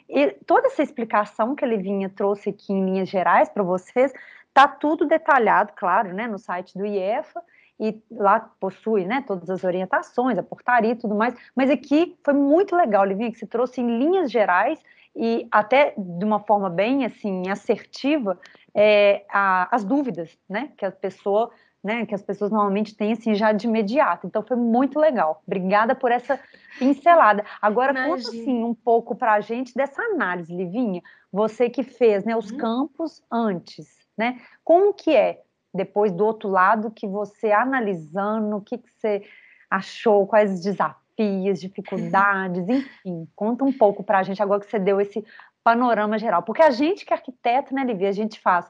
toda 0.48 0.68
essa 0.68 0.82
explicação 0.82 1.56
que 1.56 1.64
a 1.64 1.68
Levinha 1.68 2.10
trouxe 2.10 2.50
aqui 2.50 2.74
em 2.74 2.86
linhas 2.86 3.08
gerais 3.08 3.48
para 3.48 3.62
vocês, 3.62 4.12
está 4.48 4.68
tudo 4.68 5.06
detalhado, 5.06 5.72
claro, 5.76 6.14
né, 6.14 6.28
no 6.28 6.40
site 6.40 6.78
do 6.78 6.86
IEFA, 6.86 7.42
e 7.80 8.00
lá 8.12 8.40
possui 8.60 9.06
né, 9.06 9.24
todas 9.26 9.50
as 9.50 9.64
orientações, 9.64 10.38
a 10.38 10.44
portaria 10.44 10.92
e 10.92 10.96
tudo 10.96 11.16
mais, 11.16 11.34
mas 11.56 11.70
aqui 11.70 12.16
foi 12.24 12.34
muito 12.34 12.76
legal, 12.76 13.04
Livinha, 13.04 13.32
que 13.32 13.40
você 13.40 13.48
trouxe 13.48 13.82
em 13.82 13.98
linhas 13.98 14.30
gerais 14.30 14.80
e 15.16 15.48
até 15.52 15.94
de 15.98 16.24
uma 16.24 16.40
forma 16.40 16.70
bem 16.70 17.06
assim 17.06 17.50
assertiva 17.50 18.40
é, 18.74 19.26
a, 19.30 19.76
as 19.76 19.84
dúvidas 19.84 20.38
né, 20.48 20.72
que 20.78 20.86
a 20.86 20.92
pessoa 20.92 21.52
né, 21.84 22.06
que 22.06 22.14
as 22.14 22.22
pessoas 22.22 22.52
normalmente 22.52 22.96
têm 22.96 23.14
assim 23.14 23.34
já 23.34 23.52
de 23.52 23.68
imediato. 23.68 24.28
Então 24.28 24.44
foi 24.44 24.58
muito 24.58 25.00
legal. 25.00 25.42
Obrigada 25.46 25.96
por 25.96 26.12
essa 26.12 26.40
pincelada. 26.78 27.44
Agora 27.62 27.92
Imagina. 27.92 28.16
conta 28.16 28.30
assim 28.30 28.64
um 28.64 28.74
pouco 28.74 29.16
para 29.16 29.34
a 29.34 29.42
gente 29.42 29.74
dessa 29.74 30.02
análise, 30.02 30.56
Livinha. 30.56 31.02
Você 31.32 31.70
que 31.70 31.84
fez, 31.84 32.24
né, 32.24 32.36
os 32.36 32.52
uhum. 32.52 32.58
campos 32.58 33.24
antes, 33.32 33.88
né? 34.18 34.40
Como 34.64 34.94
que 34.94 35.16
é 35.16 35.42
depois 35.74 36.12
do 36.12 36.26
outro 36.26 36.50
lado 36.50 36.92
que 36.92 37.08
você 37.08 37.52
analisando, 37.52 38.58
o 38.58 38.62
que, 38.62 38.78
que 38.78 38.90
você 38.90 39.24
achou, 39.70 40.28
quais 40.28 40.62
desafios, 40.62 41.62
dificuldades, 41.62 42.68
enfim, 42.70 43.28
conta 43.36 43.64
um 43.64 43.72
pouco 43.72 44.04
para 44.04 44.20
a 44.20 44.24
gente 44.24 44.42
agora 44.44 44.60
que 44.60 44.70
você 44.70 44.78
deu 44.78 45.00
esse 45.00 45.26
panorama 45.64 46.18
geral, 46.18 46.44
porque 46.44 46.62
a 46.62 46.72
gente 46.72 47.06
que 47.06 47.14
é 47.14 47.16
arquiteto, 47.16 47.74
né, 47.74 47.84
Livia, 47.84 48.10
a 48.10 48.14
gente 48.14 48.40
faz 48.40 48.70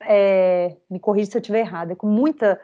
é, 0.00 0.76
me 0.90 0.98
corrija 0.98 1.30
se 1.30 1.36
eu 1.36 1.40
estiver 1.40 1.60
errada, 1.60 1.96
com 1.96 2.06
muita 2.06 2.60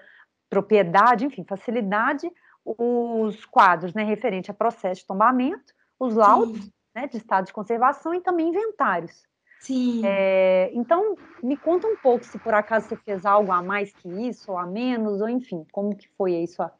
propriedade, 0.48 1.24
enfim, 1.24 1.44
facilidade, 1.44 2.30
os 2.64 3.44
quadros, 3.46 3.94
né, 3.94 4.02
referente 4.02 4.50
a 4.50 4.54
processo 4.54 5.00
de 5.00 5.06
tombamento, 5.06 5.72
os 5.98 6.14
laudos, 6.14 6.70
né, 6.94 7.06
de 7.06 7.16
estado 7.16 7.46
de 7.46 7.52
conservação 7.52 8.14
e 8.14 8.20
também 8.20 8.48
inventários. 8.48 9.22
Sim. 9.60 10.02
É, 10.04 10.70
então, 10.72 11.16
me 11.42 11.56
conta 11.56 11.86
um 11.86 11.96
pouco 11.96 12.24
se 12.24 12.38
por 12.38 12.54
acaso 12.54 12.88
você 12.88 12.96
fez 12.96 13.26
algo 13.26 13.52
a 13.52 13.62
mais 13.62 13.92
que 13.92 14.08
isso, 14.08 14.52
ou 14.52 14.58
a 14.58 14.66
menos, 14.66 15.20
ou 15.20 15.28
enfim, 15.28 15.66
como 15.70 15.94
que 15.94 16.08
foi 16.16 16.34
aí 16.34 16.46
sua 16.48 16.72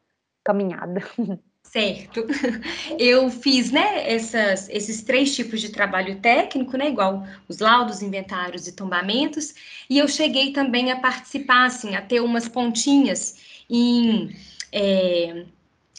caminhada? 0.43 1.01
Certo. 1.63 2.25
Eu 2.99 3.29
fiz, 3.29 3.71
né, 3.71 4.11
essas, 4.11 4.67
esses 4.69 5.01
três 5.03 5.33
tipos 5.33 5.61
de 5.61 5.69
trabalho 5.69 6.19
técnico, 6.19 6.75
né, 6.75 6.89
igual 6.89 7.25
os 7.47 7.59
laudos, 7.59 8.01
inventários 8.01 8.67
e 8.67 8.73
tombamentos, 8.73 9.53
e 9.89 9.97
eu 9.97 10.07
cheguei 10.07 10.51
também 10.51 10.91
a 10.91 10.99
participar, 10.99 11.67
assim, 11.67 11.95
a 11.95 12.01
ter 12.01 12.19
umas 12.19 12.49
pontinhas 12.49 13.37
em, 13.69 14.35
é, 14.69 15.45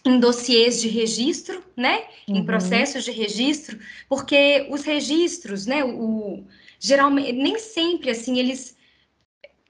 em 0.04 0.20
dossiês 0.20 0.78
de 0.78 0.88
registro, 0.88 1.64
né, 1.74 2.04
uhum. 2.28 2.36
em 2.36 2.44
processos 2.44 3.04
de 3.04 3.10
registro, 3.10 3.78
porque 4.10 4.68
os 4.70 4.82
registros, 4.82 5.64
né, 5.64 5.82
o, 5.82 6.44
geralmente, 6.78 7.32
nem 7.32 7.58
sempre, 7.58 8.10
assim, 8.10 8.38
eles... 8.38 8.76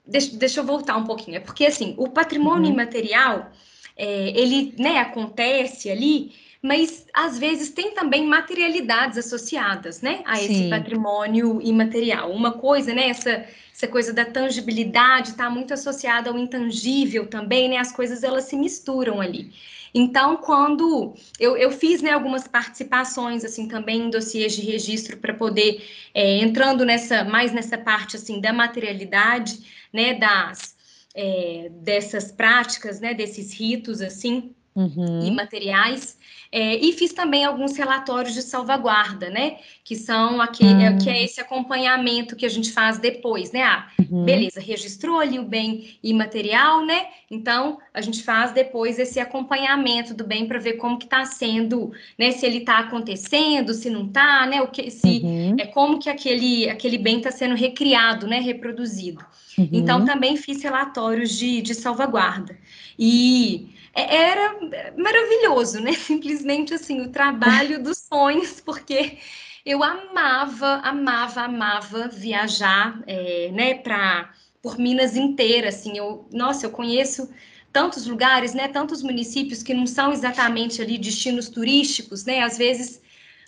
Deixa, 0.05 0.35
deixa 0.35 0.59
eu 0.59 0.65
voltar 0.65 0.97
um 0.97 1.05
pouquinho, 1.05 1.37
é 1.37 1.39
porque, 1.39 1.65
assim, 1.65 1.95
o 1.97 2.09
patrimônio 2.09 2.65
uhum. 2.65 2.73
imaterial 2.73 3.53
é, 3.95 4.29
ele 4.39 4.73
né, 4.77 4.99
acontece 4.99 5.89
ali, 5.89 6.33
mas 6.61 7.05
às 7.13 7.37
vezes 7.37 7.69
tem 7.69 7.93
também 7.93 8.25
materialidades 8.25 9.17
associadas 9.17 10.01
né, 10.01 10.21
a 10.25 10.41
esse 10.41 10.53
Sim. 10.53 10.69
patrimônio 10.69 11.61
imaterial. 11.61 12.31
Uma 12.31 12.53
coisa, 12.53 12.93
né, 12.93 13.09
essa, 13.09 13.45
essa 13.73 13.87
coisa 13.87 14.13
da 14.13 14.23
tangibilidade 14.23 15.31
está 15.31 15.49
muito 15.49 15.73
associada 15.73 16.29
ao 16.29 16.37
intangível 16.37 17.27
também, 17.27 17.67
né? 17.67 17.77
As 17.77 17.91
coisas 17.91 18.23
elas 18.23 18.45
se 18.45 18.55
misturam 18.55 19.19
ali. 19.19 19.51
Então, 19.93 20.37
quando 20.37 21.13
eu, 21.39 21.55
eu 21.55 21.71
fiz 21.71 22.01
né, 22.01 22.11
algumas 22.11 22.47
participações 22.47 23.43
assim 23.45 23.67
também 23.67 24.03
em 24.03 24.09
dossiês 24.09 24.53
de 24.55 24.61
registro 24.61 25.17
para 25.17 25.33
poder 25.33 25.85
é, 26.13 26.37
entrando 26.37 26.83
nessa 26.83 27.23
mais 27.23 27.51
nessa 27.53 27.77
parte 27.77 28.15
assim 28.15 28.39
da 28.39 28.51
materialidade, 28.51 29.59
né, 29.91 30.15
das 30.15 30.72
é, 31.13 31.69
dessas 31.81 32.31
práticas, 32.31 32.99
né, 32.99 33.13
desses 33.13 33.53
ritos 33.53 34.01
assim 34.01 34.53
uhum. 34.75 35.25
imateriais. 35.25 36.17
É, 36.51 36.75
e 36.75 36.93
fiz 36.93 37.11
também 37.13 37.43
alguns 37.43 37.75
relatórios 37.75 38.35
de 38.35 38.43
salvaguarda, 38.43 39.27
né? 39.29 39.57
Que 39.83 39.95
são 39.95 40.39
aqui, 40.39 40.63
uhum. 40.63 40.99
que 40.99 41.09
é 41.09 41.23
esse 41.23 41.41
acompanhamento 41.41 42.35
que 42.35 42.45
a 42.45 42.49
gente 42.49 42.71
faz 42.71 42.99
depois, 42.99 43.51
né? 43.51 43.63
Ah, 43.63 43.87
uhum. 43.99 44.23
beleza, 44.23 44.59
registrou 44.59 45.19
ali 45.19 45.39
o 45.39 45.43
bem 45.43 45.97
imaterial, 46.03 46.85
né? 46.85 47.07
Então 47.29 47.79
a 47.91 48.01
gente 48.01 48.21
faz 48.21 48.51
depois 48.51 48.99
esse 48.99 49.19
acompanhamento 49.19 50.13
do 50.13 50.23
bem 50.23 50.47
para 50.47 50.59
ver 50.59 50.73
como 50.73 50.99
que 50.99 51.05
está 51.05 51.25
sendo, 51.25 51.91
né? 52.19 52.31
Se 52.31 52.45
ele 52.45 52.59
está 52.59 52.79
acontecendo, 52.79 53.73
se 53.73 53.89
não 53.89 54.05
está, 54.05 54.45
né? 54.45 54.61
O 54.61 54.67
que 54.67 54.91
se 54.91 55.21
uhum. 55.23 55.55
é 55.59 55.65
como 55.65 55.97
que 55.97 56.09
aquele 56.09 56.69
aquele 56.69 56.99
bem 56.99 57.17
está 57.17 57.31
sendo 57.31 57.55
recriado, 57.55 58.27
né? 58.27 58.39
Reproduzido. 58.39 59.25
Então 59.57 59.99
uhum. 59.99 60.05
também 60.05 60.37
fiz 60.37 60.61
relatórios 60.63 61.31
de, 61.31 61.61
de 61.61 61.75
salvaguarda. 61.75 62.57
E 62.97 63.73
é, 63.93 64.15
era 64.15 64.59
maravilhoso, 64.97 65.79
né? 65.79 65.93
Simplesmente 65.97 66.73
assim, 66.73 67.01
o 67.01 67.09
trabalho 67.09 67.81
dos 67.81 67.99
sonhos, 67.99 68.59
porque 68.59 69.17
eu 69.65 69.83
amava, 69.83 70.81
amava, 70.83 71.41
amava 71.41 72.07
viajar, 72.07 73.01
é, 73.07 73.49
né, 73.51 73.75
para 73.75 74.33
por 74.61 74.77
Minas 74.77 75.17
inteira, 75.17 75.67
assim, 75.67 75.97
eu, 75.97 76.25
nossa, 76.31 76.65
eu 76.65 76.71
conheço 76.71 77.29
tantos 77.71 78.07
lugares, 78.07 78.53
né, 78.53 78.69
tantos 78.69 79.03
municípios 79.03 79.61
que 79.61 79.73
não 79.73 79.85
são 79.85 80.13
exatamente 80.13 80.81
ali 80.81 80.97
destinos 80.97 81.49
turísticos, 81.49 82.23
né, 82.23 82.41
às 82.41 82.57
vezes 82.57 83.01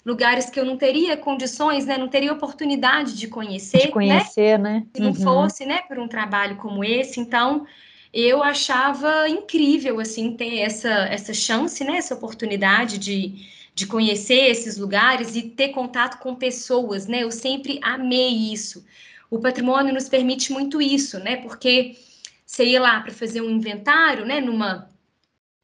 lugares 0.06 0.50
que 0.50 0.60
eu 0.60 0.66
não 0.66 0.78
teria 0.78 1.18
condições, 1.18 1.86
né, 1.86 1.98
não 1.98 2.08
teria 2.08 2.32
oportunidade 2.32 3.16
de 3.16 3.28
conhecer, 3.28 3.88
de 3.88 3.92
conhecer, 3.92 4.60
né, 4.60 4.74
né? 4.74 4.86
se 4.94 5.02
não 5.02 5.10
uhum. 5.10 5.16
fosse, 5.16 5.66
né, 5.66 5.82
por 5.88 5.98
um 5.98 6.08
trabalho 6.08 6.58
como 6.58 6.84
esse, 6.84 7.20
então 7.20 7.66
eu 8.14 8.42
achava 8.42 9.28
incrível 9.28 10.00
assim 10.00 10.38
ter 10.38 10.60
essa 10.60 10.90
essa 10.90 11.34
chance, 11.34 11.84
né, 11.84 11.98
essa 11.98 12.14
oportunidade 12.14 12.98
de, 12.98 13.46
de 13.76 13.86
conhecer 13.86 14.50
esses 14.50 14.78
lugares 14.78 15.36
e 15.36 15.42
ter 15.42 15.70
contato 15.70 16.20
com 16.20 16.34
pessoas, 16.34 17.08
né? 17.08 17.24
Eu 17.24 17.32
sempre 17.32 17.78
amei 17.84 18.54
isso. 18.54 18.86
O 19.30 19.38
patrimônio 19.38 19.94
nos 19.94 20.08
permite 20.08 20.54
muito 20.54 20.82
isso, 20.82 21.20
né? 21.20 21.36
Porque 21.36 21.98
você 22.46 22.64
ia 22.64 22.80
lá 22.80 23.02
para 23.02 23.12
fazer 23.12 23.42
um 23.42 23.50
inventário, 23.50 24.26
né, 24.26 24.40
numa 24.40 24.90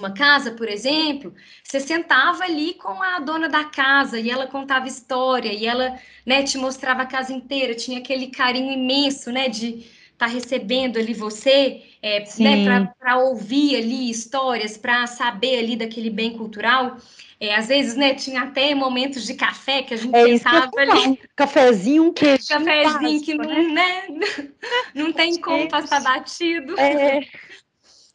uma 0.01 0.13
casa, 0.13 0.51
por 0.51 0.67
exemplo, 0.67 1.33
você 1.63 1.79
sentava 1.79 2.43
ali 2.43 2.73
com 2.73 3.01
a 3.01 3.19
dona 3.19 3.47
da 3.47 3.63
casa 3.63 4.19
e 4.19 4.29
ela 4.29 4.47
contava 4.47 4.87
história 4.87 5.53
e 5.53 5.65
ela, 5.65 5.97
né, 6.25 6.43
te 6.43 6.57
mostrava 6.57 7.03
a 7.03 7.05
casa 7.05 7.31
inteira, 7.31 7.75
tinha 7.75 7.99
aquele 7.99 8.27
carinho 8.27 8.73
imenso, 8.73 9.31
né, 9.31 9.47
de 9.47 9.85
estar 10.11 10.25
tá 10.25 10.27
recebendo 10.27 10.97
ali 10.97 11.13
você, 11.13 11.83
é, 12.01 12.23
né, 12.39 12.91
para 12.99 13.19
ouvir 13.19 13.75
ali 13.75 14.09
histórias, 14.09 14.75
para 14.77 15.05
saber 15.05 15.59
ali 15.59 15.75
daquele 15.75 16.09
bem 16.09 16.35
cultural. 16.35 16.97
É, 17.39 17.55
às 17.55 17.67
vezes, 17.67 17.95
né, 17.95 18.13
tinha 18.13 18.43
até 18.43 18.75
momentos 18.75 19.25
de 19.25 19.33
café 19.33 19.81
que 19.81 19.95
a 19.95 19.97
gente 19.97 20.15
é 20.15 20.25
sentava 20.25 20.69
ali. 20.77 21.07
Um 21.07 21.17
cafezinho, 21.35 22.03
um 22.03 22.13
queijo. 22.13 22.47
Cafezinho 22.47 23.21
que 23.21 23.33
não, 23.33 23.73
né? 23.73 24.03
né? 24.09 24.47
não 24.93 25.11
tem 25.11 25.39
como 25.41 25.67
passar 25.67 26.03
batido. 26.03 26.79
É. 26.79 27.21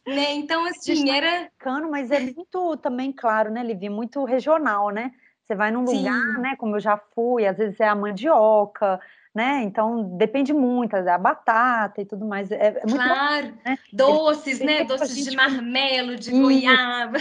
Né? 0.07 0.33
Então, 0.35 0.65
assim, 0.65 1.09
era. 1.11 1.49
Cano, 1.59 1.91
mas 1.91 2.11
é 2.11 2.19
muito 2.19 2.77
também, 2.77 3.11
claro, 3.11 3.51
né, 3.51 3.61
Livi? 3.61 3.89
Muito 3.89 4.23
regional, 4.23 4.89
né? 4.89 5.11
Você 5.45 5.53
vai 5.53 5.69
num 5.69 5.83
lugar, 5.83 6.35
Sim. 6.35 6.41
né? 6.41 6.55
Como 6.57 6.75
eu 6.75 6.79
já 6.79 6.97
fui, 7.13 7.45
às 7.45 7.57
vezes 7.57 7.79
é 7.79 7.87
a 7.87 7.95
mandioca, 7.95 8.99
né? 9.33 9.61
Então 9.63 10.17
depende 10.17 10.51
muito, 10.51 10.95
a 10.95 11.17
batata 11.17 12.01
e 12.01 12.05
tudo 12.05 12.25
mais. 12.25 12.51
É, 12.51 12.67
é 12.67 12.71
claro, 12.81 13.47
bom, 13.47 13.57
né? 13.65 13.77
doces, 13.93 14.59
né? 14.59 14.83
Doces 14.83 15.25
de 15.25 15.35
marmelo, 15.35 16.15
de 16.15 16.31
Isso. 16.31 16.41
goiaba. 16.41 17.19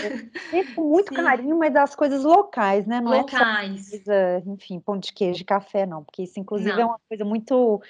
Com 0.74 0.82
muito 0.88 1.14
Sim. 1.14 1.22
carinho, 1.22 1.58
mas 1.58 1.72
das 1.72 1.94
coisas 1.94 2.24
locais, 2.24 2.86
né? 2.86 3.00
Não 3.00 3.12
locais. 3.12 3.92
é 3.92 3.98
coisa, 3.98 4.42
enfim, 4.46 4.80
pão 4.80 4.98
de 4.98 5.12
queijo, 5.12 5.44
café, 5.44 5.86
não, 5.86 6.02
porque 6.02 6.22
isso 6.22 6.40
inclusive 6.40 6.72
não. 6.72 6.80
é 6.80 6.86
uma 6.86 7.00
coisa 7.08 7.24
muito 7.24 7.80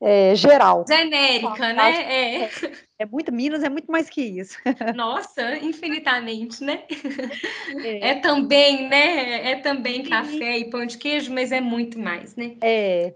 é, 0.00 0.34
geral. 0.34 0.84
Genérica, 0.88 1.72
né? 1.72 2.42
É. 2.42 2.50
é. 3.04 3.06
Muito 3.10 3.32
Minas, 3.32 3.62
é 3.62 3.68
muito 3.68 3.90
mais 3.90 4.10
que 4.10 4.22
isso. 4.22 4.58
Nossa, 4.94 5.56
infinitamente, 5.58 6.62
né? 6.62 6.84
É, 7.82 8.10
é 8.10 8.14
também, 8.16 8.88
né? 8.88 9.50
É 9.52 9.56
também 9.56 10.02
café 10.02 10.58
e 10.58 10.70
pão 10.70 10.84
de 10.84 10.98
queijo, 10.98 11.32
mas 11.32 11.52
é 11.52 11.60
muito 11.60 11.98
mais, 11.98 12.34
né? 12.36 12.56
É. 12.60 13.14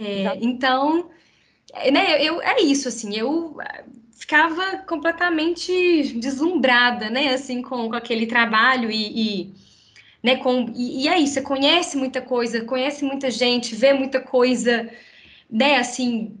É, 0.00 0.38
então, 0.40 1.10
é, 1.74 1.90
né, 1.90 2.24
eu, 2.24 2.40
é 2.40 2.62
isso, 2.62 2.88
assim, 2.88 3.14
eu 3.14 3.58
ah, 3.60 3.84
ficava 4.18 4.78
completamente 4.78 6.14
deslumbrada, 6.18 7.10
né, 7.10 7.34
assim, 7.34 7.60
com, 7.60 7.88
com 7.88 7.96
aquele 7.96 8.26
trabalho 8.26 8.90
e, 8.90 9.42
e 9.42 9.54
né, 10.22 10.36
com, 10.36 10.72
e, 10.74 11.04
e 11.04 11.08
é 11.08 11.18
isso, 11.18 11.34
você 11.34 11.42
conhece 11.42 11.98
muita 11.98 12.22
coisa, 12.22 12.64
conhece 12.64 13.04
muita 13.04 13.30
gente, 13.30 13.74
vê 13.74 13.92
muita 13.92 14.20
coisa, 14.20 14.90
né, 15.50 15.76
assim, 15.76 16.34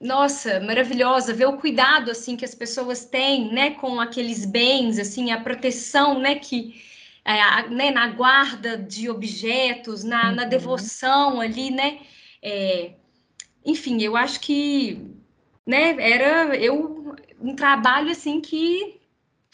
nossa, 0.00 0.60
maravilhosa, 0.60 1.34
ver 1.34 1.46
o 1.46 1.58
cuidado, 1.58 2.10
assim, 2.10 2.36
que 2.36 2.44
as 2.44 2.54
pessoas 2.54 3.04
têm, 3.04 3.52
né, 3.52 3.72
com 3.72 4.00
aqueles 4.00 4.46
bens, 4.46 4.98
assim, 4.98 5.30
a 5.30 5.40
proteção, 5.40 6.18
né, 6.18 6.36
que, 6.36 6.82
é, 7.24 7.40
a, 7.40 7.68
né, 7.68 7.90
na 7.90 8.08
guarda 8.08 8.78
de 8.78 9.10
objetos, 9.10 10.02
na, 10.02 10.30
uhum. 10.30 10.36
na 10.36 10.44
devoção 10.44 11.40
ali, 11.40 11.70
né, 11.70 11.98
é, 12.42 12.92
enfim, 13.64 14.00
eu 14.02 14.16
acho 14.16 14.40
que, 14.40 15.06
né, 15.66 15.96
era 15.98 16.56
eu 16.56 17.14
um 17.40 17.54
trabalho 17.54 18.10
assim 18.10 18.40
que 18.40 19.00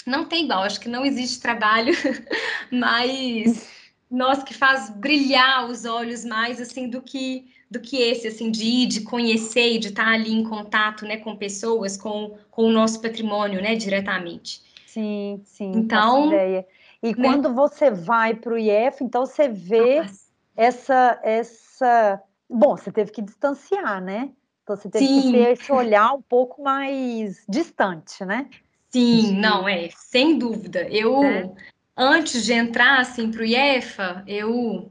não 0.07 0.25
tem 0.25 0.45
igual, 0.45 0.63
acho 0.63 0.81
que 0.81 0.89
não 0.89 1.05
existe 1.05 1.41
trabalho 1.41 1.93
mais 2.71 3.69
nós 4.11 4.43
que 4.43 4.55
faz 4.55 4.91
brilhar 4.91 5.69
os 5.69 5.85
olhos 5.85 6.25
mais 6.25 6.61
assim 6.61 6.89
do 6.89 7.03
que 7.03 7.53
do 7.71 7.81
que 7.81 7.97
esse 7.97 8.29
assim 8.29 8.51
de 8.51 8.65
ir, 8.65 8.87
de 8.87 9.01
conhecer 9.03 9.75
e 9.75 9.79
de 9.79 9.89
estar 9.89 10.09
ali 10.09 10.33
em 10.33 10.45
contato, 10.45 11.05
né, 11.05 11.17
com 11.17 11.37
pessoas, 11.37 11.97
com, 11.97 12.37
com 12.51 12.65
o 12.65 12.71
nosso 12.71 13.01
patrimônio, 13.01 13.61
né, 13.61 13.75
diretamente. 13.75 14.63
Sim, 14.87 15.41
sim. 15.45 15.73
Então, 15.75 16.29
ideia. 16.29 16.67
E 17.03 17.09
né? 17.09 17.15
quando 17.15 17.53
você 17.53 17.91
vai 17.91 18.35
para 18.35 18.55
o 18.55 18.59
IEF, 18.59 19.03
então 19.03 19.27
você 19.27 19.49
vê 19.49 20.03
Nossa. 20.03 20.27
essa 20.57 21.21
essa 21.23 22.23
Bom, 22.49 22.77
você 22.77 22.93
teve 22.93 23.11
que 23.11 23.21
distanciar, 23.21 24.01
né? 24.01 24.31
Então 24.63 24.77
você 24.77 24.89
teve 24.89 25.07
Sim. 25.07 25.23
que 25.23 25.33
ter 25.33 25.53
esse 25.53 25.73
olhar 25.73 26.13
um 26.13 26.23
pouco 26.23 26.63
mais 26.63 27.45
distante, 27.49 28.25
né? 28.25 28.49
Sim, 28.89 29.39
não, 29.39 29.69
é, 29.69 29.89
sem 29.91 30.39
dúvida. 30.39 30.83
Eu, 30.89 31.23
é. 31.23 31.51
antes 31.97 32.45
de 32.45 32.53
entrar, 32.53 33.01
assim, 33.01 33.31
para 33.31 33.43
o 33.43 33.45
IEFA, 33.45 34.25
eu 34.27 34.91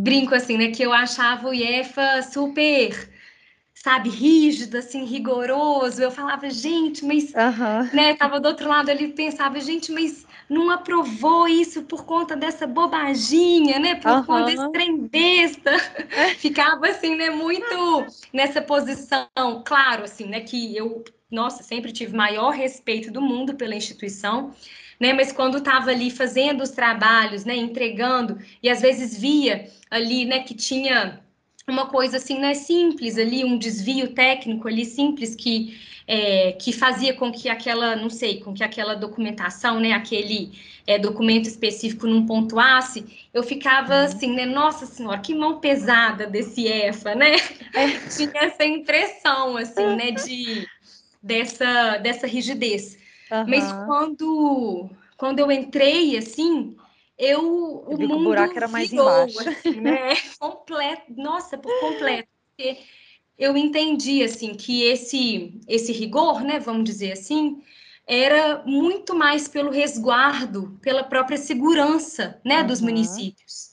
brinco, 0.00 0.34
assim, 0.34 0.56
né, 0.56 0.68
que 0.68 0.82
eu 0.82 0.92
achava 0.92 1.48
o 1.48 1.54
IEFA 1.54 2.22
super 2.22 3.10
sabe, 3.82 4.10
rígido, 4.10 4.76
assim, 4.76 5.04
rigoroso. 5.04 6.02
Eu 6.02 6.10
falava, 6.10 6.50
gente, 6.50 7.04
mas, 7.04 7.32
uhum. 7.32 7.88
né, 7.94 8.14
tava 8.14 8.38
do 8.38 8.46
outro 8.46 8.68
lado 8.68 8.90
ali, 8.90 9.08
pensava, 9.08 9.58
gente, 9.58 9.90
mas 9.90 10.26
não 10.50 10.68
aprovou 10.68 11.48
isso 11.48 11.82
por 11.84 12.04
conta 12.04 12.36
dessa 12.36 12.66
bobaginha, 12.66 13.78
né, 13.78 13.94
por 13.94 14.10
uhum. 14.10 14.24
conta 14.24 14.44
desse 14.44 14.72
trem 14.72 14.96
besta. 15.08 15.70
É. 16.10 16.34
Ficava, 16.36 16.88
assim, 16.88 17.16
né, 17.16 17.30
muito 17.30 18.06
nessa 18.32 18.60
posição, 18.60 19.28
claro, 19.64 20.04
assim, 20.04 20.26
né, 20.26 20.40
que 20.40 20.76
eu, 20.76 21.02
nossa, 21.30 21.62
sempre 21.62 21.90
tive 21.90 22.14
maior 22.14 22.50
respeito 22.50 23.10
do 23.10 23.22
mundo 23.22 23.54
pela 23.54 23.74
instituição, 23.74 24.54
né? 25.00 25.14
Mas 25.14 25.32
quando 25.32 25.58
estava 25.58 25.90
ali 25.90 26.10
fazendo 26.10 26.62
os 26.62 26.70
trabalhos, 26.70 27.44
né? 27.44 27.56
Entregando, 27.56 28.38
e 28.62 28.68
às 28.68 28.80
vezes 28.80 29.18
via 29.18 29.68
ali, 29.90 30.26
né, 30.26 30.40
que 30.40 30.54
tinha 30.54 31.20
uma 31.66 31.86
coisa 31.86 32.18
assim, 32.18 32.38
né, 32.38 32.54
simples 32.54 33.16
ali, 33.16 33.44
um 33.44 33.56
desvio 33.56 34.12
técnico 34.12 34.68
ali 34.68 34.84
simples 34.84 35.34
que 35.34 35.78
é, 36.06 36.52
que 36.52 36.72
fazia 36.72 37.14
com 37.14 37.30
que 37.30 37.48
aquela, 37.48 37.94
não 37.94 38.10
sei, 38.10 38.40
com 38.40 38.52
que 38.52 38.64
aquela 38.64 38.94
documentação, 38.94 39.78
né, 39.78 39.92
aquele 39.92 40.50
é, 40.84 40.98
documento 40.98 41.46
específico 41.46 42.04
não 42.04 42.26
pontuasse, 42.26 43.28
eu 43.32 43.44
ficava 43.44 43.94
uhum. 43.94 44.04
assim, 44.04 44.34
né, 44.34 44.44
nossa 44.44 44.86
senhora, 44.86 45.20
que 45.20 45.32
mão 45.32 45.60
pesada 45.60 46.26
desse 46.26 46.66
EFA, 46.66 47.14
né? 47.14 47.36
É. 47.72 47.90
Tinha 48.10 48.32
essa 48.42 48.64
impressão, 48.64 49.56
assim, 49.56 49.86
né, 49.94 50.10
de 50.10 50.66
dessa 51.22 51.98
dessa 51.98 52.26
rigidez. 52.26 52.98
Uhum. 53.30 53.44
Mas 53.48 53.72
quando 53.86 54.90
quando 55.16 55.38
eu 55.38 55.52
entrei, 55.52 56.16
assim, 56.16 56.74
eu, 57.18 57.84
o 57.86 57.98
mundo 57.98 58.16
o 58.16 58.24
buraco 58.24 58.56
era 58.56 58.66
mais 58.66 58.88
virou, 58.88 59.06
embaixo. 59.06 59.48
Assim, 59.48 59.80
né? 59.80 60.14
completo, 60.40 61.12
nossa, 61.14 61.58
por 61.58 61.70
completo. 61.78 62.28
Porque 62.56 62.78
eu 63.38 63.56
entendi 63.56 64.22
assim 64.22 64.54
que 64.54 64.82
esse 64.82 65.60
esse 65.68 65.92
rigor, 65.92 66.42
né, 66.42 66.58
vamos 66.58 66.84
dizer 66.84 67.12
assim, 67.12 67.62
era 68.06 68.62
muito 68.64 69.14
mais 69.14 69.46
pelo 69.46 69.70
resguardo, 69.70 70.78
pela 70.80 71.04
própria 71.04 71.36
segurança, 71.36 72.40
né, 72.44 72.60
uhum. 72.60 72.66
dos 72.66 72.80
municípios. 72.80 73.70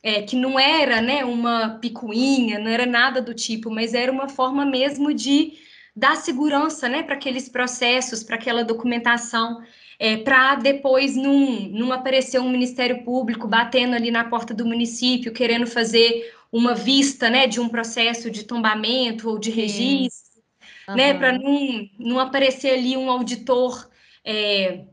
É, 0.00 0.22
que 0.22 0.36
não 0.36 0.60
era, 0.60 1.00
né, 1.00 1.24
uma 1.24 1.78
picuinha, 1.80 2.58
não 2.58 2.70
era 2.70 2.84
nada 2.84 3.22
do 3.22 3.32
tipo, 3.32 3.70
mas 3.70 3.94
era 3.94 4.12
uma 4.12 4.28
forma 4.28 4.64
mesmo 4.64 5.14
de 5.14 5.54
dar 5.94 6.16
segurança, 6.16 6.88
né, 6.88 7.02
para 7.02 7.14
aqueles 7.14 7.48
processos, 7.48 8.22
para 8.22 8.36
aquela 8.36 8.64
documentação 8.64 9.62
é, 9.98 10.16
para 10.16 10.56
depois 10.56 11.16
não, 11.16 11.60
não 11.70 11.92
aparecer 11.92 12.40
um 12.40 12.50
Ministério 12.50 13.04
Público 13.04 13.46
batendo 13.46 13.94
ali 13.94 14.10
na 14.10 14.24
porta 14.24 14.52
do 14.52 14.66
município, 14.66 15.32
querendo 15.32 15.66
fazer 15.66 16.32
uma 16.50 16.74
vista 16.74 17.30
né, 17.30 17.46
de 17.46 17.60
um 17.60 17.68
processo 17.68 18.30
de 18.30 18.44
tombamento 18.44 19.28
ou 19.28 19.38
de 19.38 19.50
registro, 19.50 20.42
uhum. 20.88 20.94
né, 20.94 21.14
para 21.14 21.32
não, 21.32 21.88
não 21.98 22.18
aparecer 22.18 22.70
ali 22.70 22.96
um 22.96 23.10
auditor. 23.10 23.88
É, 24.24 24.84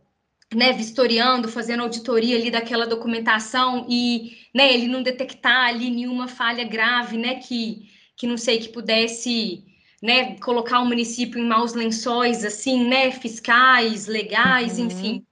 né, 0.53 0.73
vistoriando, 0.73 1.47
fazendo 1.47 1.83
auditoria 1.83 2.35
ali 2.35 2.51
daquela 2.51 2.85
documentação 2.85 3.85
e, 3.87 4.37
né, 4.53 4.73
ele 4.73 4.85
não 4.85 5.01
detectar 5.01 5.69
ali 5.69 5.89
nenhuma 5.89 6.27
falha 6.27 6.65
grave, 6.65 7.15
né, 7.15 7.35
que, 7.35 7.89
que 8.17 8.27
não 8.27 8.35
sei, 8.35 8.57
que 8.57 8.67
pudesse 8.67 9.63
né, 10.01 10.35
colocar 10.37 10.79
o 10.79 10.85
município 10.85 11.39
em 11.39 11.47
maus 11.47 11.73
lençóis, 11.73 12.43
assim, 12.43 12.87
né, 12.87 13.11
fiscais, 13.11 14.07
legais, 14.07 14.79
uhum. 14.79 14.87
enfim. 14.87 15.25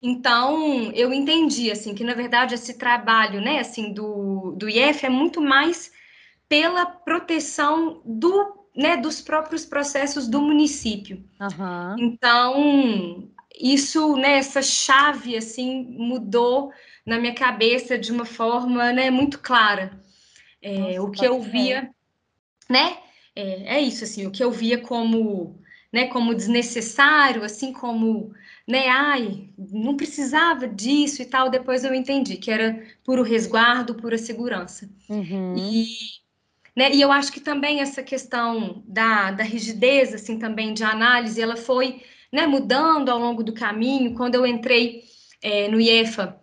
Então, 0.00 0.90
eu 0.94 1.12
entendi, 1.12 1.70
assim, 1.70 1.94
que 1.94 2.04
na 2.04 2.14
verdade 2.14 2.54
esse 2.54 2.74
trabalho, 2.74 3.40
né, 3.40 3.58
assim, 3.58 3.92
do, 3.92 4.54
do 4.56 4.68
IF 4.68 5.04
é 5.04 5.08
muito 5.08 5.40
mais 5.40 5.92
pela 6.48 6.86
proteção 6.86 8.00
do, 8.04 8.66
né, 8.76 8.96
dos 8.96 9.20
próprios 9.20 9.64
processos 9.64 10.28
do 10.28 10.40
município. 10.40 11.24
Uhum. 11.40 11.96
Então, 11.98 13.28
isso, 13.58 14.16
né, 14.16 14.38
essa 14.38 14.62
chave, 14.62 15.36
assim, 15.36 15.84
mudou 15.98 16.72
na 17.06 17.18
minha 17.18 17.34
cabeça 17.34 17.98
de 17.98 18.12
uma 18.12 18.24
forma, 18.24 18.92
né, 18.92 19.10
muito 19.10 19.38
clara. 19.38 20.00
É, 20.60 20.78
Nossa, 20.78 21.02
o 21.02 21.10
que 21.10 21.24
eu 21.24 21.40
via, 21.40 21.90
né, 22.68 22.98
é, 23.34 23.76
é 23.76 23.80
isso, 23.80 24.04
assim, 24.04 24.26
o 24.26 24.30
que 24.30 24.42
eu 24.42 24.50
via 24.50 24.78
como, 24.78 25.60
né, 25.92 26.06
como 26.08 26.34
desnecessário, 26.34 27.42
assim 27.42 27.72
como, 27.72 28.32
né, 28.68 28.88
ai, 28.88 29.48
não 29.56 29.96
precisava 29.96 30.68
disso 30.68 31.22
e 31.22 31.26
tal, 31.26 31.50
depois 31.50 31.84
eu 31.84 31.94
entendi 31.94 32.36
que 32.36 32.50
era 32.50 32.82
puro 33.04 33.22
resguardo, 33.22 33.94
pura 33.94 34.18
segurança. 34.18 34.88
Uhum. 35.08 35.56
E, 35.56 35.86
né, 36.76 36.92
e 36.92 37.00
eu 37.00 37.10
acho 37.10 37.32
que 37.32 37.40
também 37.40 37.80
essa 37.80 38.02
questão 38.02 38.82
da, 38.86 39.30
da 39.30 39.44
rigidez, 39.44 40.14
assim, 40.14 40.38
também 40.38 40.74
de 40.74 40.84
análise, 40.84 41.40
ela 41.40 41.56
foi, 41.56 42.02
né, 42.30 42.46
mudando 42.46 43.10
ao 43.10 43.18
longo 43.18 43.42
do 43.42 43.52
caminho. 43.52 44.14
Quando 44.14 44.34
eu 44.34 44.46
entrei 44.46 45.04
é, 45.42 45.68
no 45.68 45.80
IEFA, 45.80 46.38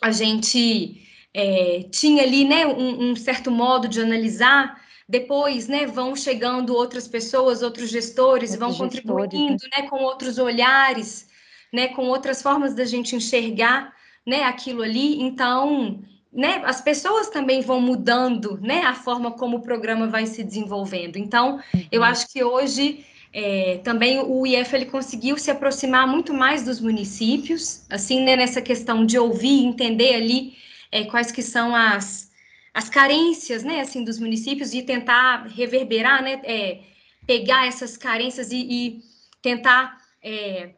a 0.00 0.10
gente 0.10 1.02
é, 1.32 1.86
tinha 1.90 2.22
ali, 2.22 2.44
né, 2.44 2.66
um, 2.66 3.10
um 3.10 3.16
certo 3.16 3.50
modo 3.50 3.88
de 3.88 4.00
analisar 4.00 4.83
depois, 5.08 5.68
né, 5.68 5.86
vão 5.86 6.16
chegando 6.16 6.74
outras 6.74 7.06
pessoas, 7.06 7.62
outros 7.62 7.90
gestores, 7.90 8.52
outros 8.52 8.78
vão 8.78 8.88
gestores, 8.90 9.00
contribuindo, 9.00 9.64
né? 9.64 9.82
né, 9.82 9.88
com 9.88 9.96
outros 10.02 10.38
olhares, 10.38 11.28
né, 11.72 11.88
com 11.88 12.06
outras 12.06 12.40
formas 12.40 12.74
da 12.74 12.84
gente 12.84 13.14
enxergar, 13.14 13.92
né, 14.26 14.44
aquilo 14.44 14.82
ali. 14.82 15.20
Então, 15.20 16.00
né, 16.32 16.62
as 16.64 16.80
pessoas 16.80 17.28
também 17.28 17.60
vão 17.60 17.80
mudando, 17.80 18.58
né, 18.62 18.82
a 18.82 18.94
forma 18.94 19.30
como 19.32 19.58
o 19.58 19.62
programa 19.62 20.06
vai 20.06 20.26
se 20.26 20.42
desenvolvendo. 20.42 21.16
Então, 21.16 21.60
uhum. 21.74 21.86
eu 21.92 22.02
acho 22.02 22.32
que 22.32 22.42
hoje 22.42 23.04
é, 23.32 23.80
também 23.84 24.20
o 24.20 24.46
IF 24.46 24.74
ele 24.74 24.86
conseguiu 24.86 25.36
se 25.36 25.50
aproximar 25.50 26.06
muito 26.06 26.32
mais 26.32 26.64
dos 26.64 26.80
municípios, 26.80 27.84
assim, 27.90 28.22
né, 28.22 28.36
nessa 28.36 28.62
questão 28.62 29.04
de 29.04 29.18
ouvir, 29.18 29.64
entender 29.64 30.14
ali 30.14 30.54
é, 30.90 31.04
quais 31.04 31.30
que 31.30 31.42
são 31.42 31.74
as 31.74 32.32
as 32.74 32.90
carências, 32.90 33.62
né, 33.62 33.80
assim, 33.80 34.02
dos 34.02 34.18
municípios 34.18 34.74
e 34.74 34.82
tentar 34.82 35.46
reverberar, 35.46 36.22
né, 36.24 36.40
é, 36.42 36.80
pegar 37.24 37.68
essas 37.68 37.96
carências 37.96 38.50
e, 38.50 38.56
e 38.56 39.00
tentar 39.40 39.96
é, 40.20 40.70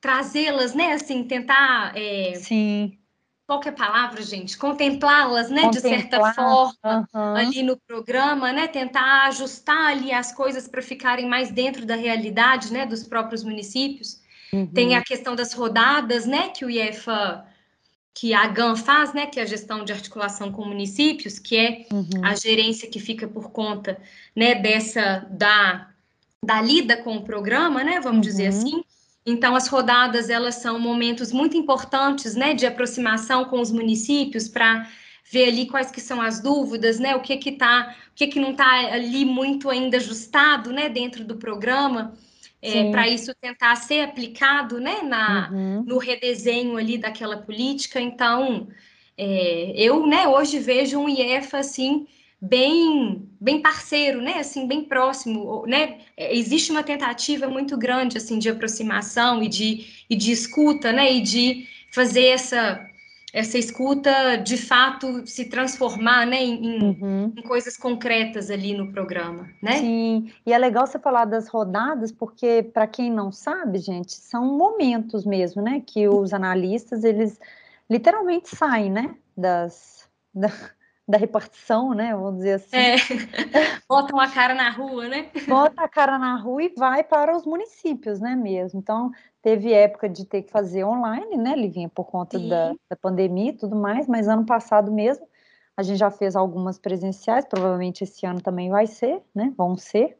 trazê-las, 0.00 0.74
né, 0.74 0.94
assim, 0.94 1.22
tentar... 1.22 1.92
É, 1.94 2.34
Sim. 2.36 2.98
Qual 3.46 3.60
que 3.60 3.68
é 3.68 3.72
a 3.72 3.74
palavra, 3.74 4.22
gente? 4.22 4.56
Contemplá-las, 4.56 5.50
né, 5.50 5.68
de 5.68 5.78
certa 5.78 6.32
forma, 6.32 7.06
ali 7.12 7.62
no 7.62 7.76
programa, 7.76 8.50
né, 8.54 8.66
tentar 8.66 9.26
ajustar 9.26 9.88
ali 9.90 10.12
as 10.12 10.32
coisas 10.32 10.66
para 10.66 10.80
ficarem 10.80 11.28
mais 11.28 11.50
dentro 11.50 11.84
da 11.84 11.94
realidade, 11.94 12.72
né, 12.72 12.86
dos 12.86 13.02
próprios 13.06 13.44
municípios. 13.44 14.22
Uhum. 14.50 14.66
Tem 14.68 14.96
a 14.96 15.04
questão 15.04 15.36
das 15.36 15.52
rodadas, 15.52 16.24
né, 16.24 16.48
que 16.48 16.64
o 16.64 16.70
IEFA 16.70 17.44
que 18.14 18.32
a 18.32 18.46
GAN 18.46 18.76
faz, 18.76 19.12
né, 19.12 19.26
que 19.26 19.40
é 19.40 19.42
a 19.42 19.46
gestão 19.46 19.84
de 19.84 19.92
articulação 19.92 20.52
com 20.52 20.64
municípios, 20.64 21.40
que 21.40 21.56
é 21.56 21.86
uhum. 21.92 22.24
a 22.24 22.36
gerência 22.36 22.88
que 22.88 23.00
fica 23.00 23.26
por 23.26 23.50
conta, 23.50 23.98
né, 24.36 24.54
dessa 24.54 25.26
da, 25.28 25.90
da 26.40 26.62
lida 26.62 26.96
com 26.96 27.16
o 27.16 27.24
programa, 27.24 27.82
né, 27.82 28.00
vamos 28.00 28.18
uhum. 28.18 28.20
dizer 28.20 28.46
assim. 28.46 28.84
Então 29.26 29.56
as 29.56 29.66
rodadas 29.66 30.30
elas 30.30 30.56
são 30.56 30.78
momentos 30.78 31.32
muito 31.32 31.56
importantes, 31.56 32.36
né, 32.36 32.54
de 32.54 32.64
aproximação 32.64 33.46
com 33.46 33.60
os 33.60 33.72
municípios 33.72 34.48
para 34.48 34.88
ver 35.32 35.48
ali 35.48 35.66
quais 35.66 35.90
que 35.90 36.00
são 36.00 36.20
as 36.20 36.40
dúvidas, 36.40 37.00
né, 37.00 37.16
o 37.16 37.20
que 37.20 37.36
que 37.36 37.52
tá, 37.52 37.96
o 38.12 38.14
que 38.14 38.28
que 38.28 38.38
não 38.38 38.52
está 38.52 38.92
ali 38.92 39.24
muito 39.24 39.68
ainda 39.68 39.96
ajustado, 39.96 40.72
né, 40.72 40.88
dentro 40.88 41.24
do 41.24 41.34
programa 41.34 42.16
é, 42.64 42.90
para 42.90 43.08
isso 43.08 43.34
tentar 43.34 43.76
ser 43.76 44.02
aplicado 44.02 44.80
né, 44.80 45.02
na, 45.02 45.50
uhum. 45.52 45.84
no 45.86 45.98
redesenho 45.98 46.76
ali 46.76 46.96
daquela 46.96 47.36
política. 47.36 48.00
Então, 48.00 48.68
é, 49.18 49.74
eu 49.76 50.06
né, 50.06 50.26
hoje 50.26 50.58
vejo 50.58 50.98
um 50.98 51.08
IEFA 51.08 51.58
assim 51.58 52.06
bem 52.40 53.28
bem 53.40 53.60
parceiro, 53.60 54.20
né, 54.22 54.38
assim 54.38 54.66
bem 54.66 54.84
próximo, 54.84 55.64
né? 55.66 55.98
É, 56.16 56.34
existe 56.34 56.70
uma 56.70 56.82
tentativa 56.82 57.46
muito 57.48 57.76
grande 57.76 58.16
assim 58.16 58.38
de 58.38 58.48
aproximação 58.48 59.42
e 59.42 59.48
de, 59.48 59.86
e 60.08 60.16
de 60.16 60.32
escuta, 60.32 60.92
né, 60.92 61.12
e 61.12 61.20
de 61.20 61.66
fazer 61.92 62.26
essa 62.26 62.80
essa 63.34 63.58
escuta 63.58 64.36
de 64.36 64.56
fato 64.56 65.26
se 65.26 65.46
transformar 65.46 66.24
né, 66.24 66.40
em, 66.40 66.80
uhum. 66.80 67.32
em, 67.36 67.42
coisas 67.42 67.76
concretas 67.76 68.48
ali 68.48 68.76
no 68.76 68.92
programa, 68.92 69.50
né? 69.60 69.78
Sim, 69.78 70.32
e 70.46 70.52
é 70.52 70.56
legal 70.56 70.86
você 70.86 71.00
falar 71.00 71.24
das 71.24 71.48
rodadas, 71.48 72.12
porque 72.12 72.62
para 72.62 72.86
quem 72.86 73.10
não 73.10 73.32
sabe, 73.32 73.78
gente, 73.78 74.12
são 74.12 74.56
momentos 74.56 75.26
mesmo, 75.26 75.60
né? 75.60 75.82
Que 75.84 76.06
os 76.06 76.32
analistas 76.32 77.02
eles 77.02 77.40
literalmente 77.90 78.54
saem, 78.54 78.88
né? 78.88 79.16
Das, 79.36 80.08
da, 80.32 80.52
da 81.06 81.18
repartição, 81.18 81.92
né? 81.92 82.14
Vamos 82.14 82.36
dizer 82.36 82.54
assim. 82.54 82.76
É. 82.76 82.96
Botam 83.88 84.18
a 84.18 84.28
cara 84.28 84.54
na 84.54 84.70
rua, 84.70 85.08
né? 85.08 85.30
Bota 85.46 85.82
a 85.82 85.88
cara 85.88 86.18
na 86.18 86.36
rua 86.36 86.62
e 86.62 86.74
vai 86.76 87.04
para 87.04 87.36
os 87.36 87.44
municípios, 87.44 88.20
né? 88.20 88.34
Mesmo. 88.34 88.80
Então, 88.80 89.12
Teve 89.44 89.74
época 89.74 90.08
de 90.08 90.24
ter 90.24 90.40
que 90.40 90.50
fazer 90.50 90.84
online, 90.84 91.36
né, 91.36 91.54
Livinha, 91.54 91.90
por 91.90 92.06
conta 92.06 92.38
da, 92.38 92.72
da, 92.88 92.96
pandemia 92.96 93.50
e 93.50 93.52
tudo 93.52 93.76
mais, 93.76 94.08
mas 94.08 94.26
ano 94.26 94.46
passado 94.46 94.90
mesmo 94.90 95.28
a 95.76 95.82
gente 95.82 95.98
já 95.98 96.10
fez 96.10 96.34
algumas 96.34 96.78
presenciais, 96.78 97.44
provavelmente 97.44 98.04
esse 98.04 98.24
ano 98.24 98.40
também 98.40 98.70
vai 98.70 98.86
ser, 98.86 99.20
né, 99.34 99.52
vão 99.54 99.76
ser. 99.76 100.16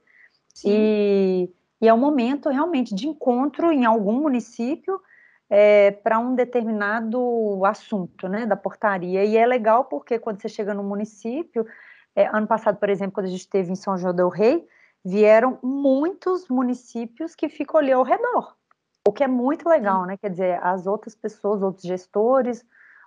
E, 0.62 1.48
e, 1.80 1.88
é 1.88 1.94
um 1.94 1.98
momento 1.98 2.50
realmente 2.50 2.94
de 2.94 3.08
encontro 3.08 3.72
em 3.72 3.86
algum 3.86 4.20
município 4.20 5.00
é, 5.48 5.90
para 5.90 6.18
um 6.18 6.34
determinado 6.34 7.64
assunto, 7.64 8.28
né, 8.28 8.46
da 8.46 8.56
portaria. 8.56 9.24
E 9.24 9.36
é 9.36 9.46
legal 9.46 9.84
porque 9.84 10.18
quando 10.18 10.40
você 10.40 10.48
chega 10.48 10.74
no 10.74 10.82
município, 10.82 11.66
é, 12.14 12.26
ano 12.26 12.46
passado, 12.46 12.78
por 12.78 12.88
exemplo, 12.88 13.12
quando 13.14 13.26
a 13.26 13.30
gente 13.30 13.40
esteve 13.40 13.72
em 13.72 13.76
São 13.76 13.96
João 13.96 14.14
del 14.14 14.28
Rei, 14.28 14.66
vieram 15.04 15.58
muitos 15.62 16.48
municípios 16.48 17.34
que 17.34 17.48
ficam 17.48 17.78
ali 17.78 17.92
ao 17.92 18.02
redor, 18.02 18.56
o 19.06 19.12
que 19.12 19.22
é 19.22 19.28
muito 19.28 19.68
legal, 19.68 20.06
né? 20.06 20.16
Quer 20.16 20.30
dizer, 20.30 20.60
as 20.62 20.86
outras 20.86 21.14
pessoas, 21.14 21.62
outros 21.62 21.84
gestores, 21.84 22.64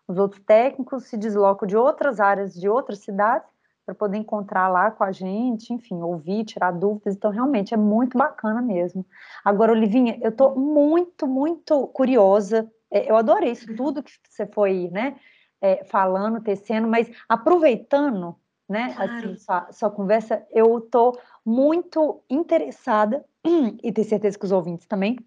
os 0.07 0.17
outros 0.17 0.41
técnicos 0.45 1.05
se 1.05 1.17
deslocam 1.17 1.67
de 1.67 1.75
outras 1.75 2.19
áreas, 2.19 2.53
de 2.53 2.69
outras 2.69 2.99
cidades, 2.99 3.49
para 3.87 3.95
poder 3.95 4.17
encontrar 4.17 4.67
lá 4.67 4.91
com 4.91 5.05
a 5.05 5.13
gente, 5.13 5.73
enfim, 5.73 6.01
ouvir, 6.01 6.43
tirar 6.43 6.71
dúvidas. 6.71 7.15
Então, 7.15 7.31
realmente, 7.31 7.73
é 7.73 7.77
muito 7.77 8.17
bacana 8.17 8.61
mesmo. 8.61 9.05
Agora, 9.45 9.71
Olivinha, 9.71 10.19
eu 10.21 10.29
estou 10.29 10.59
muito, 10.59 11.25
muito 11.25 11.87
curiosa. 11.87 12.69
É, 12.91 13.09
eu 13.09 13.15
adorei 13.15 13.51
isso 13.51 13.73
tudo 13.77 14.03
que 14.03 14.11
você 14.27 14.45
foi, 14.45 14.89
né, 14.91 15.15
é, 15.61 15.85
falando, 15.85 16.41
tecendo, 16.41 16.85
mas 16.85 17.09
aproveitando, 17.29 18.35
né, 18.67 18.93
claro. 18.93 19.13
assim, 19.13 19.37
sua, 19.37 19.71
sua 19.71 19.89
conversa, 19.89 20.45
eu 20.51 20.79
estou 20.79 21.17
muito 21.45 22.21
interessada, 22.29 23.23
e 23.81 23.89
tenho 23.89 24.07
certeza 24.07 24.37
que 24.37 24.45
os 24.45 24.51
ouvintes 24.51 24.85
também, 24.85 25.17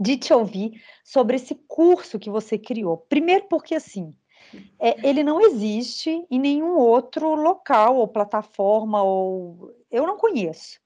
de 0.00 0.16
te 0.16 0.34
ouvir 0.34 0.82
sobre 1.04 1.36
esse 1.36 1.54
curso 1.68 2.18
que 2.18 2.30
você 2.30 2.58
criou. 2.58 2.96
Primeiro 3.08 3.46
porque, 3.48 3.76
assim, 3.76 4.12
é, 4.78 5.08
ele 5.08 5.22
não 5.22 5.40
existe 5.40 6.26
em 6.30 6.38
nenhum 6.38 6.76
outro 6.76 7.34
local 7.34 7.96
ou 7.96 8.08
plataforma, 8.08 9.02
ou 9.02 9.74
eu 9.90 10.06
não 10.06 10.16
conheço, 10.16 10.80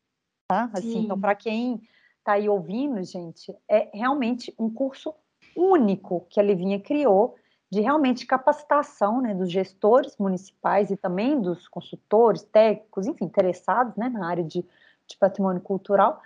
tá? 0.48 0.70
Assim, 0.72 0.98
então, 0.98 1.20
para 1.20 1.34
quem 1.34 1.80
está 2.18 2.32
aí 2.32 2.48
ouvindo, 2.48 3.02
gente, 3.04 3.54
é 3.68 3.88
realmente 3.94 4.54
um 4.58 4.68
curso 4.68 5.14
único 5.56 6.26
que 6.28 6.40
a 6.40 6.42
Livinha 6.42 6.80
criou 6.80 7.36
de 7.70 7.80
realmente 7.80 8.26
capacitação 8.26 9.20
né, 9.20 9.34
dos 9.34 9.50
gestores 9.50 10.16
municipais 10.18 10.90
e 10.90 10.96
também 10.96 11.40
dos 11.40 11.66
consultores, 11.66 12.42
técnicos, 12.42 13.06
enfim, 13.06 13.24
interessados 13.24 13.96
né, 13.96 14.08
na 14.08 14.28
área 14.28 14.44
de, 14.44 14.62
de 14.62 15.16
patrimônio 15.18 15.60
cultural, 15.60 16.20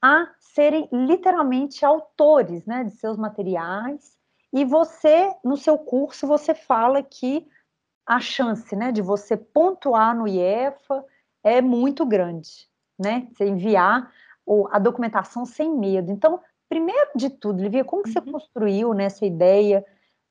a 0.00 0.28
serem 0.40 0.88
literalmente 0.92 1.84
autores 1.84 2.66
né, 2.66 2.84
de 2.84 2.90
seus 2.92 3.16
materiais. 3.16 4.18
E 4.52 4.64
você, 4.64 5.34
no 5.42 5.56
seu 5.56 5.78
curso, 5.78 6.26
você 6.26 6.54
fala 6.54 7.02
que 7.02 7.46
a 8.06 8.20
chance 8.20 8.74
né, 8.76 8.92
de 8.92 9.00
você 9.00 9.36
pontuar 9.36 10.14
no 10.16 10.28
IEFA 10.28 11.04
é 11.42 11.60
muito 11.60 12.04
grande, 12.04 12.68
né? 12.98 13.28
Você 13.32 13.46
enviar 13.46 14.12
a 14.70 14.78
documentação 14.78 15.46
sem 15.46 15.74
medo. 15.74 16.10
Então, 16.10 16.40
primeiro 16.68 17.10
de 17.14 17.30
tudo, 17.30 17.62
Livia, 17.62 17.84
como 17.84 18.02
que 18.02 18.10
você 18.10 18.18
uhum. 18.18 18.32
construiu 18.32 18.92
né, 18.92 19.04
essa 19.04 19.24
ideia 19.24 19.84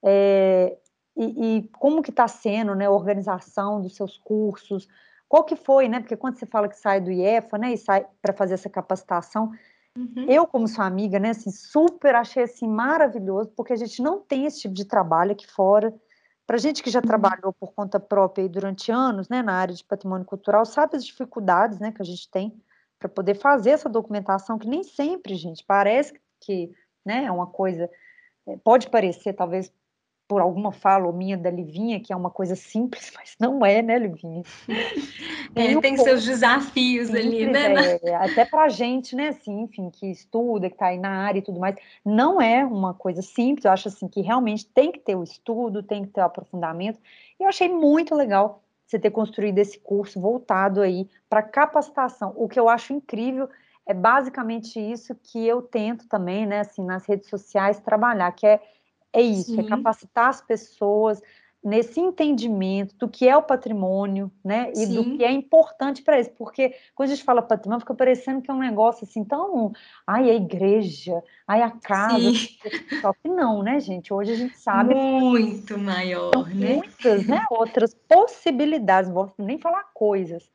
é, 0.03 0.77
e, 1.15 1.57
e, 1.57 1.69
como 1.73 2.01
que 2.01 2.09
está 2.09 2.27
sendo 2.27 2.75
né, 2.75 2.85
a 2.85 2.91
organização 2.91 3.81
dos 3.81 3.95
seus 3.95 4.17
cursos? 4.17 4.87
Qual 5.27 5.43
que 5.43 5.55
foi, 5.55 5.87
né? 5.87 5.99
Porque 5.99 6.17
quando 6.17 6.35
você 6.35 6.45
fala 6.45 6.67
que 6.67 6.77
sai 6.77 6.99
do 6.99 7.11
IEFA, 7.11 7.57
né, 7.57 7.73
e 7.73 7.77
sai 7.77 8.05
para 8.21 8.33
fazer 8.33 8.55
essa 8.55 8.69
capacitação, 8.69 9.51
uhum. 9.97 10.25
eu 10.27 10.45
como 10.47 10.67
sua 10.67 10.85
amiga, 10.85 11.19
né, 11.19 11.29
assim, 11.29 11.51
super 11.51 12.15
achei 12.15 12.43
assim 12.43 12.67
maravilhoso, 12.67 13.51
porque 13.55 13.73
a 13.73 13.77
gente 13.77 14.01
não 14.01 14.19
tem 14.19 14.45
esse 14.45 14.61
tipo 14.61 14.73
de 14.73 14.85
trabalho 14.85 15.31
aqui 15.31 15.47
fora. 15.47 15.93
Para 16.45 16.57
gente 16.57 16.83
que 16.83 16.89
já 16.89 16.99
uhum. 16.99 17.05
trabalhou 17.05 17.53
por 17.53 17.73
conta 17.73 17.99
própria 17.99 18.47
durante 18.49 18.91
anos, 18.91 19.29
né, 19.29 19.41
na 19.41 19.53
área 19.53 19.73
de 19.73 19.83
patrimônio 19.83 20.25
cultural, 20.25 20.65
sabe 20.65 20.97
as 20.97 21.05
dificuldades, 21.05 21.79
né, 21.79 21.91
que 21.91 22.01
a 22.01 22.05
gente 22.05 22.29
tem 22.29 22.61
para 22.99 23.09
poder 23.09 23.33
fazer 23.33 23.71
essa 23.71 23.89
documentação, 23.89 24.59
que 24.59 24.67
nem 24.67 24.83
sempre, 24.83 25.35
gente, 25.35 25.63
parece 25.65 26.13
que, 26.39 26.71
né, 27.03 27.25
é 27.25 27.31
uma 27.31 27.47
coisa, 27.47 27.89
é, 28.47 28.57
pode 28.57 28.89
parecer 28.91 29.33
talvez 29.33 29.73
por 30.31 30.39
alguma 30.39 30.71
fala 30.71 31.11
minha 31.11 31.37
da 31.37 31.51
Livinha, 31.51 31.99
que 31.99 32.13
é 32.13 32.15
uma 32.15 32.29
coisa 32.29 32.55
simples, 32.55 33.11
mas 33.19 33.35
não 33.37 33.65
é, 33.65 33.81
né, 33.81 33.99
Livinha? 33.99 34.43
É, 35.53 35.77
tem 35.81 35.97
seus 35.97 36.23
desafios 36.23 37.07
simples, 37.07 37.25
ali, 37.25 37.45
né? 37.45 37.99
É, 38.03 38.15
até 38.15 38.45
pra 38.45 38.69
gente, 38.69 39.17
né, 39.17 39.27
assim, 39.27 39.63
enfim, 39.63 39.89
que 39.89 40.09
estuda, 40.09 40.69
que 40.69 40.77
tá 40.77 40.85
aí 40.85 40.97
na 40.97 41.09
área 41.09 41.39
e 41.39 41.41
tudo 41.41 41.59
mais, 41.59 41.75
não 42.05 42.41
é 42.41 42.63
uma 42.63 42.93
coisa 42.93 43.21
simples, 43.21 43.65
eu 43.65 43.71
acho 43.71 43.89
assim 43.89 44.07
que 44.07 44.21
realmente 44.21 44.65
tem 44.65 44.93
que 44.93 44.99
ter 44.99 45.13
o 45.13 45.23
estudo, 45.23 45.83
tem 45.83 46.05
que 46.05 46.11
ter 46.11 46.21
o 46.21 46.23
aprofundamento, 46.23 47.01
e 47.37 47.43
eu 47.43 47.49
achei 47.49 47.67
muito 47.67 48.15
legal 48.15 48.63
você 48.87 48.97
ter 48.97 49.11
construído 49.11 49.57
esse 49.57 49.77
curso 49.77 50.21
voltado 50.21 50.79
aí 50.79 51.05
para 51.29 51.41
capacitação. 51.41 52.31
O 52.37 52.47
que 52.47 52.57
eu 52.57 52.69
acho 52.69 52.93
incrível 52.93 53.49
é 53.85 53.93
basicamente 53.93 54.79
isso 54.79 55.13
que 55.21 55.45
eu 55.45 55.61
tento 55.61 56.07
também, 56.07 56.45
né, 56.45 56.61
assim, 56.61 56.85
nas 56.85 57.05
redes 57.05 57.27
sociais 57.27 57.77
trabalhar, 57.81 58.31
que 58.31 58.47
é 58.47 58.61
é 59.13 59.21
isso, 59.21 59.53
é 59.53 59.55
Sim. 59.55 59.67
é 59.67 59.69
capacitar 59.69 60.29
as 60.29 60.41
pessoas 60.41 61.21
nesse 61.63 61.99
entendimento 61.99 62.95
do 62.95 63.07
que 63.07 63.27
é 63.27 63.37
o 63.37 63.43
patrimônio, 63.43 64.31
né? 64.43 64.71
E 64.71 64.87
Sim. 64.87 64.95
do 64.95 65.17
que 65.17 65.23
é 65.23 65.31
importante 65.31 66.01
para 66.01 66.15
eles. 66.15 66.27
Porque 66.27 66.75
quando 66.95 67.09
a 67.09 67.13
gente 67.13 67.23
fala 67.23 67.41
patrimônio, 67.41 67.81
fica 67.81 67.93
parecendo 67.93 68.41
que 68.41 68.49
é 68.49 68.53
um 68.53 68.59
negócio 68.59 69.05
assim 69.05 69.23
tão. 69.23 69.71
Ai, 70.05 70.29
a 70.31 70.33
igreja, 70.33 71.21
ai, 71.47 71.61
a 71.61 71.69
casa. 71.69 72.31
Só 72.99 73.13
que 73.13 73.29
não, 73.29 73.61
né, 73.61 73.79
gente? 73.79 74.11
Hoje 74.11 74.31
a 74.31 74.35
gente 74.35 74.57
sabe. 74.57 74.95
Muito 74.95 75.77
maior, 75.77 76.49
né? 76.49 76.77
Muitas, 76.77 77.27
né? 77.27 77.45
Outras 77.51 77.93
possibilidades, 77.93 79.09
não 79.09 79.15
vou 79.15 79.33
nem 79.37 79.59
falar 79.59 79.83
coisas, 79.93 80.49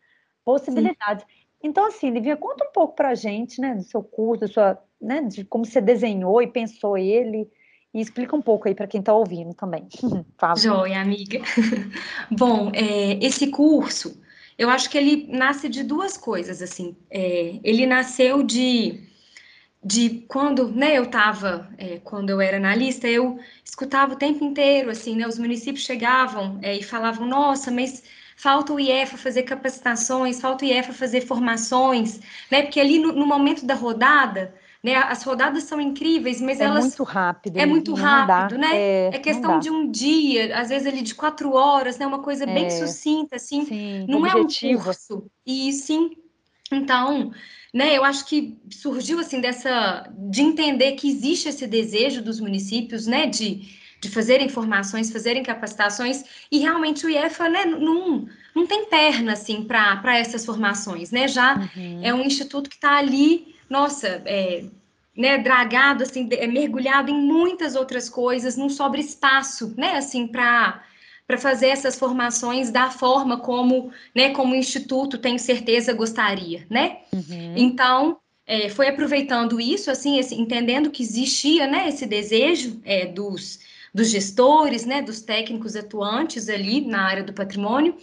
possibilidades. 0.44 1.24
Sim. 1.24 1.46
Então, 1.62 1.86
assim, 1.86 2.10
Livia, 2.10 2.36
conta 2.36 2.64
um 2.64 2.72
pouco 2.72 2.94
para 2.94 3.10
a 3.10 3.14
gente, 3.14 3.60
né, 3.60 3.74
do 3.74 3.82
seu 3.82 4.02
curso, 4.02 4.42
da 4.42 4.48
sua, 4.48 4.78
né, 5.00 5.22
de 5.22 5.44
como 5.44 5.64
você 5.64 5.80
desenhou 5.80 6.40
e 6.42 6.46
pensou 6.46 6.96
ele, 6.98 7.50
e 7.92 8.00
explica 8.00 8.36
um 8.36 8.42
pouco 8.42 8.68
aí 8.68 8.74
para 8.74 8.86
quem 8.86 9.00
está 9.00 9.12
ouvindo 9.12 9.54
também. 9.54 9.88
Joia, 10.56 11.00
amiga. 11.00 11.40
Bom, 12.30 12.70
é, 12.74 13.24
esse 13.24 13.48
curso, 13.48 14.20
eu 14.58 14.68
acho 14.68 14.90
que 14.90 14.98
ele 14.98 15.26
nasce 15.30 15.68
de 15.68 15.82
duas 15.82 16.16
coisas, 16.16 16.62
assim. 16.62 16.96
É, 17.10 17.58
ele 17.62 17.86
nasceu 17.86 18.42
de, 18.42 19.00
de 19.82 20.24
quando, 20.28 20.68
né, 20.68 20.98
eu 20.98 21.04
estava, 21.04 21.68
é, 21.78 21.98
quando 22.02 22.30
eu 22.30 22.40
era 22.40 22.56
analista, 22.56 23.08
eu 23.08 23.38
escutava 23.64 24.14
o 24.14 24.18
tempo 24.18 24.44
inteiro, 24.44 24.90
assim, 24.90 25.16
né, 25.16 25.26
os 25.26 25.38
municípios 25.38 25.84
chegavam 25.84 26.58
é, 26.62 26.76
e 26.76 26.82
falavam, 26.82 27.26
nossa, 27.26 27.70
mas 27.70 28.02
falta 28.36 28.72
o 28.72 28.80
IEFA 28.80 29.16
fazer 29.16 29.44
capacitações, 29.44 30.40
falta 30.40 30.64
o 30.64 30.68
IEFA 30.68 30.92
fazer 30.92 31.22
formações, 31.22 32.20
né, 32.50 32.62
porque 32.62 32.80
ali 32.80 32.98
no, 32.98 33.12
no 33.12 33.26
momento 33.26 33.64
da 33.64 33.74
rodada 33.74 34.54
né? 34.86 34.94
As 34.94 35.24
rodadas 35.24 35.64
são 35.64 35.80
incríveis, 35.80 36.40
mas 36.40 36.60
é 36.60 36.64
elas. 36.64 36.78
É 36.78 36.86
muito 36.86 37.02
rápido. 37.02 37.56
É 37.56 37.66
muito 37.66 37.92
rápido, 37.92 38.56
né? 38.56 38.68
É, 38.72 39.10
é 39.14 39.18
questão 39.18 39.58
de 39.58 39.68
um 39.68 39.90
dia, 39.90 40.56
às 40.56 40.68
vezes 40.68 40.86
ali 40.86 41.02
de 41.02 41.12
quatro 41.12 41.54
horas, 41.54 41.98
né? 41.98 42.06
Uma 42.06 42.20
coisa 42.20 42.44
é. 42.44 42.54
bem 42.54 42.70
sucinta, 42.70 43.34
assim. 43.34 43.64
Sim, 43.64 44.06
não 44.08 44.22
objetivo. 44.22 44.78
é 44.78 44.80
um 44.80 44.84
curso. 44.84 45.26
E 45.44 45.72
sim. 45.72 46.10
Então, 46.70 47.32
né? 47.74 47.96
Eu 47.96 48.04
acho 48.04 48.26
que 48.26 48.56
surgiu 48.70 49.18
assim 49.18 49.40
dessa 49.40 50.08
de 50.16 50.42
entender 50.42 50.92
que 50.92 51.08
existe 51.08 51.48
esse 51.48 51.66
desejo 51.66 52.22
dos 52.22 52.38
municípios, 52.38 53.08
né? 53.08 53.26
De, 53.26 53.68
de 54.00 54.08
fazerem 54.08 54.48
formações, 54.48 55.10
fazerem 55.10 55.42
capacitações, 55.42 56.22
e 56.48 56.58
realmente 56.58 57.04
o 57.04 57.10
IEFA, 57.10 57.48
né? 57.48 57.64
Não, 57.64 58.28
não 58.54 58.68
tem 58.68 58.84
perna 58.84 59.32
assim 59.32 59.64
para 59.64 60.16
essas 60.16 60.46
formações, 60.46 61.10
né? 61.10 61.26
Já 61.26 61.56
uhum. 61.56 62.00
é 62.04 62.14
um 62.14 62.22
instituto 62.22 62.70
que 62.70 62.76
está 62.76 62.98
ali 62.98 63.55
nossa, 63.68 64.22
é, 64.24 64.64
né, 65.16 65.38
dragado, 65.38 66.02
assim, 66.02 66.28
é 66.32 66.46
mergulhado 66.46 67.10
em 67.10 67.20
muitas 67.20 67.74
outras 67.74 68.08
coisas, 68.08 68.56
não 68.56 68.68
sobra 68.68 69.00
espaço, 69.00 69.74
né, 69.76 69.96
assim, 69.96 70.26
para 70.26 70.82
para 71.26 71.38
fazer 71.38 71.66
essas 71.70 71.98
formações 71.98 72.70
da 72.70 72.88
forma 72.88 73.40
como, 73.40 73.90
né, 74.14 74.30
como 74.30 74.52
o 74.52 74.56
instituto 74.56 75.18
tenho 75.18 75.40
certeza 75.40 75.92
gostaria, 75.92 76.64
né? 76.70 76.98
Uhum. 77.12 77.54
Então, 77.56 78.18
é, 78.46 78.68
foi 78.68 78.86
aproveitando 78.86 79.60
isso, 79.60 79.90
assim, 79.90 80.18
esse, 80.18 80.36
entendendo 80.36 80.88
que 80.88 81.02
existia, 81.02 81.66
né, 81.66 81.88
esse 81.88 82.06
desejo 82.06 82.80
é, 82.84 83.06
dos, 83.06 83.58
dos 83.92 84.08
gestores, 84.08 84.86
né, 84.86 85.02
dos 85.02 85.20
técnicos 85.20 85.74
atuantes 85.74 86.48
ali 86.48 86.80
na 86.80 87.02
área 87.02 87.24
do 87.24 87.32
patrimônio, 87.32 87.96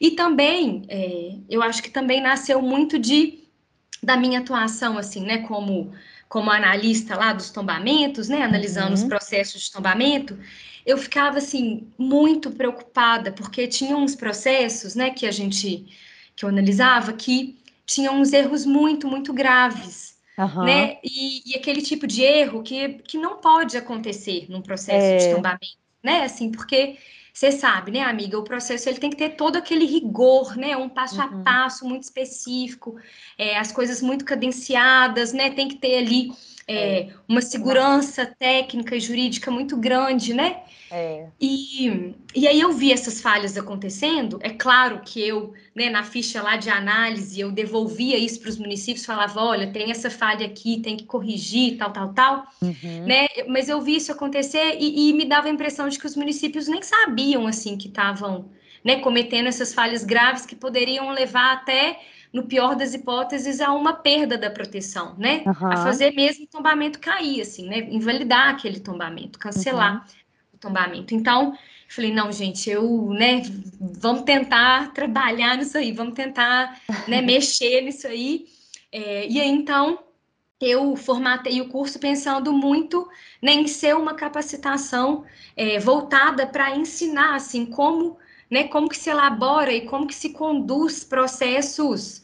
e 0.00 0.12
também, 0.12 0.84
é, 0.88 1.34
eu 1.50 1.60
acho 1.60 1.82
que 1.82 1.90
também 1.90 2.20
nasceu 2.20 2.62
muito 2.62 2.96
de 2.96 3.40
da 4.02 4.16
minha 4.16 4.40
atuação, 4.40 4.96
assim, 4.96 5.24
né, 5.24 5.38
como, 5.38 5.92
como 6.28 6.50
analista 6.50 7.16
lá 7.16 7.32
dos 7.32 7.50
tombamentos, 7.50 8.28
né, 8.28 8.42
analisando 8.42 8.88
uhum. 8.88 8.94
os 8.94 9.04
processos 9.04 9.62
de 9.62 9.72
tombamento, 9.72 10.38
eu 10.86 10.96
ficava, 10.96 11.38
assim, 11.38 11.88
muito 11.98 12.50
preocupada, 12.50 13.32
porque 13.32 13.66
tinha 13.66 13.96
uns 13.96 14.14
processos, 14.14 14.94
né, 14.94 15.10
que 15.10 15.26
a 15.26 15.30
gente, 15.30 15.86
que 16.34 16.44
eu 16.44 16.48
analisava, 16.48 17.12
que 17.12 17.58
tinham 17.84 18.20
uns 18.20 18.32
erros 18.32 18.64
muito, 18.64 19.08
muito 19.08 19.32
graves, 19.32 20.16
uhum. 20.36 20.64
né, 20.64 20.98
e, 21.02 21.50
e, 21.50 21.56
aquele 21.56 21.82
tipo 21.82 22.06
de 22.06 22.22
erro 22.22 22.62
que, 22.62 23.00
que 23.04 23.18
não 23.18 23.38
pode 23.38 23.76
acontecer 23.76 24.46
num 24.48 24.62
processo 24.62 25.06
é. 25.06 25.16
de 25.16 25.34
tombamento, 25.34 25.78
né, 26.02 26.22
assim, 26.22 26.50
porque 26.50 26.96
você 27.38 27.52
sabe, 27.52 27.92
né, 27.92 28.00
amiga, 28.00 28.36
o 28.36 28.42
processo 28.42 28.88
ele 28.88 28.98
tem 28.98 29.10
que 29.10 29.16
ter 29.16 29.36
todo 29.36 29.54
aquele 29.54 29.84
rigor, 29.84 30.56
né, 30.56 30.76
um 30.76 30.88
passo 30.88 31.20
uhum. 31.20 31.22
a 31.22 31.44
passo 31.44 31.86
muito 31.86 32.02
específico, 32.02 32.96
é, 33.38 33.56
as 33.56 33.70
coisas 33.70 34.02
muito 34.02 34.24
cadenciadas, 34.24 35.32
né, 35.32 35.48
tem 35.50 35.68
que 35.68 35.76
ter 35.76 35.98
ali 35.98 36.32
é, 36.68 37.00
é. 37.00 37.08
uma 37.26 37.40
segurança 37.40 38.26
técnica 38.26 38.94
e 38.94 39.00
jurídica 39.00 39.50
muito 39.50 39.74
grande, 39.76 40.34
né? 40.34 40.58
É. 40.90 41.26
E, 41.40 42.14
e 42.34 42.46
aí 42.46 42.60
eu 42.60 42.72
vi 42.72 42.92
essas 42.92 43.20
falhas 43.20 43.56
acontecendo. 43.56 44.38
É 44.42 44.50
claro 44.50 45.00
que 45.04 45.26
eu, 45.26 45.54
né, 45.74 45.88
na 45.88 46.02
ficha 46.02 46.42
lá 46.42 46.56
de 46.56 46.68
análise, 46.68 47.40
eu 47.40 47.50
devolvia 47.50 48.18
isso 48.18 48.40
para 48.40 48.50
os 48.50 48.58
municípios, 48.58 49.06
falava, 49.06 49.42
olha, 49.42 49.72
tem 49.72 49.90
essa 49.90 50.10
falha 50.10 50.46
aqui, 50.46 50.80
tem 50.80 50.96
que 50.96 51.04
corrigir, 51.04 51.78
tal, 51.78 51.90
tal, 51.90 52.12
tal, 52.12 52.46
uhum. 52.62 53.06
né? 53.06 53.26
Mas 53.46 53.68
eu 53.68 53.80
vi 53.80 53.96
isso 53.96 54.12
acontecer 54.12 54.76
e, 54.78 55.08
e, 55.08 55.12
me 55.12 55.24
dava 55.24 55.48
a 55.48 55.50
impressão 55.50 55.88
de 55.88 55.98
que 55.98 56.06
os 56.06 56.16
municípios 56.16 56.68
nem 56.68 56.82
sabiam, 56.82 57.46
assim, 57.46 57.76
que 57.76 57.88
estavam, 57.88 58.50
né, 58.84 58.96
cometendo 58.96 59.46
essas 59.46 59.72
falhas 59.74 60.04
graves 60.04 60.44
que 60.44 60.54
poderiam 60.54 61.10
levar 61.10 61.52
até 61.52 61.98
no 62.32 62.44
pior 62.44 62.76
das 62.76 62.94
hipóteses, 62.94 63.60
a 63.60 63.72
uma 63.72 63.94
perda 63.94 64.36
da 64.36 64.50
proteção, 64.50 65.14
né? 65.16 65.42
Uhum. 65.46 65.72
A 65.72 65.76
fazer 65.78 66.12
mesmo 66.12 66.44
o 66.44 66.48
tombamento 66.48 66.98
cair, 66.98 67.40
assim, 67.40 67.68
né? 67.68 67.78
Invalidar 67.90 68.50
aquele 68.50 68.80
tombamento, 68.80 69.38
cancelar 69.38 69.96
uhum. 69.96 70.00
o 70.54 70.58
tombamento. 70.58 71.14
Então, 71.14 71.56
falei, 71.88 72.12
não, 72.12 72.30
gente, 72.30 72.68
eu, 72.68 73.10
né, 73.10 73.42
vamos 73.80 74.22
tentar 74.22 74.92
trabalhar 74.92 75.56
nisso 75.56 75.78
aí, 75.78 75.90
vamos 75.90 76.14
tentar, 76.14 76.80
né, 77.06 77.22
mexer 77.22 77.80
nisso 77.80 78.06
aí. 78.06 78.46
É, 78.92 79.26
e 79.26 79.40
aí, 79.40 79.48
então, 79.48 79.98
eu 80.60 80.96
formatei 80.96 81.60
o 81.60 81.68
curso 81.68 81.98
pensando 81.98 82.52
muito 82.52 83.08
né, 83.40 83.52
em 83.52 83.66
ser 83.66 83.96
uma 83.96 84.14
capacitação 84.14 85.24
é, 85.56 85.78
voltada 85.78 86.46
para 86.46 86.76
ensinar, 86.76 87.34
assim, 87.34 87.64
como 87.64 88.18
né? 88.50 88.64
Como 88.64 88.88
que 88.88 88.96
se 88.96 89.10
elabora 89.10 89.72
e 89.72 89.86
como 89.86 90.06
que 90.06 90.14
se 90.14 90.30
conduz 90.30 91.04
processos 91.04 92.22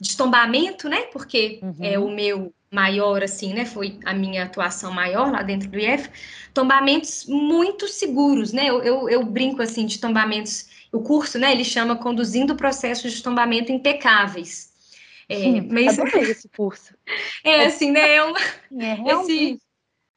de 0.00 0.16
tombamento, 0.16 0.88
né? 0.88 1.02
Porque 1.12 1.60
uhum. 1.62 1.76
é 1.80 1.98
o 1.98 2.10
meu 2.10 2.52
maior, 2.70 3.22
assim, 3.22 3.54
né? 3.54 3.64
Foi 3.64 3.98
a 4.04 4.12
minha 4.12 4.44
atuação 4.44 4.92
maior 4.92 5.30
lá 5.30 5.42
dentro 5.42 5.68
do 5.68 5.78
IF. 5.78 6.10
Tombamentos 6.52 7.26
muito 7.26 7.88
seguros, 7.88 8.52
né? 8.52 8.66
Eu, 8.68 8.82
eu, 8.82 9.08
eu 9.08 9.24
brinco, 9.24 9.62
assim, 9.62 9.86
de 9.86 9.98
tombamentos... 9.98 10.72
O 10.92 11.00
curso, 11.00 11.40
né? 11.40 11.50
Ele 11.50 11.64
chama 11.64 11.96
Conduzindo 11.96 12.54
Processos 12.54 13.12
de 13.12 13.20
Tombamento 13.20 13.72
Impecáveis. 13.72 14.72
É, 15.28 15.40
Sim, 15.40 15.68
mas... 15.68 15.98
esse 15.98 16.48
curso. 16.48 16.94
É, 17.42 17.66
assim, 17.66 17.90
né? 17.90 18.14
É, 18.14 18.22
uma... 18.22 18.38
é 18.38 18.94
realmente 19.02 19.32
esse... 19.32 19.58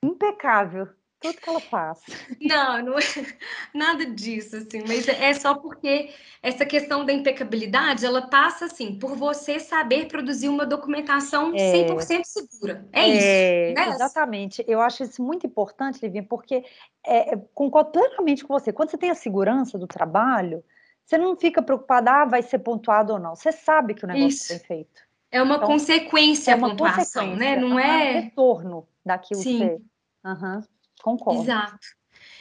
impecável 0.03 0.87
tudo 1.19 1.37
que 1.37 1.49
ela 1.49 1.59
faz. 1.59 1.99
Não, 2.41 2.83
não 2.83 2.99
é 2.99 3.01
nada 3.73 4.05
disso, 4.05 4.57
assim, 4.57 4.83
mas 4.87 5.07
é 5.07 5.33
só 5.33 5.55
porque 5.55 6.11
essa 6.41 6.65
questão 6.65 7.05
da 7.05 7.11
impecabilidade, 7.11 8.05
ela 8.05 8.27
passa, 8.27 8.65
assim, 8.65 8.97
por 8.97 9.15
você 9.15 9.59
saber 9.59 10.07
produzir 10.07 10.49
uma 10.49 10.65
documentação 10.65 11.51
é, 11.55 11.87
100% 11.87 12.21
segura. 12.23 12.87
É, 12.91 13.01
é 13.01 13.07
isso, 13.09 13.79
né? 13.79 13.89
Exatamente. 13.89 14.63
Eu 14.67 14.79
acho 14.79 15.03
isso 15.03 15.21
muito 15.23 15.47
importante, 15.47 15.99
Livinha, 16.01 16.23
porque 16.23 16.63
é, 17.05 17.33
é, 17.33 17.41
concordo 17.53 17.91
plenamente 17.91 18.43
com 18.45 18.53
você. 18.53 18.71
Quando 18.71 18.91
você 18.91 18.97
tem 18.97 19.09
a 19.09 19.15
segurança 19.15 19.77
do 19.77 19.87
trabalho, 19.87 20.63
você 21.03 21.17
não 21.17 21.35
fica 21.35 21.61
preocupada, 21.61 22.11
ah, 22.11 22.25
vai 22.25 22.41
ser 22.41 22.59
pontuado 22.59 23.13
ou 23.13 23.19
não. 23.19 23.35
Você 23.35 23.51
sabe 23.51 23.93
que 23.93 24.05
o 24.05 24.07
negócio 24.07 24.27
isso. 24.27 24.47
foi 24.47 24.59
feito. 24.59 25.07
É 25.31 25.41
uma 25.41 25.55
então, 25.55 25.67
consequência 25.67 26.51
é 26.51 26.55
uma 26.55 26.67
a 26.67 26.69
pontuação, 26.71 27.35
né? 27.35 27.55
Não 27.55 27.79
é... 27.79 28.17
é 28.17 28.19
retorno 28.19 28.87
daquilo 29.05 29.41
Sim. 29.41 29.59
que 29.59 29.65
você... 29.65 29.81
Uhum. 30.25 30.61
Concordo. 31.01 31.43
Exato. 31.43 31.87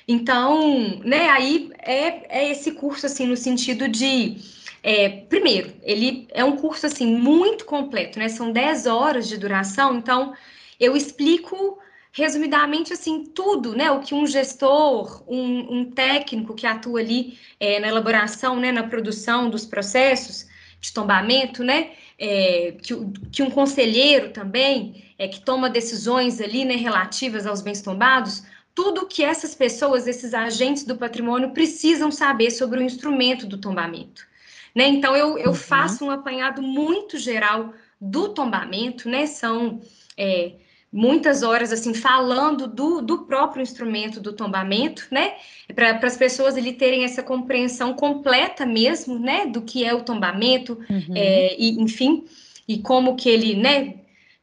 Então, 0.09 1.01
né, 1.05 1.29
aí 1.31 1.71
é, 1.79 2.41
é 2.45 2.51
esse 2.51 2.73
curso, 2.73 3.07
assim, 3.07 3.27
no 3.27 3.37
sentido 3.37 3.89
de. 3.89 4.37
É, 4.83 5.09
primeiro, 5.09 5.75
ele 5.83 6.29
é 6.31 6.45
um 6.45 6.57
curso, 6.57 6.87
assim, 6.87 7.07
muito 7.07 7.65
completo, 7.65 8.19
né? 8.19 8.29
São 8.29 8.53
10 8.53 8.87
horas 8.87 9.29
de 9.29 9.37
duração, 9.37 9.97
então 9.97 10.33
eu 10.79 10.97
explico 10.97 11.79
resumidamente 12.17 12.95
assim 12.95 13.25
tudo, 13.25 13.77
né? 13.77 13.91
O 13.91 14.01
que 14.01 14.15
um 14.15 14.27
gestor, 14.27 15.23
um, 15.29 15.81
um 15.81 15.91
técnico 15.91 16.55
que 16.55 16.67
atua 16.67 17.01
ali 17.01 17.39
é, 17.61 17.79
na 17.79 17.89
elaboração, 17.89 18.59
né, 18.59 18.73
na 18.73 18.85
produção 18.85 19.51
dos 19.51 19.67
processos 19.67 20.47
de 20.81 20.93
tombamento, 20.93 21.63
né? 21.63 21.91
É, 22.19 22.75
que, 22.81 22.95
que, 23.31 23.43
um 23.43 23.51
conselheiro 23.51 24.31
também 24.31 25.05
é, 25.19 25.29
que 25.29 25.41
toma 25.41 25.71
decisões 25.71 26.41
ali, 26.41 26.65
né, 26.65 26.77
relativas 26.77 27.47
aos 27.47 27.63
bens 27.63 27.81
tombados, 27.81 28.43
tudo 28.75 29.07
que 29.07 29.25
essas 29.25 29.55
pessoas, 29.55 30.07
esses 30.07 30.35
agentes 30.35 30.85
do 30.85 30.97
patrimônio, 30.97 31.53
precisam 31.53 32.11
saber 32.11 32.51
sobre 32.51 32.79
o 32.79 32.83
instrumento 32.83 33.47
do 33.47 33.59
tombamento. 33.59 34.27
Né? 34.75 34.87
Então, 34.89 35.17
eu, 35.17 35.39
eu 35.39 35.49
uhum. 35.49 35.55
faço 35.55 36.05
um 36.05 36.11
apanhado 36.11 36.61
muito 36.61 37.17
geral 37.19 37.73
do 37.99 38.29
tombamento, 38.29 39.09
né? 39.09 39.27
São 39.27 39.81
é, 40.19 40.53
muitas 40.93 41.43
horas 41.43 41.73
assim 41.73 41.95
falando 41.95 42.67
do, 42.67 43.01
do 43.01 43.25
próprio 43.25 43.63
instrumento 43.63 44.21
do 44.21 44.35
tombamento, 44.35 45.07
né? 45.11 45.35
Para 45.75 45.99
as 46.03 46.17
pessoas 46.19 46.57
ali 46.57 46.75
terem 46.75 47.05
essa 47.05 47.23
compreensão 47.23 47.95
completa 47.95 48.67
mesmo, 48.67 49.19
né? 49.19 49.47
Do 49.47 49.63
que 49.63 49.85
é 49.85 49.95
o 49.95 50.05
tombamento, 50.05 50.79
uhum. 50.91 51.15
é, 51.15 51.57
e 51.59 51.81
enfim, 51.81 52.27
e 52.69 52.79
como 52.79 53.17
que 53.17 53.31
ele, 53.31 53.55
né? 53.55 53.95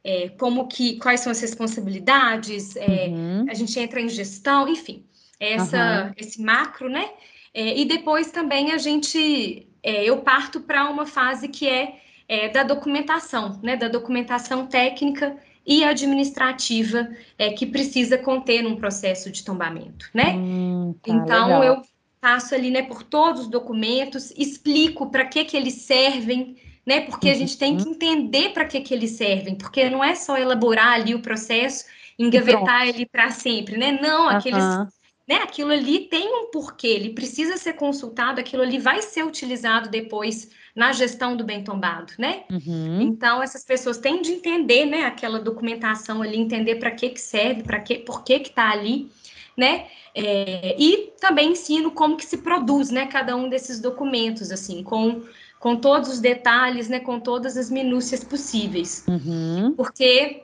É, 0.04 0.28
como 0.28 0.68
que, 0.68 0.98
quais 0.98 1.20
são 1.20 1.32
as 1.32 1.40
responsabilidades, 1.40 2.76
é, 2.76 3.08
uhum. 3.08 3.46
a 3.48 3.54
gente 3.54 3.78
entra 3.80 4.00
em 4.00 4.08
gestão, 4.08 4.68
enfim, 4.68 5.04
essa, 5.40 6.06
uhum. 6.06 6.12
esse 6.18 6.42
macro, 6.42 6.90
né? 6.90 7.08
É, 7.54 7.78
e 7.78 7.84
depois 7.86 8.30
também 8.30 8.72
a 8.72 8.78
gente, 8.78 9.66
é, 9.82 10.04
eu 10.04 10.18
parto 10.18 10.60
para 10.60 10.90
uma 10.90 11.06
fase 11.06 11.48
que 11.48 11.66
é, 11.66 11.96
é, 12.28 12.48
da 12.48 12.62
documentação, 12.62 13.58
né? 13.62 13.76
Da 13.76 13.88
documentação 13.88 14.66
técnica 14.66 15.36
e 15.66 15.82
administrativa 15.82 17.08
é, 17.38 17.50
que 17.52 17.64
precisa 17.64 18.18
conter 18.18 18.62
num 18.62 18.76
processo 18.76 19.30
de 19.30 19.42
tombamento, 19.42 20.10
né? 20.12 20.34
Hum, 20.34 20.94
tá, 21.02 21.12
então 21.12 21.46
legal. 21.46 21.64
eu 21.64 21.82
passo 22.20 22.54
ali, 22.54 22.70
né, 22.70 22.82
por 22.82 23.02
todos 23.02 23.42
os 23.42 23.48
documentos, 23.48 24.32
explico 24.36 25.10
para 25.10 25.26
que 25.26 25.44
que 25.44 25.56
eles 25.56 25.74
servem, 25.74 26.56
né? 26.86 27.02
Porque 27.02 27.28
a 27.28 27.34
gente 27.34 27.56
tem 27.56 27.76
que 27.76 27.84
uhum. 27.84 27.92
entender 27.92 28.52
para 28.52 28.64
que, 28.64 28.80
que 28.80 28.92
eles 28.92 29.12
servem, 29.12 29.54
porque 29.54 29.88
não 29.88 30.02
é 30.02 30.14
só 30.14 30.36
elaborar 30.36 30.94
ali 30.94 31.14
o 31.14 31.20
processo, 31.20 31.84
engavetar 32.18 32.86
ele 32.86 33.06
para 33.06 33.30
sempre, 33.30 33.76
né? 33.76 33.98
Não, 34.00 34.28
aqueles, 34.28 34.62
uhum. 34.62 34.86
né? 35.26 35.36
Aquilo 35.36 35.72
ali 35.72 36.00
tem 36.00 36.28
um 36.28 36.50
porquê, 36.50 36.88
ele 36.88 37.10
precisa 37.10 37.56
ser 37.56 37.74
consultado, 37.74 38.40
aquilo 38.40 38.62
ali 38.62 38.78
vai 38.78 39.02
ser 39.02 39.24
utilizado 39.24 39.88
depois 39.88 40.50
na 40.74 40.92
gestão 40.92 41.36
do 41.36 41.44
bem 41.44 41.62
tombado, 41.62 42.12
né? 42.18 42.44
Uhum. 42.50 43.00
Então 43.00 43.42
essas 43.42 43.64
pessoas 43.64 43.98
têm 43.98 44.20
de 44.20 44.32
entender, 44.32 44.84
né? 44.86 45.04
Aquela 45.04 45.38
documentação 45.38 46.20
ali, 46.20 46.36
entender 46.36 46.76
para 46.76 46.90
que 46.90 47.10
que 47.10 47.20
serve, 47.20 47.62
para 47.62 47.80
que, 47.80 47.98
por 47.98 48.22
que 48.24 48.40
que 48.40 48.48
está 48.50 48.70
ali, 48.70 49.08
né? 49.56 49.86
É, 50.14 50.76
e 50.78 51.12
também 51.20 51.52
ensino 51.52 51.90
como 51.90 52.16
que 52.16 52.26
se 52.26 52.38
produz, 52.38 52.90
né? 52.90 53.06
Cada 53.06 53.34
um 53.34 53.48
desses 53.48 53.80
documentos, 53.80 54.50
assim, 54.50 54.82
com 54.82 55.22
com 55.64 55.76
todos 55.76 56.10
os 56.10 56.20
detalhes, 56.20 56.90
né, 56.90 57.00
com 57.00 57.18
todas 57.18 57.56
as 57.56 57.70
minúcias 57.70 58.22
possíveis. 58.22 59.02
Uhum. 59.08 59.72
Porque, 59.74 60.42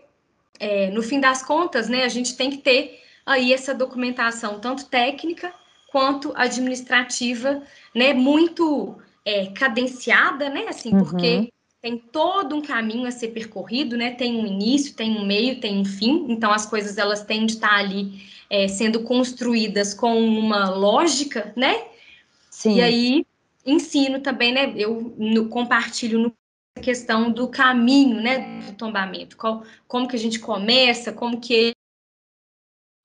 é, 0.58 0.90
no 0.92 1.02
fim 1.02 1.20
das 1.20 1.42
contas, 1.42 1.90
né, 1.90 2.04
a 2.04 2.08
gente 2.08 2.34
tem 2.38 2.48
que 2.48 2.56
ter 2.56 2.98
aí 3.26 3.52
essa 3.52 3.74
documentação, 3.74 4.58
tanto 4.58 4.86
técnica 4.86 5.52
quanto 5.92 6.32
administrativa, 6.34 7.62
né, 7.94 8.14
muito 8.14 8.96
é, 9.22 9.48
cadenciada, 9.48 10.48
né, 10.48 10.64
assim, 10.70 10.94
uhum. 10.94 11.04
porque 11.04 11.52
tem 11.82 11.98
todo 11.98 12.56
um 12.56 12.62
caminho 12.62 13.06
a 13.06 13.10
ser 13.10 13.28
percorrido, 13.28 13.98
né, 13.98 14.12
tem 14.12 14.38
um 14.38 14.46
início, 14.46 14.94
tem 14.94 15.18
um 15.18 15.26
meio, 15.26 15.60
tem 15.60 15.80
um 15.80 15.84
fim, 15.84 16.28
então 16.30 16.50
as 16.50 16.64
coisas 16.64 16.96
elas 16.96 17.22
têm 17.22 17.44
de 17.44 17.56
estar 17.56 17.74
ali 17.74 18.22
é, 18.48 18.66
sendo 18.68 19.02
construídas 19.02 19.92
com 19.92 20.18
uma 20.18 20.70
lógica, 20.70 21.52
né, 21.54 21.90
Sim. 22.50 22.76
E 22.76 22.80
aí 22.82 23.26
ensino 23.64 24.20
também, 24.20 24.52
né? 24.52 24.72
Eu 24.76 25.14
no, 25.18 25.48
compartilho 25.48 26.18
no 26.18 26.34
questão 26.80 27.30
do 27.30 27.48
caminho, 27.48 28.22
né, 28.22 28.60
do 28.62 28.72
tombamento, 28.72 29.36
qual, 29.36 29.64
como 29.86 30.08
que 30.08 30.16
a 30.16 30.18
gente 30.18 30.38
começa, 30.38 31.12
como 31.12 31.40
que 31.40 31.74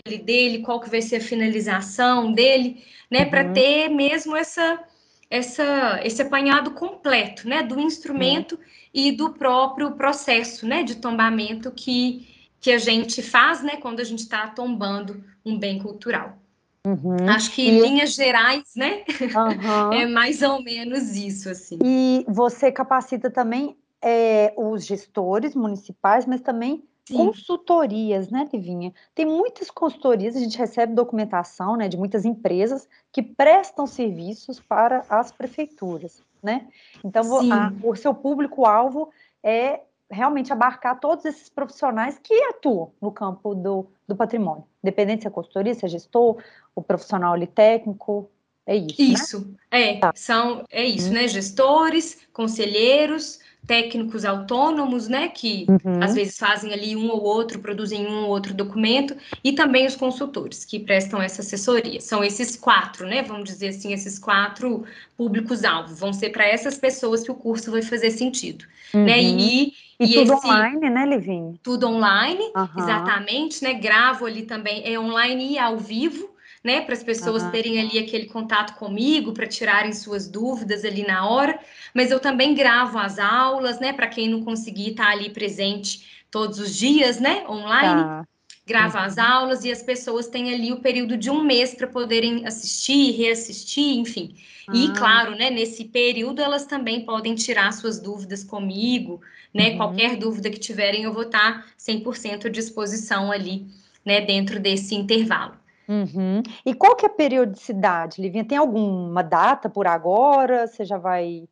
ele 0.06 0.18
dele, 0.20 0.62
qual 0.62 0.80
que 0.80 0.90
vai 0.90 1.02
ser 1.02 1.18
a 1.18 1.22
finalização 1.22 2.32
dele, 2.32 2.84
né, 3.12 3.24
uhum. 3.24 3.30
para 3.30 3.52
ter 3.52 3.90
mesmo 3.90 4.36
essa 4.36 4.84
essa 5.30 6.00
esse 6.04 6.22
apanhado 6.22 6.72
completo, 6.72 7.50
né, 7.50 7.64
do 7.64 7.80
instrumento 7.80 8.56
uhum. 8.56 8.62
e 8.94 9.12
do 9.12 9.34
próprio 9.34 9.92
processo, 9.92 10.66
né, 10.66 10.84
de 10.84 10.96
tombamento 10.96 11.72
que 11.72 12.28
que 12.62 12.72
a 12.72 12.78
gente 12.78 13.22
faz, 13.22 13.62
né, 13.62 13.78
quando 13.78 14.00
a 14.00 14.04
gente 14.04 14.20
está 14.20 14.48
tombando 14.48 15.24
um 15.46 15.58
bem 15.58 15.78
cultural. 15.80 16.40
Uhum. 16.86 17.30
Acho 17.30 17.52
que 17.52 17.68
em 17.68 17.82
linhas 17.82 18.14
gerais, 18.14 18.64
né? 18.76 19.04
Uhum. 19.10 19.94
é 19.94 20.06
mais 20.06 20.42
ou 20.42 20.62
menos 20.62 21.16
isso, 21.16 21.50
assim. 21.50 21.80
E 21.84 22.24
você 22.28 22.72
capacita 22.72 23.30
também 23.30 23.76
é, 24.02 24.54
os 24.56 24.86
gestores 24.86 25.56
municipais, 25.56 26.26
mas 26.26 26.42
também 26.42 26.84
Sim. 27.08 27.18
Consultorias, 27.18 28.30
né, 28.30 28.50
Livinha? 28.52 28.92
Tem 29.14 29.28
muitas 29.28 29.70
consultorias, 29.70 30.36
a 30.36 30.40
gente 30.40 30.58
recebe 30.58 30.94
documentação, 30.96 31.76
né, 31.76 31.88
de 31.88 31.98
muitas 31.98 32.26
empresas 32.26 32.88
que 33.12 33.22
prestam 33.22 33.86
serviços 33.86 34.60
para 34.60 35.06
as 35.08 35.32
prefeituras, 35.32 36.24
né? 36.42 36.68
Então, 37.04 37.52
a, 37.52 37.72
o 37.84 37.96
seu 37.96 38.14
público-alvo 38.14 39.12
é 39.44 39.82
realmente 40.10 40.54
abarcar 40.54 41.00
todos 41.00 41.26
esses 41.26 41.50
profissionais 41.50 42.20
que 42.22 42.34
atuam 42.46 42.92
no 43.02 43.12
campo 43.12 43.56
do, 43.56 43.88
do 44.08 44.16
patrimônio, 44.16 44.64
independente 44.84 45.24
se 45.24 45.28
é 45.28 45.32
consultoria, 45.32 45.74
se 45.74 45.86
é 45.86 45.90
gestor, 45.90 46.42
o 46.76 46.82
profissional 46.82 47.34
ali 47.34 47.48
técnico, 47.48 48.30
é 48.66 48.76
isso. 48.76 48.98
Né? 48.98 49.14
Isso, 49.14 49.48
né? 49.72 49.90
é, 49.90 50.00
tá. 50.00 50.12
são, 50.16 50.66
é 50.72 50.84
isso, 50.84 51.10
hum. 51.10 51.14
né? 51.14 51.28
Gestores, 51.28 52.20
conselheiros, 52.34 53.40
técnicos 53.68 54.26
autônomos, 54.26 55.08
né, 55.08 55.28
que 55.28 55.66
uhum. 55.68 56.04
às 56.04 56.14
vezes 56.14 56.38
fazem 56.38 56.74
ali 56.74 56.96
um 56.96 57.10
ou 57.10 57.24
outro, 57.24 57.60
produzem 57.60 58.06
um 58.08 58.24
ou 58.24 58.30
outro 58.30 58.54
documento, 58.54 59.16
e 59.44 59.54
também 59.54 59.86
os 59.86 59.96
consultores 59.96 60.64
que 60.64 60.80
prestam 60.80 61.22
essa 61.22 61.42
assessoria. 61.42 62.00
São 62.00 62.24
esses 62.24 62.56
quatro, 62.56 63.08
né, 63.08 63.24
vamos 63.24 63.46
dizer 63.46 63.70
assim, 63.70 63.94
esses 63.94 64.20
quatro 64.20 64.84
públicos-alvo. 65.18 65.96
Vão 65.96 66.14
ser 66.14 66.30
para 66.30 66.46
essas 66.46 66.78
pessoas 66.78 67.24
que 67.24 67.32
o 67.32 67.36
curso 67.36 67.72
vai 67.72 67.82
fazer 67.82 68.12
sentido, 68.12 68.66
né, 68.94 69.00
uhum. 69.00 69.06
né, 69.06 69.22
e, 69.22 69.74
e, 70.00 70.06
e 70.06 70.14
tudo 70.14 70.34
esse, 70.34 70.48
online, 70.48 70.90
né, 70.90 71.06
Livinho? 71.06 71.60
Tudo 71.64 71.88
online, 71.88 72.52
uhum. 72.56 72.70
exatamente, 72.78 73.64
né, 73.64 73.74
gravo 73.74 74.26
ali 74.26 74.44
também, 74.44 74.84
é 74.86 75.00
online 75.00 75.54
e 75.54 75.60
ao 75.60 75.78
vivo, 75.78 76.35
né, 76.66 76.82
para 76.82 76.96
as 76.96 77.04
pessoas 77.04 77.44
uhum. 77.44 77.52
terem 77.52 77.80
ali 77.80 78.00
aquele 78.00 78.26
contato 78.26 78.76
comigo, 78.76 79.34
para 79.34 79.46
tirarem 79.46 79.94
suas 79.94 80.28
dúvidas 80.28 80.84
ali 80.84 81.06
na 81.06 81.30
hora, 81.30 81.60
mas 81.94 82.10
eu 82.10 82.20
também 82.20 82.56
gravo 82.56 82.98
as 82.98 83.20
aulas, 83.20 83.80
né, 83.80 83.94
para 83.94 84.08
quem 84.08 84.28
não 84.28 84.44
conseguir 84.44 84.90
estar 84.90 85.06
tá 85.06 85.12
ali 85.12 85.30
presente 85.30 86.26
todos 86.32 86.58
os 86.58 86.76
dias, 86.76 87.20
né, 87.20 87.46
online. 87.48 88.04
Tá. 88.04 88.28
Gravo 88.66 88.98
as 88.98 89.16
uhum. 89.16 89.24
aulas 89.24 89.64
e 89.64 89.72
as 89.72 89.84
pessoas 89.84 90.28
têm 90.28 90.52
ali 90.52 90.74
o 90.74 90.80
período 90.80 91.16
de 91.16 91.30
um 91.30 91.44
mês 91.44 91.76
para 91.76 91.86
poderem 91.86 92.48
assistir, 92.48 93.12
reassistir, 93.12 94.00
enfim. 94.00 94.36
E, 94.74 94.88
ah. 94.88 94.94
claro, 94.98 95.36
né, 95.36 95.52
nesse 95.52 95.86
período 95.86 96.42
elas 96.42 96.66
também 96.66 97.06
podem 97.06 97.36
tirar 97.36 97.72
suas 97.74 98.00
dúvidas 98.00 98.44
comigo, 98.44 99.22
né? 99.54 99.70
Uhum. 99.70 99.78
Qualquer 99.78 100.16
dúvida 100.16 100.50
que 100.50 100.58
tiverem, 100.58 101.04
eu 101.04 101.14
vou 101.14 101.24
estar 101.24 101.68
100% 101.78 102.48
à 102.48 102.50
disposição 102.50 103.32
ali, 103.32 103.68
né, 104.04 104.20
dentro 104.20 104.60
desse 104.60 104.96
intervalo. 104.96 105.64
Uhum. 105.88 106.42
E 106.66 106.74
qual 106.74 106.96
que 106.96 107.06
é 107.06 107.10
a 107.10 107.14
periodicidade, 107.14 108.22
Livinha? 108.22 108.46
Tem 108.46 108.58
alguma 108.58 109.24
data 109.24 109.70
por 109.70 109.88
agora? 109.88 110.68
Você 110.68 110.84
já 110.84 110.98
vai 110.98 111.48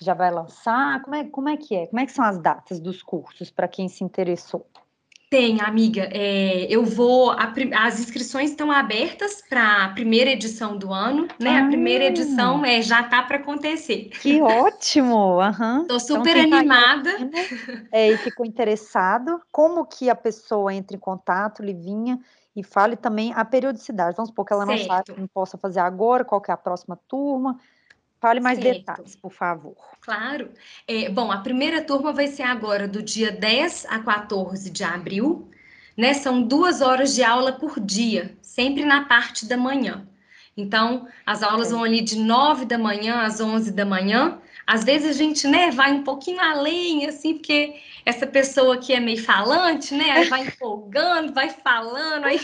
já 0.00 0.14
vai 0.14 0.30
lançar? 0.30 1.02
Como 1.02 1.16
é, 1.16 1.24
como 1.24 1.48
é 1.48 1.56
que 1.56 1.74
é? 1.74 1.86
Como 1.86 2.00
é 2.00 2.06
que 2.06 2.12
são 2.12 2.24
as 2.24 2.38
datas 2.38 2.80
dos 2.80 3.02
cursos 3.02 3.50
para 3.50 3.66
quem 3.66 3.88
se 3.88 4.04
interessou? 4.04 4.66
Tem, 5.28 5.60
amiga. 5.60 6.08
É, 6.12 6.66
eu 6.70 6.84
vou. 6.84 7.32
A, 7.32 7.52
as 7.78 7.98
inscrições 7.98 8.50
estão 8.50 8.70
abertas 8.70 9.42
para 9.48 9.84
a 9.84 9.88
primeira 9.88 10.30
edição 10.30 10.78
do 10.78 10.92
ano, 10.92 11.26
né? 11.40 11.58
Ah, 11.58 11.64
a 11.64 11.66
primeira 11.66 12.04
ah. 12.04 12.08
edição 12.08 12.64
é, 12.64 12.80
já 12.80 13.00
está 13.00 13.22
para 13.24 13.38
acontecer. 13.38 14.10
Que 14.20 14.40
ótimo! 14.40 15.40
Estou 15.42 15.96
uhum. 15.96 15.98
super 15.98 16.36
então, 16.36 16.58
animada. 16.58 17.12
Tá 17.18 17.82
é, 17.90 18.12
e 18.12 18.18
ficou 18.18 18.46
interessado. 18.46 19.40
Como 19.50 19.84
que 19.84 20.08
a 20.08 20.14
pessoa 20.14 20.72
entra 20.72 20.96
em 20.96 21.00
contato, 21.00 21.60
Livinha? 21.60 22.20
E 22.56 22.64
fale 22.64 22.96
também 22.96 23.34
a 23.34 23.44
periodicidade. 23.44 24.16
Vamos 24.16 24.30
supor 24.30 24.46
que 24.46 24.52
ela 24.54 24.64
certo. 24.64 24.80
não 24.80 24.86
sabe, 24.86 25.20
não 25.20 25.26
possa 25.28 25.58
fazer 25.58 25.80
agora, 25.80 26.24
qual 26.24 26.40
que 26.40 26.50
é 26.50 26.54
a 26.54 26.56
próxima 26.56 26.98
turma. 27.06 27.60
Fale 28.18 28.40
mais 28.40 28.58
certo. 28.58 28.78
detalhes, 28.78 29.14
por 29.14 29.30
favor. 29.30 29.76
Claro. 30.00 30.50
É, 30.88 31.10
bom, 31.10 31.30
a 31.30 31.38
primeira 31.38 31.84
turma 31.84 32.12
vai 32.12 32.26
ser 32.28 32.44
agora 32.44 32.88
do 32.88 33.02
dia 33.02 33.30
10 33.30 33.86
a 33.90 33.98
14 33.98 34.70
de 34.70 34.82
abril, 34.82 35.50
né? 35.94 36.14
São 36.14 36.42
duas 36.42 36.80
horas 36.80 37.14
de 37.14 37.22
aula 37.22 37.52
por 37.52 37.78
dia, 37.78 38.34
sempre 38.40 38.86
na 38.86 39.04
parte 39.04 39.46
da 39.46 39.58
manhã. 39.58 40.08
Então, 40.56 41.06
as 41.26 41.42
aulas 41.42 41.70
vão 41.70 41.84
ali 41.84 42.00
de 42.00 42.18
9 42.18 42.64
da 42.64 42.78
manhã 42.78 43.20
às 43.20 43.38
11 43.38 43.70
da 43.70 43.84
manhã. 43.84 44.40
Às 44.66 44.82
vezes 44.82 45.10
a 45.10 45.12
gente, 45.12 45.46
né, 45.46 45.70
vai 45.70 45.92
um 45.92 46.02
pouquinho 46.02 46.40
além, 46.40 47.06
assim, 47.06 47.34
porque 47.34 47.76
essa 48.04 48.26
pessoa 48.26 48.78
que 48.78 48.92
é 48.92 48.98
meio 48.98 49.22
falante, 49.22 49.94
né? 49.94 50.10
Aí 50.10 50.28
vai 50.28 50.46
empolgando, 50.46 51.32
vai 51.32 51.50
falando, 51.50 52.24
aí, 52.24 52.40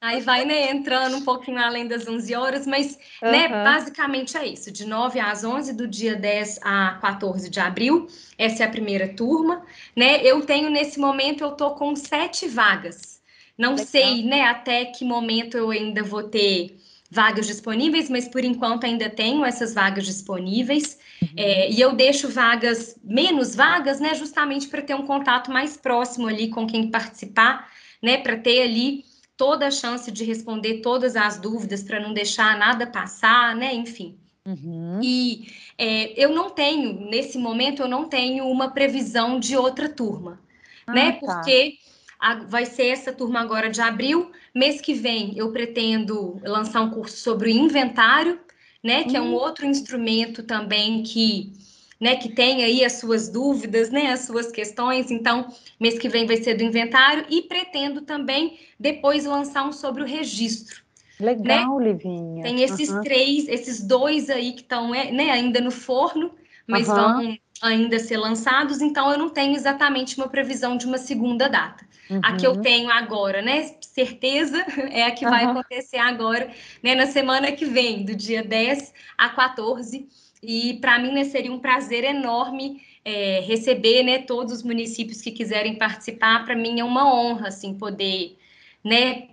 aí 0.00 0.20
vai 0.20 0.44
né, 0.44 0.70
entrando 0.70 1.16
um 1.16 1.22
pouquinho 1.22 1.58
além 1.58 1.88
das 1.88 2.06
11 2.06 2.34
horas, 2.36 2.66
mas 2.66 2.96
uhum. 3.20 3.30
né, 3.30 3.48
basicamente 3.48 4.36
é 4.36 4.46
isso, 4.46 4.70
de 4.70 4.86
9 4.86 5.18
às 5.18 5.42
11, 5.42 5.72
do 5.72 5.88
dia 5.88 6.14
10 6.14 6.60
a 6.62 6.98
14 7.00 7.50
de 7.50 7.58
abril, 7.58 8.06
essa 8.38 8.62
é 8.62 8.66
a 8.66 8.70
primeira 8.70 9.08
turma, 9.08 9.64
né? 9.96 10.20
Eu 10.22 10.46
tenho 10.46 10.70
nesse 10.70 11.00
momento, 11.00 11.42
eu 11.42 11.52
tô 11.52 11.72
com 11.72 11.96
sete 11.96 12.46
vagas. 12.46 13.20
Não 13.58 13.72
Legal. 13.72 13.86
sei, 13.86 14.22
né, 14.22 14.42
até 14.42 14.84
que 14.84 15.04
momento 15.04 15.56
eu 15.56 15.70
ainda 15.70 16.02
vou 16.04 16.22
ter 16.22 16.78
vagas 17.12 17.46
disponíveis, 17.46 18.08
mas 18.08 18.26
por 18.26 18.42
enquanto 18.42 18.84
ainda 18.84 19.10
tenho 19.10 19.44
essas 19.44 19.74
vagas 19.74 20.06
disponíveis. 20.06 20.98
Uhum. 21.22 21.28
É, 21.36 21.70
e 21.70 21.80
eu 21.80 21.92
deixo 21.92 22.28
vagas, 22.28 22.98
menos 23.02 23.54
vagas, 23.54 24.00
né, 24.00 24.14
justamente 24.14 24.66
para 24.66 24.82
ter 24.82 24.94
um 24.94 25.06
contato 25.06 25.50
mais 25.52 25.76
próximo 25.76 26.26
ali 26.26 26.48
com 26.48 26.66
quem 26.66 26.90
participar, 26.90 27.70
né, 28.02 28.18
para 28.18 28.36
ter 28.36 28.62
ali 28.62 29.04
toda 29.36 29.68
a 29.68 29.70
chance 29.70 30.10
de 30.10 30.24
responder 30.24 30.80
todas 30.80 31.14
as 31.14 31.38
dúvidas, 31.38 31.82
para 31.82 32.00
não 32.00 32.12
deixar 32.12 32.58
nada 32.58 32.86
passar, 32.86 33.54
né, 33.54 33.72
enfim. 33.72 34.18
Uhum. 34.44 35.00
E 35.00 35.46
é, 35.78 36.12
eu 36.20 36.30
não 36.30 36.50
tenho, 36.50 37.08
nesse 37.08 37.38
momento, 37.38 37.82
eu 37.82 37.88
não 37.88 38.08
tenho 38.08 38.46
uma 38.46 38.72
previsão 38.72 39.38
de 39.38 39.56
outra 39.56 39.88
turma, 39.88 40.40
ah, 40.86 40.92
né, 40.92 41.12
tá. 41.12 41.18
porque 41.20 41.78
a, 42.18 42.34
vai 42.34 42.66
ser 42.66 42.86
essa 42.86 43.12
turma 43.12 43.40
agora 43.40 43.70
de 43.70 43.80
abril, 43.80 44.32
mês 44.52 44.80
que 44.80 44.92
vem 44.92 45.36
eu 45.36 45.52
pretendo 45.52 46.40
lançar 46.42 46.80
um 46.80 46.90
curso 46.90 47.16
sobre 47.16 47.52
o 47.52 47.56
inventário, 47.56 48.40
né? 48.82 49.04
Que 49.04 49.16
é 49.16 49.20
um 49.20 49.28
uhum. 49.28 49.34
outro 49.34 49.64
instrumento 49.64 50.42
também 50.42 51.02
que, 51.02 51.52
né, 52.00 52.16
que 52.16 52.28
tem 52.28 52.64
aí 52.64 52.84
as 52.84 52.94
suas 52.94 53.28
dúvidas, 53.28 53.90
né, 53.90 54.08
as 54.12 54.20
suas 54.20 54.50
questões. 54.50 55.10
Então, 55.10 55.46
mês 55.78 55.98
que 55.98 56.08
vem 56.08 56.26
vai 56.26 56.36
ser 56.38 56.54
do 56.54 56.64
inventário 56.64 57.24
e 57.30 57.42
pretendo 57.42 58.02
também 58.02 58.58
depois 58.78 59.24
lançar 59.24 59.64
um 59.66 59.72
sobre 59.72 60.02
o 60.02 60.06
registro. 60.06 60.82
Legal, 61.20 61.78
né? 61.78 61.92
Livinha. 61.92 62.42
Tem 62.42 62.62
esses 62.62 62.88
uhum. 62.88 63.00
três, 63.02 63.46
esses 63.46 63.80
dois 63.80 64.28
aí 64.28 64.52
que 64.52 64.62
estão 64.62 64.92
é, 64.92 65.12
né, 65.12 65.30
ainda 65.30 65.60
no 65.60 65.70
forno, 65.70 66.32
mas 66.66 66.88
uhum. 66.88 66.94
vão 66.94 67.38
ainda 67.62 67.98
ser 68.00 68.16
lançados, 68.16 68.80
então 68.80 69.10
eu 69.12 69.16
não 69.16 69.30
tenho 69.30 69.54
exatamente 69.54 70.16
uma 70.16 70.28
previsão 70.28 70.76
de 70.76 70.84
uma 70.84 70.98
segunda 70.98 71.48
data. 71.48 71.86
Uhum. 72.10 72.20
A 72.22 72.36
que 72.36 72.46
eu 72.46 72.52
uhum. 72.52 72.62
tenho 72.62 72.90
agora, 72.90 73.42
né? 73.42 73.74
Certeza 73.80 74.64
é 74.90 75.04
a 75.04 75.10
que 75.12 75.24
vai 75.24 75.44
uhum. 75.44 75.52
acontecer 75.52 75.98
agora, 75.98 76.50
né? 76.82 76.94
Na 76.94 77.06
semana 77.06 77.52
que 77.52 77.64
vem, 77.64 78.04
do 78.04 78.14
dia 78.14 78.42
10 78.42 78.92
a 79.16 79.28
14. 79.28 80.08
E 80.42 80.74
para 80.74 80.98
mim 80.98 81.12
né, 81.12 81.24
seria 81.24 81.52
um 81.52 81.60
prazer 81.60 82.02
enorme 82.02 82.82
é, 83.04 83.40
receber 83.40 84.02
né, 84.02 84.18
todos 84.18 84.52
os 84.52 84.62
municípios 84.62 85.20
que 85.20 85.30
quiserem 85.30 85.76
participar. 85.76 86.44
Para 86.44 86.56
mim 86.56 86.80
é 86.80 86.84
uma 86.84 87.12
honra 87.14 87.48
assim, 87.48 87.74
poder 87.74 88.36
né, 88.82 89.28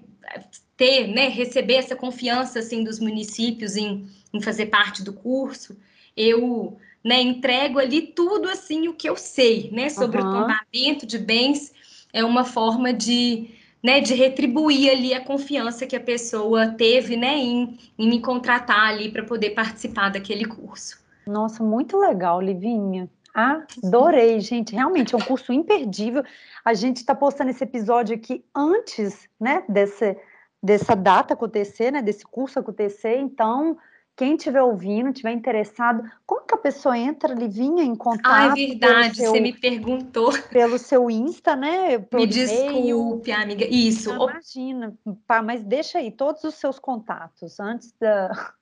ter, 0.78 1.08
né, 1.08 1.28
receber 1.28 1.76
essa 1.76 1.96
confiança 1.96 2.60
assim, 2.60 2.84
dos 2.84 3.00
municípios 3.00 3.76
em, 3.76 4.08
em 4.32 4.42
fazer 4.42 4.68
parte 4.68 5.04
do 5.04 5.14
curso. 5.14 5.76
Eu 6.16 6.78
né, 7.04 7.22
entrego 7.22 7.80
ali 7.80 8.02
tudo 8.02 8.48
assim 8.50 8.88
o 8.88 8.94
que 8.94 9.10
eu 9.10 9.16
sei 9.16 9.70
né, 9.72 9.90
sobre 9.90 10.22
uhum. 10.22 10.28
o 10.28 10.34
tombamento 10.34 11.06
de 11.06 11.18
bens 11.18 11.72
é 12.14 12.24
uma 12.24 12.44
forma 12.44 12.92
de, 12.94 13.50
né, 13.84 14.00
de 14.00 14.14
retribuir 14.14 14.92
ali 14.92 15.14
a 15.14 15.24
confiança 15.24 15.86
que 15.86 15.96
a 15.96 16.00
pessoa 16.00 16.68
teve, 16.68 17.16
né, 17.16 17.38
em, 17.38 17.78
em 17.98 18.10
me 18.10 18.20
contratar 18.22 18.90
ali 18.90 19.12
para 19.12 19.24
poder 19.24 19.52
participar 19.52 20.10
daquele 20.10 20.46
curso. 20.46 21.00
Nossa, 21.26 21.64
muito 21.64 21.98
legal, 21.98 22.42
Livinha. 22.42 23.10
Adorei, 23.34 24.40
gente. 24.40 24.74
Realmente 24.74 25.14
é 25.14 25.18
um 25.18 25.22
curso 25.22 25.54
imperdível. 25.54 26.24
A 26.66 26.74
gente 26.74 26.98
está 26.98 27.14
postando 27.14 27.52
esse 27.52 27.64
episódio 27.64 28.16
aqui 28.16 28.44
antes, 28.56 29.30
né, 29.40 29.64
desse, 29.70 30.18
dessa 30.62 30.96
data 30.96 31.34
acontecer, 31.34 31.92
né, 31.92 32.02
desse 32.02 32.26
curso 32.26 32.60
acontecer. 32.60 33.18
Então, 33.18 33.78
quem 34.20 34.36
estiver 34.36 34.62
ouvindo, 34.62 35.12
estiver 35.12 35.32
interessado, 35.32 36.04
como 36.26 36.46
que 36.46 36.54
a 36.54 36.58
pessoa 36.58 36.98
entra, 36.98 37.34
Livinha, 37.34 37.86
em 37.86 37.96
contato? 37.96 38.26
Ah, 38.26 38.48
é 38.48 38.68
verdade, 38.68 39.16
seu, 39.16 39.32
você 39.32 39.40
me 39.40 39.54
perguntou. 39.54 40.34
Pelo 40.50 40.78
seu 40.78 41.10
Insta, 41.10 41.56
né? 41.56 42.06
me 42.14 42.28
desculpe, 42.28 43.32
amiga. 43.32 43.66
Isso. 43.66 44.12
Ah, 44.12 44.30
imagina, 44.30 44.94
pá, 45.26 45.42
mas 45.42 45.64
deixa 45.64 46.00
aí 46.00 46.12
todos 46.12 46.44
os 46.44 46.56
seus 46.56 46.78
contatos 46.78 47.62
antes 47.62 47.94
da. 47.98 48.54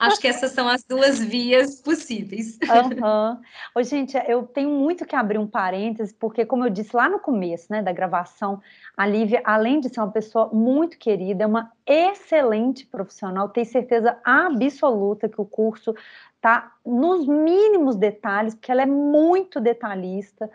acho 0.00 0.20
que 0.20 0.26
essas 0.26 0.50
são 0.50 0.68
as 0.68 0.82
duas 0.82 1.20
vias 1.20 1.80
possíveis. 1.80 2.58
Uhum. 2.62 3.40
Ô, 3.76 3.82
gente, 3.84 4.16
eu 4.26 4.42
tenho 4.42 4.68
muito 4.68 5.06
que 5.06 5.14
abrir 5.14 5.38
um 5.38 5.46
parêntese, 5.46 6.12
porque, 6.12 6.44
como 6.44 6.64
eu 6.64 6.70
disse 6.70 6.96
lá 6.96 7.08
no 7.08 7.20
começo 7.20 7.66
né, 7.70 7.82
da 7.82 7.92
gravação, 7.92 8.60
a 8.96 9.06
Lívia, 9.06 9.42
além 9.44 9.78
de 9.78 9.88
ser 9.88 10.00
uma 10.00 10.10
pessoa 10.10 10.50
muito 10.52 10.98
querida, 10.98 11.44
é 11.44 11.46
uma 11.46 11.70
excelente 11.86 12.84
profissional, 12.84 13.48
tenho 13.48 13.66
certeza 13.66 14.18
absoluta 14.24 15.28
que 15.28 15.40
o 15.40 15.44
curso 15.44 15.94
está 16.34 16.72
nos 16.84 17.28
mínimos 17.28 17.94
detalhes, 17.94 18.54
porque 18.54 18.72
ela 18.72 18.82
é 18.82 18.86
muito 18.86 19.60
detalhista 19.60 20.50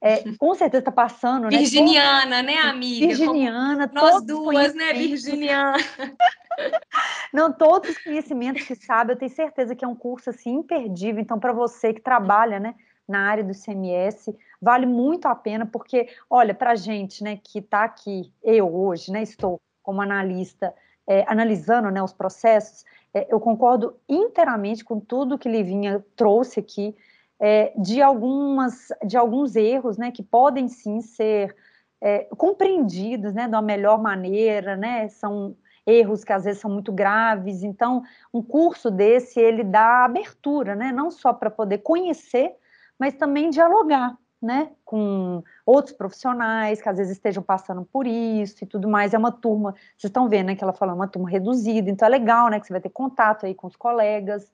é, 0.00 0.24
com 0.38 0.54
certeza 0.54 0.80
está 0.80 0.92
passando, 0.92 1.44
né? 1.44 1.58
Virginiana, 1.58 2.42
né, 2.42 2.56
amiga? 2.58 3.06
Virginiana, 3.06 3.90
nós 3.92 4.22
duas, 4.24 4.74
né, 4.74 4.94
Virginiana? 4.94 5.76
Não, 7.32 7.52
todos 7.52 7.90
os 7.90 7.98
conhecimentos 7.98 8.62
que 8.62 8.74
sabe, 8.74 9.12
eu 9.12 9.16
tenho 9.16 9.30
certeza 9.30 9.74
que 9.74 9.84
é 9.84 9.88
um 9.88 9.94
curso 9.94 10.30
assim 10.30 10.56
imperdível. 10.56 11.20
Então, 11.20 11.38
para 11.38 11.52
você 11.52 11.92
que 11.92 12.00
trabalha, 12.00 12.58
né, 12.58 12.74
na 13.06 13.28
área 13.28 13.44
do 13.44 13.52
CMS, 13.52 14.34
vale 14.60 14.86
muito 14.86 15.26
a 15.26 15.34
pena, 15.34 15.66
porque, 15.66 16.08
olha, 16.30 16.54
para 16.54 16.72
a 16.72 16.76
gente, 16.76 17.22
né, 17.22 17.38
que 17.42 17.58
está 17.58 17.84
aqui, 17.84 18.32
eu 18.42 18.74
hoje, 18.74 19.10
né, 19.12 19.22
estou 19.22 19.60
como 19.82 20.00
analista, 20.00 20.74
é, 21.06 21.24
analisando, 21.26 21.90
né, 21.90 22.02
os 22.02 22.12
processos, 22.12 22.84
é, 23.12 23.26
eu 23.28 23.40
concordo 23.40 23.96
inteiramente 24.08 24.84
com 24.84 24.98
tudo 25.00 25.38
que 25.38 25.48
Livinha 25.48 26.04
trouxe 26.14 26.60
aqui 26.60 26.96
é, 27.40 27.72
de, 27.76 28.02
algumas, 28.02 28.88
de 29.04 29.16
alguns 29.16 29.56
erros, 29.56 29.96
né, 29.96 30.10
que 30.10 30.22
podem 30.22 30.68
sim 30.68 31.00
ser 31.00 31.56
é, 31.98 32.24
compreendidos, 32.36 33.32
né, 33.32 33.46
uma 33.46 33.62
melhor 33.62 34.00
maneira, 34.00 34.76
né, 34.76 35.08
são 35.08 35.56
erros 35.86 36.22
que 36.22 36.32
às 36.32 36.44
vezes 36.44 36.60
são 36.60 36.70
muito 36.70 36.92
graves, 36.92 37.62
então 37.62 38.02
um 38.32 38.42
curso 38.42 38.90
desse, 38.90 39.40
ele 39.40 39.64
dá 39.64 40.04
abertura, 40.04 40.76
né, 40.76 40.92
não 40.92 41.10
só 41.10 41.32
para 41.32 41.50
poder 41.50 41.78
conhecer, 41.78 42.54
mas 42.98 43.14
também 43.14 43.48
dialogar, 43.48 44.16
né, 44.40 44.70
com 44.84 45.42
outros 45.64 45.94
profissionais 45.94 46.80
que 46.80 46.88
às 46.88 46.98
vezes 46.98 47.12
estejam 47.12 47.42
passando 47.42 47.84
por 47.90 48.06
isso 48.06 48.64
e 48.64 48.66
tudo 48.66 48.86
mais, 48.86 49.14
é 49.14 49.18
uma 49.18 49.32
turma, 49.32 49.72
vocês 49.96 50.10
estão 50.10 50.28
vendo, 50.28 50.48
né, 50.48 50.54
que 50.54 50.62
ela 50.62 50.74
falou, 50.74 50.94
uma 50.94 51.08
turma 51.08 51.28
reduzida, 51.28 51.90
então 51.90 52.06
é 52.06 52.10
legal, 52.10 52.50
né, 52.50 52.60
que 52.60 52.66
você 52.66 52.72
vai 52.74 52.82
ter 52.82 52.90
contato 52.90 53.46
aí 53.46 53.54
com 53.54 53.66
os 53.66 53.76
colegas, 53.76 54.52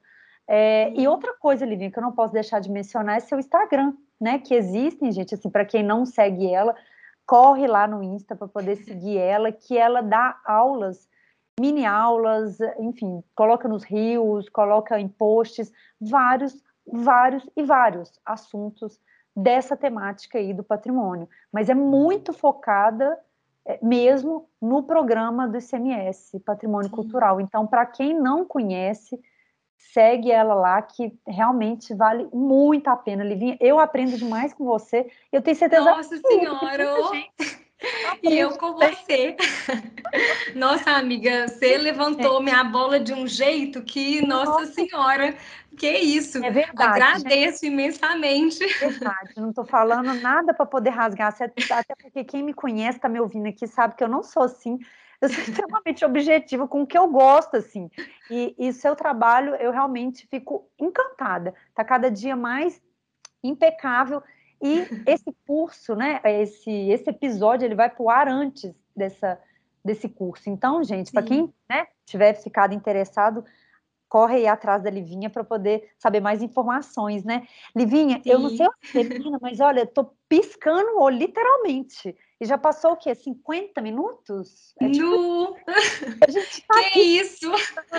é, 0.49 0.93
e 0.95 1.09
outra 1.09 1.35
coisa, 1.35 1.67
Livinha, 1.67 1.91
que 1.91 1.99
eu 1.99 2.03
não 2.03 2.13
posso 2.13 2.33
deixar 2.33 2.61
de 2.61 2.71
mencionar 2.71 3.17
é 3.17 3.21
seu 3.21 3.39
Instagram, 3.39 3.95
né? 4.21 4.39
Que 4.39 4.55
existem, 4.55 5.11
gente, 5.11 5.35
assim, 5.35 5.51
para 5.51 5.65
quem 5.65 5.83
não 5.83 6.05
segue 6.07 6.53
ela, 6.53 6.75
corre 7.27 7.67
lá 7.67 7.87
no 7.87 8.03
Insta 8.03 8.37
para 8.37 8.47
poder 8.47 8.77
seguir 8.77 9.19
ela, 9.19 9.51
que 9.51 9.77
ela 9.77 10.01
dá 10.01 10.41
aulas, 10.45 11.09
mini 11.59 11.85
aulas, 11.85 12.59
enfim, 12.79 13.23
coloca 13.35 13.69
nos 13.69 13.83
rios, 13.83 14.49
coloca 14.49 15.01
em 15.01 15.09
posts, 15.09 15.73
vários, 16.01 16.63
vários 16.87 17.49
e 17.57 17.63
vários 17.63 18.13
assuntos 18.25 19.01
dessa 19.35 19.77
temática 19.77 20.39
aí 20.39 20.55
do 20.55 20.63
patrimônio, 20.63 21.29
mas 21.53 21.69
é 21.69 21.75
muito 21.75 22.33
focada 22.33 23.19
é, 23.67 23.79
mesmo 23.83 24.49
no 24.63 24.85
programa 24.85 25.49
do 25.49 25.59
ICMS, 25.59 26.39
Patrimônio 26.41 26.89
Sim. 26.89 26.95
Cultural. 26.95 27.41
Então, 27.41 27.67
para 27.67 27.85
quem 27.85 28.15
não 28.15 28.47
conhece, 28.47 29.21
segue 29.77 30.31
ela 30.31 30.55
lá, 30.55 30.83
que 30.83 31.13
realmente 31.27 31.95
vale 31.95 32.29
muito 32.33 32.89
a 32.89 32.97
pena, 32.97 33.25
Livinha. 33.25 33.57
Eu 33.61 33.79
aprendo 33.79 34.17
demais 34.17 34.53
com 34.53 34.65
você. 34.65 35.07
Eu 35.33 35.43
tenho 35.43 35.57
certeza. 35.57 35.85
Nossa 35.85 36.17
Senhora! 36.17 36.87
E 38.23 38.39
eu 38.39 38.57
com 38.57 38.73
você. 38.73 39.37
Nossa, 40.55 40.93
amiga, 40.93 41.47
você 41.47 41.77
levantou 41.77 42.43
minha 42.43 42.65
bola 42.65 42.99
de 42.99 43.13
um 43.13 43.27
jeito 43.27 43.83
que, 43.83 44.27
nossa, 44.27 44.51
nossa. 44.51 44.73
senhora, 44.73 45.37
que 45.77 45.91
isso. 45.91 46.43
É 46.43 46.51
verdade. 46.51 47.03
Agradeço 47.03 47.61
gente. 47.61 47.73
imensamente. 47.73 48.65
É 48.65 48.89
verdade, 48.89 49.35
não 49.37 49.51
estou 49.51 49.65
falando 49.65 50.15
nada 50.15 50.55
para 50.55 50.65
poder 50.65 50.91
rasgar, 50.91 51.37
até 51.39 51.95
porque 51.95 52.25
quem 52.25 52.43
me 52.43 52.55
conhece, 52.55 52.97
está 52.97 53.09
me 53.09 53.21
ouvindo 53.21 53.47
aqui, 53.47 53.67
sabe 53.67 53.95
que 53.95 54.03
eu 54.03 54.09
não 54.09 54.23
sou 54.23 54.45
assim 54.45 54.79
eu 55.21 55.29
sou 55.29 55.39
extremamente 55.43 56.05
objetiva 56.05 56.67
com 56.69 56.83
o 56.83 56.87
que 56.87 56.97
eu 56.97 57.09
gosto, 57.09 57.57
assim. 57.57 57.91
E, 58.31 58.55
e 58.59 58.73
seu 58.73 58.95
trabalho, 58.95 59.55
eu 59.57 59.71
realmente 59.71 60.27
fico 60.29 60.69
encantada. 60.79 61.55
Está 61.69 61.85
cada 61.85 62.11
dia 62.11 62.37
mais 62.37 62.81
impecável. 63.43 64.23
E 64.61 64.81
esse 65.07 65.35
curso, 65.47 65.95
né, 65.95 66.21
esse, 66.25 66.71
esse 66.71 67.11
episódio, 67.11 67.67
ele 67.67 67.75
vai 67.75 67.91
para 67.91 68.03
o 68.03 68.11
ar 68.11 68.29
antes 68.29 68.75
dessa, 68.95 69.39
desse 69.85 70.09
curso. 70.09 70.49
Então, 70.51 70.83
gente, 70.83 71.13
para 71.13 71.23
quem 71.23 71.53
né, 71.69 71.87
tiver 72.05 72.35
ficado 72.35 72.75
interessado, 72.75 73.45
corre 74.09 74.37
aí 74.37 74.47
atrás 74.47 74.83
da 74.83 74.91
Livinha 74.91 75.29
para 75.29 75.45
poder 75.45 75.91
saber 75.99 76.21
mais 76.21 76.43
informações, 76.43 77.25
né? 77.25 77.47
Livinha, 77.75 78.21
Sim. 78.23 78.31
eu 78.31 78.39
não 78.39 78.51
sei 78.51 78.67
você, 78.83 79.05
menina, 79.05 79.39
mas 79.41 79.61
olha, 79.61 79.81
eu 79.81 79.87
tô 79.87 80.11
piscando 80.29 80.93
o 80.93 81.03
olho, 81.03 81.19
literalmente. 81.19 82.17
E 82.41 82.45
já 82.45 82.59
passou 82.59 82.93
o 82.93 82.97
quê? 82.97 83.15
50 83.15 83.81
minutos? 83.81 84.75
É 84.81 84.91
tipo... 84.91 85.57
Tá 85.65 85.75
que 86.81 86.87
aqui. 86.87 87.01
isso? 87.01 87.51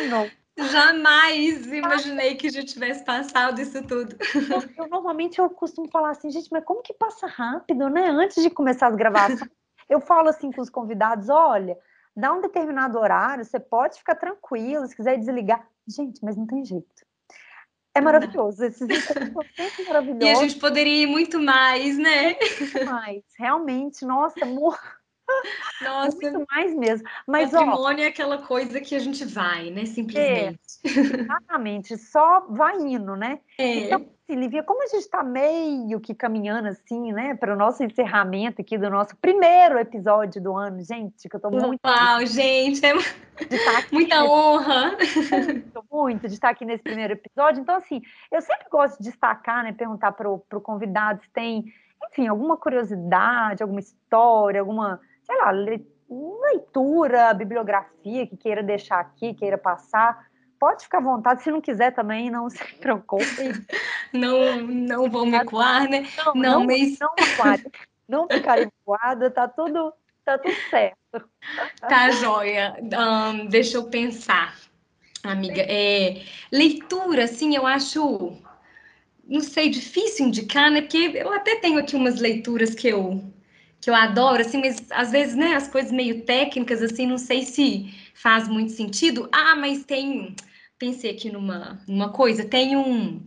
Não. 0.10 0.30
Jamais 0.58 1.68
imaginei 1.68 2.36
que 2.36 2.50
já 2.50 2.64
tivesse 2.64 3.04
passado 3.04 3.62
isso 3.62 3.82
tudo. 3.84 4.16
Eu, 4.36 4.84
eu, 4.86 4.90
normalmente 4.90 5.40
eu 5.40 5.50
costumo 5.50 5.88
falar 5.90 6.12
assim, 6.12 6.32
gente, 6.32 6.50
mas 6.52 6.64
como 6.64 6.82
que 6.82 6.94
passa 6.94 7.28
rápido, 7.28 7.90
né? 7.90 8.10
Antes 8.10 8.42
de 8.42 8.50
começar 8.50 8.88
as 8.88 8.96
gravações, 8.96 9.42
eu 9.88 10.02
falo 10.02 10.30
assim 10.30 10.52
com 10.52 10.62
os 10.62 10.70
convidados, 10.70 11.30
olha, 11.30 11.78
dá 12.16 12.34
um 12.34 12.42
determinado 12.42 12.98
horário, 12.98 13.46
você 13.46 13.60
pode 13.60 14.00
ficar 14.00 14.16
tranquilo, 14.16 14.88
se 14.88 14.96
quiser 14.96 15.18
desligar. 15.18 15.68
Gente, 15.88 16.20
mas 16.24 16.36
não 16.36 16.48
tem 16.48 16.66
jeito. 16.66 17.07
É 17.98 18.02
maravilhoso, 18.02 18.64
esses 18.64 18.82
encontros 18.82 19.34
são 19.34 19.44
sempre 19.56 19.86
maravilhosos. 19.86 20.24
E 20.28 20.30
a 20.30 20.36
gente 20.36 20.56
poderia 20.60 21.04
ir 21.04 21.08
muito 21.08 21.40
mais, 21.40 21.98
né? 21.98 22.36
Muito 22.60 22.86
mais, 22.86 23.24
realmente, 23.38 24.06
nossa, 24.06 24.44
amor. 24.44 24.78
Nossa, 25.82 26.18
muito 26.22 26.46
mais 26.50 26.74
mesmo. 26.74 27.06
Mas, 27.28 27.52
patrimônio 27.52 28.00
ó, 28.00 28.06
é 28.06 28.08
aquela 28.08 28.38
coisa 28.38 28.80
que 28.80 28.96
a 28.96 29.00
gente 29.00 29.26
vai, 29.26 29.70
né? 29.70 29.86
Simplesmente. 29.86 30.58
É, 30.86 30.88
exatamente, 31.22 31.98
só 31.98 32.48
vai 32.50 32.78
indo, 32.78 33.16
né? 33.16 33.40
É. 33.58 33.80
Então, 33.80 34.10
assim, 34.28 34.40
Livia, 34.40 34.62
como 34.62 34.84
a 34.84 34.88
gente 34.88 35.04
está 35.04 35.24
meio 35.24 36.00
que 36.00 36.14
caminhando 36.14 36.68
assim, 36.68 37.14
né, 37.14 37.34
para 37.36 37.54
o 37.54 37.56
nosso 37.56 37.84
encerramento 37.84 38.62
aqui 38.62 38.78
do 38.78 38.90
nosso 38.90 39.16
primeiro 39.16 39.80
episódio 39.80 40.42
do 40.42 40.56
ano, 40.56 40.82
gente, 40.82 41.30
que 41.30 41.36
eu 41.36 41.38
estou 41.38 41.52
muito. 41.52 41.80
Uau, 41.86 42.26
gente, 42.26 42.86
é 42.86 42.94
muita 43.92 44.26
honra. 44.26 44.98
Muito, 45.32 45.86
muito 45.92 46.28
de 46.28 46.34
estar 46.34 46.50
aqui 46.50 46.66
nesse 46.66 46.84
primeiro 46.84 47.14
episódio. 47.14 47.62
Então, 47.62 47.76
assim, 47.76 48.02
eu 48.32 48.42
sempre 48.42 48.68
gosto 48.70 48.98
de 48.98 49.10
destacar, 49.10 49.64
né, 49.64 49.72
perguntar 49.72 50.12
para 50.12 50.30
o 50.30 50.62
convidado 50.62 51.22
se 51.22 51.30
tem, 51.30 51.66
enfim, 52.12 52.28
alguma 52.28 52.58
curiosidade, 52.58 53.64
alguma 53.64 53.80
história, 53.80 54.60
alguma 54.60 55.00
sei 55.24 55.38
lá, 55.38 55.52
leitura, 55.52 57.34
bibliografia 57.34 58.26
que 58.26 58.38
queira 58.38 58.64
deixar 58.64 59.00
aqui, 59.00 59.34
queira 59.34 59.58
passar, 59.58 60.26
pode 60.60 60.84
ficar 60.84 61.00
à 61.00 61.02
vontade. 61.02 61.44
Se 61.44 61.52
não 61.52 61.62
quiser 61.62 61.92
também, 61.92 62.30
não 62.30 62.50
se 62.50 62.64
preocupe. 62.80 63.26
não, 64.14 64.62
não 64.62 65.10
vou 65.10 65.26
me 65.26 65.44
coar, 65.46 65.90
né? 65.90 66.08
Não, 66.18 66.34
não, 66.34 66.42
não 66.60 66.66
mas... 66.66 66.98
não, 67.00 67.14
não 68.08 68.28
ficarei 68.28 68.68
coada, 68.86 69.30
tá 69.30 69.48
tudo, 69.48 69.94
tá 70.24 70.38
tudo 70.38 70.56
certo. 70.70 70.98
Tá 71.82 72.12
joia. 72.12 72.76
Um, 72.82 73.48
deixa 73.48 73.78
eu 73.78 73.86
pensar, 73.86 74.56
amiga. 75.24 75.62
É, 75.62 76.22
leitura, 76.52 77.24
assim, 77.26 77.56
eu 77.56 77.66
acho, 77.66 78.38
não 79.26 79.42
sei, 79.42 79.70
difícil 79.70 80.28
indicar, 80.28 80.70
né? 80.72 80.82
Porque 80.82 81.12
eu 81.16 81.32
até 81.34 81.56
tenho 81.56 81.80
aqui 81.80 81.96
umas 81.96 82.20
leituras 82.20 82.76
que 82.76 82.88
eu 82.88 83.24
que 83.80 83.90
eu 83.90 83.96
adoro, 83.96 84.42
assim, 84.42 84.60
mas 84.60 84.92
às 84.92 85.12
vezes, 85.12 85.36
né, 85.36 85.56
as 85.56 85.68
coisas 85.68 85.92
meio 85.92 86.24
técnicas, 86.24 86.82
assim, 86.82 87.06
não 87.06 87.18
sei 87.18 87.44
se 87.44 87.94
faz 88.18 88.48
muito 88.48 88.72
sentido. 88.72 89.30
Ah, 89.32 89.56
mas 89.56 89.86
tem. 89.86 90.36
Pensei 90.78 91.12
aqui 91.12 91.32
numa, 91.32 91.80
numa 91.88 92.10
coisa, 92.10 92.44
tem 92.44 92.76
um. 92.76 93.22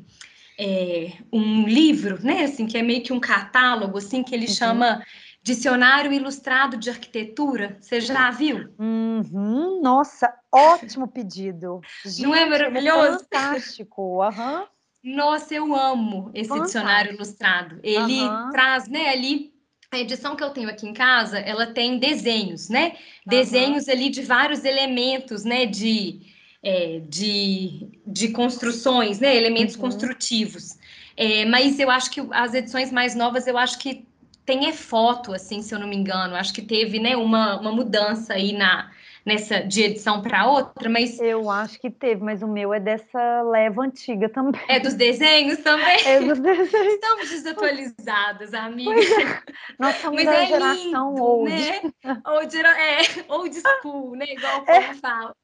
É, 0.62 1.12
um 1.32 1.66
livro, 1.66 2.22
né, 2.22 2.44
assim, 2.44 2.66
que 2.66 2.76
é 2.76 2.82
meio 2.82 3.02
que 3.02 3.14
um 3.14 3.20
catálogo, 3.20 3.96
assim, 3.96 4.22
que 4.22 4.34
ele 4.34 4.46
uhum. 4.46 4.52
chama 4.52 5.02
Dicionário 5.42 6.12
Ilustrado 6.12 6.76
de 6.76 6.90
Arquitetura. 6.90 7.78
Você 7.80 7.98
já 7.98 8.30
viu? 8.30 8.68
Uhum, 8.78 9.80
nossa, 9.82 10.30
ótimo 10.52 11.08
pedido. 11.08 11.80
Gente, 12.04 12.20
Não 12.28 12.34
é, 12.34 12.42
é 12.42 12.46
maravilhoso? 12.46 13.06
É 13.06 13.18
fantástico. 13.20 14.22
Uhum. 14.22 14.66
Nossa, 15.02 15.54
eu 15.54 15.74
amo 15.74 16.30
esse 16.34 16.50
fantástico. 16.50 16.66
dicionário 16.66 17.14
ilustrado. 17.14 17.80
Ele 17.82 18.20
traz, 18.52 18.86
né, 18.86 19.08
ali 19.08 19.54
a 19.90 19.98
edição 19.98 20.36
que 20.36 20.44
eu 20.44 20.50
tenho 20.50 20.68
aqui 20.68 20.86
em 20.86 20.94
casa, 20.94 21.38
ela 21.38 21.66
tem 21.66 21.98
desenhos, 21.98 22.68
né? 22.68 22.96
Desenhos 23.26 23.88
ali 23.88 24.08
de 24.08 24.22
vários 24.22 24.64
elementos, 24.64 25.44
né? 25.44 25.66
De, 25.66 26.20
é, 26.62 27.00
de, 27.08 27.88
de 28.06 28.28
construções, 28.28 29.18
né? 29.18 29.34
Elementos 29.36 29.74
uhum. 29.74 29.80
construtivos. 29.80 30.78
É, 31.16 31.44
mas 31.44 31.78
eu 31.80 31.90
acho 31.90 32.10
que 32.10 32.20
as 32.30 32.54
edições 32.54 32.92
mais 32.92 33.16
novas, 33.16 33.48
eu 33.48 33.58
acho 33.58 33.78
que 33.78 34.04
tem 34.46 34.68
é 34.68 34.72
foto, 34.72 35.32
assim, 35.32 35.60
se 35.60 35.74
eu 35.74 35.78
não 35.78 35.88
me 35.88 35.96
engano. 35.96 36.36
Acho 36.36 36.52
que 36.54 36.62
teve, 36.62 37.00
né, 37.00 37.16
uma, 37.16 37.60
uma 37.60 37.72
mudança 37.72 38.34
aí 38.34 38.52
na, 38.52 38.90
nessa 39.24 39.60
de 39.60 39.82
edição 39.82 40.22
para 40.22 40.46
outra, 40.46 40.88
mas 40.88 41.18
eu 41.20 41.50
acho 41.50 41.78
que 41.80 41.90
teve, 41.90 42.22
mas 42.22 42.42
o 42.42 42.48
meu 42.48 42.72
é 42.72 42.80
dessa 42.80 43.42
leva 43.42 43.82
antiga 43.82 44.28
também. 44.28 44.60
É 44.68 44.80
dos 44.80 44.94
desenhos 44.94 45.58
também. 45.58 45.98
É 46.06 46.20
dos 46.20 46.38
desenhos. 46.38 46.94
Estamos 46.94 47.30
desatualizadas, 47.30 48.54
amiga. 48.54 49.00
É. 49.00 49.42
Nós 49.78 49.96
somos 49.96 50.22
mas 50.22 50.26
da 50.26 50.42
é 50.42 50.46
geração 50.46 51.10
lindo, 51.10 51.22
old. 51.22 51.50
Né? 51.52 51.80
Old, 52.26 52.56
é, 52.56 52.98
old 53.28 53.60
school, 53.60 54.16
né? 54.16 54.26
Igual 54.28 54.58
o 54.58 54.64
povo 54.64 54.78
é. 54.78 54.94
fala. 54.94 55.34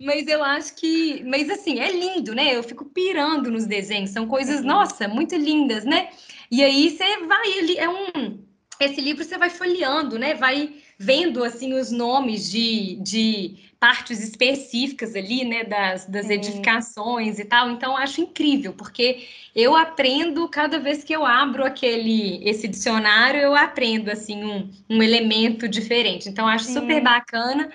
Mas 0.00 0.26
eu 0.26 0.42
acho 0.42 0.74
que, 0.76 1.22
mas 1.24 1.48
assim, 1.48 1.80
é 1.80 1.90
lindo, 1.90 2.34
né? 2.34 2.54
Eu 2.54 2.62
fico 2.62 2.84
pirando 2.84 3.50
nos 3.50 3.66
desenhos, 3.66 4.10
são 4.10 4.26
coisas, 4.26 4.60
uhum. 4.60 4.66
nossa, 4.66 5.08
muito 5.08 5.34
lindas, 5.36 5.84
né? 5.84 6.10
E 6.50 6.62
aí 6.62 6.90
você 6.90 7.24
vai 7.26 7.58
ali, 7.58 7.78
é 7.78 7.88
um 7.88 8.44
esse 8.80 9.00
livro 9.00 9.24
você 9.24 9.38
vai 9.38 9.50
folheando, 9.50 10.18
né? 10.18 10.34
Vai 10.34 10.74
vendo 10.98 11.42
assim 11.42 11.74
os 11.74 11.90
nomes 11.90 12.50
de, 12.50 12.96
de 12.96 13.56
partes 13.78 14.22
específicas 14.22 15.14
ali, 15.14 15.44
né, 15.44 15.64
das, 15.64 16.06
das 16.06 16.30
edificações 16.30 17.38
e 17.38 17.44
tal. 17.44 17.70
Então 17.70 17.96
acho 17.96 18.20
incrível, 18.20 18.72
porque 18.72 19.26
eu 19.54 19.76
aprendo 19.76 20.48
cada 20.48 20.78
vez 20.78 21.04
que 21.04 21.12
eu 21.12 21.24
abro 21.26 21.64
aquele 21.64 22.42
esse 22.48 22.66
dicionário, 22.66 23.40
eu 23.40 23.54
aprendo 23.54 24.10
assim 24.10 24.42
um, 24.42 24.70
um 24.88 25.02
elemento 25.02 25.68
diferente. 25.68 26.28
Então 26.28 26.48
acho 26.48 26.64
Sim. 26.64 26.74
super 26.80 27.02
bacana, 27.02 27.70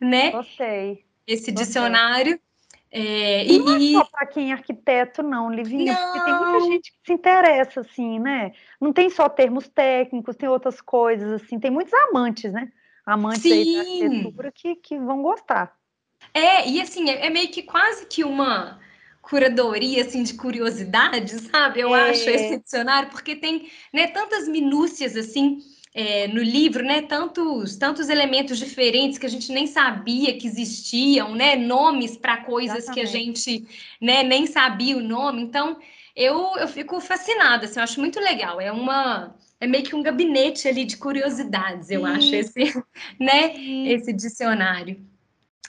né? 0.00 0.30
Gostei. 0.30 1.04
Esse 1.26 1.50
Gostei. 1.50 1.66
dicionário. 1.66 2.40
É, 2.90 3.44
e 3.44 3.58
não 3.58 3.76
é 3.76 3.80
só 3.92 4.04
para 4.04 4.26
quem 4.26 4.50
é 4.50 4.54
arquiteto, 4.54 5.22
não, 5.22 5.52
Livinha, 5.52 5.92
não. 5.92 6.12
porque 6.12 6.24
tem 6.24 6.38
muita 6.38 6.60
gente 6.60 6.90
que 6.90 6.98
se 7.04 7.12
interessa, 7.12 7.80
assim, 7.80 8.18
né? 8.18 8.52
Não 8.80 8.92
tem 8.92 9.10
só 9.10 9.28
termos 9.28 9.68
técnicos, 9.68 10.36
tem 10.36 10.48
outras 10.48 10.80
coisas, 10.80 11.42
assim, 11.42 11.60
tem 11.60 11.70
muitos 11.70 11.92
amantes, 11.92 12.50
né? 12.52 12.72
Amantes 13.04 13.44
aí 13.50 13.74
da 13.74 13.80
arquitetura 13.80 14.52
que, 14.52 14.76
que 14.76 14.98
vão 14.98 15.22
gostar. 15.22 15.76
É, 16.32 16.68
e 16.68 16.80
assim, 16.80 17.10
é, 17.10 17.26
é 17.26 17.30
meio 17.30 17.48
que 17.48 17.62
quase 17.62 18.06
que 18.06 18.24
uma 18.24 18.80
curadoria 19.20 20.02
assim 20.02 20.22
de 20.22 20.34
curiosidade, 20.34 21.38
sabe? 21.40 21.80
Eu 21.80 21.94
é. 21.94 22.10
acho 22.10 22.28
esse 22.28 22.58
dicionário, 22.58 23.10
porque 23.10 23.36
tem 23.36 23.70
né, 23.92 24.06
tantas 24.06 24.48
minúcias 24.48 25.16
assim 25.16 25.58
é, 25.94 26.28
no 26.28 26.42
livro, 26.42 26.84
né? 26.84 27.02
Tantos, 27.02 27.76
tantos 27.76 28.08
elementos 28.08 28.58
diferentes 28.58 29.18
que 29.18 29.26
a 29.26 29.30
gente 29.30 29.52
nem 29.52 29.66
sabia 29.66 30.36
que 30.38 30.46
existiam, 30.46 31.34
né? 31.34 31.56
Nomes 31.56 32.16
para 32.16 32.38
coisas 32.38 32.84
Exatamente. 32.84 32.94
que 32.94 33.00
a 33.00 33.20
gente 33.20 33.66
né, 34.00 34.22
nem 34.22 34.46
sabia 34.46 34.96
o 34.96 35.02
nome. 35.02 35.42
Então, 35.42 35.78
eu, 36.14 36.56
eu 36.56 36.68
fico 36.68 37.00
fascinada, 37.00 37.66
assim, 37.66 37.78
eu 37.78 37.84
acho 37.84 38.00
muito 38.00 38.20
legal. 38.20 38.60
É 38.60 38.70
uma 38.72 39.34
é 39.60 39.66
meio 39.66 39.84
que 39.84 39.94
um 39.94 40.02
gabinete 40.02 40.68
ali 40.68 40.84
de 40.84 40.96
curiosidades, 40.96 41.90
eu 41.90 42.02
Sim. 42.02 42.06
acho, 42.06 42.34
esse, 42.34 42.84
né? 43.18 43.54
Sim. 43.54 43.88
Esse 43.88 44.12
dicionário. 44.12 45.04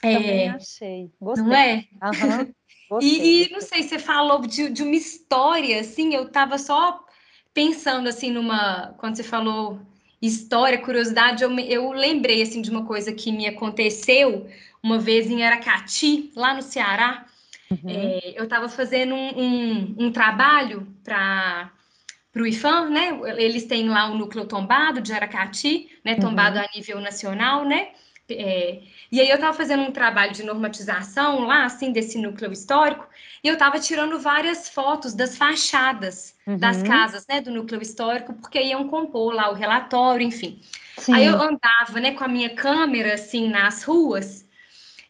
Também 0.00 0.46
é, 0.46 0.50
achei. 0.50 1.10
Gostei. 1.20 1.44
Não 1.44 1.54
é? 1.54 1.84
Uhum. 2.02 2.54
Gostei, 2.88 3.20
e, 3.20 3.46
e, 3.46 3.52
não 3.52 3.60
sei, 3.60 3.82
você 3.82 3.98
falou 3.98 4.40
de, 4.40 4.68
de 4.70 4.82
uma 4.82 4.96
história, 4.96 5.80
assim, 5.80 6.14
eu 6.14 6.24
estava 6.24 6.58
só 6.58 7.04
pensando, 7.54 8.08
assim, 8.08 8.30
numa... 8.30 8.94
Quando 8.98 9.16
você 9.16 9.22
falou 9.22 9.80
história, 10.20 10.78
curiosidade, 10.78 11.42
eu, 11.42 11.58
eu 11.60 11.92
lembrei 11.92 12.42
assim 12.42 12.60
de 12.60 12.70
uma 12.70 12.84
coisa 12.84 13.12
que 13.12 13.32
me 13.32 13.46
aconteceu 13.46 14.48
uma 14.82 14.98
vez 14.98 15.30
em 15.30 15.42
Aracati, 15.42 16.30
lá 16.34 16.54
no 16.54 16.62
Ceará. 16.62 17.26
Uhum. 17.70 17.78
É, 17.88 18.34
eu 18.34 18.44
estava 18.44 18.68
fazendo 18.68 19.14
um, 19.14 19.38
um, 19.38 19.94
um 19.98 20.12
trabalho 20.12 20.86
para 21.04 21.72
para 22.32 22.42
o 22.42 22.46
IFAM, 22.46 22.90
né? 22.90 23.20
Eles 23.38 23.64
têm 23.64 23.88
lá 23.88 24.08
o 24.08 24.16
núcleo 24.16 24.46
tombado 24.46 25.00
de 25.00 25.12
Aracati, 25.12 25.90
né? 26.04 26.14
Tombado 26.14 26.58
uhum. 26.58 26.64
a 26.64 26.68
nível 26.76 27.00
nacional, 27.00 27.64
né? 27.64 27.88
É, 28.30 28.82
e 29.10 29.20
aí 29.20 29.28
eu 29.28 29.34
estava 29.34 29.56
fazendo 29.56 29.82
um 29.82 29.92
trabalho 29.92 30.32
de 30.32 30.42
normatização 30.42 31.46
lá, 31.46 31.64
assim, 31.64 31.92
desse 31.92 32.18
núcleo 32.18 32.52
histórico, 32.52 33.06
e 33.42 33.48
eu 33.48 33.54
estava 33.54 33.78
tirando 33.78 34.18
várias 34.18 34.68
fotos 34.68 35.14
das 35.14 35.36
fachadas 35.36 36.36
uhum. 36.46 36.56
das 36.58 36.82
casas, 36.82 37.26
né, 37.28 37.40
do 37.40 37.50
núcleo 37.50 37.82
histórico, 37.82 38.34
porque 38.34 38.62
iam 38.62 38.88
compor 38.88 39.34
lá 39.34 39.50
o 39.50 39.54
relatório, 39.54 40.26
enfim. 40.26 40.60
Sim. 40.98 41.14
Aí 41.14 41.26
eu 41.26 41.40
andava, 41.40 42.00
né, 42.00 42.12
com 42.12 42.24
a 42.24 42.28
minha 42.28 42.54
câmera, 42.54 43.14
assim, 43.14 43.48
nas 43.48 43.82
ruas, 43.82 44.46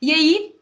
e 0.01 0.13
aí 0.13 0.55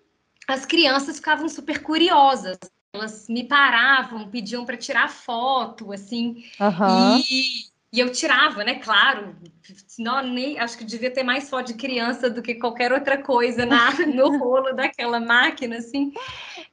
as 0.46 0.64
crianças 0.64 1.16
ficavam 1.16 1.48
super 1.48 1.82
curiosas, 1.82 2.58
elas 2.92 3.28
me 3.28 3.44
paravam, 3.44 4.28
pediam 4.28 4.64
para 4.64 4.76
tirar 4.76 5.08
foto, 5.10 5.92
assim, 5.92 6.44
uhum. 6.58 7.18
e 7.18 7.77
e 7.92 8.00
eu 8.00 8.12
tirava, 8.12 8.62
né? 8.64 8.76
Claro, 8.76 9.34
não, 9.98 10.22
nem, 10.22 10.58
acho 10.58 10.76
que 10.76 10.84
devia 10.84 11.10
ter 11.10 11.22
mais 11.22 11.48
foto 11.48 11.68
de 11.68 11.74
criança 11.74 12.28
do 12.28 12.42
que 12.42 12.54
qualquer 12.54 12.92
outra 12.92 13.16
coisa 13.16 13.64
na, 13.64 13.92
no 14.06 14.38
rolo 14.38 14.72
daquela 14.74 15.18
máquina, 15.18 15.76
assim. 15.76 16.12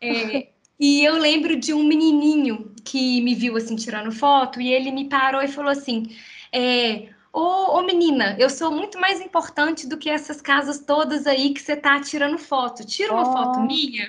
É, 0.01 0.49
e 0.80 1.05
eu 1.05 1.18
lembro 1.18 1.55
de 1.55 1.74
um 1.74 1.84
menininho 1.84 2.74
que 2.84 3.22
me 3.22 3.34
viu 3.34 3.55
assim 3.55 3.76
tirando 3.76 4.11
foto 4.11 4.59
e 4.59 4.74
ele 4.74 4.91
me 4.91 5.07
parou 5.07 5.41
e 5.41 5.47
falou 5.47 5.72
assim: 5.72 6.16
é, 6.51 7.09
Ô, 7.36 7.78
ô, 7.78 7.84
menina, 7.84 8.34
eu 8.39 8.49
sou 8.49 8.72
muito 8.72 8.97
mais 8.97 9.20
importante 9.20 9.86
do 9.86 9.97
que 9.97 10.09
essas 10.09 10.39
casas 10.39 10.80
todas 10.80 11.28
aí 11.28 11.53
que 11.53 11.61
você 11.61 11.76
tá 11.76 11.99
tirando 11.99 12.38
foto. 12.38 12.86
Tira 12.86 13.11
uma 13.11 13.30
oh. 13.30 13.34
foto 13.34 13.59
minha. 13.59 14.07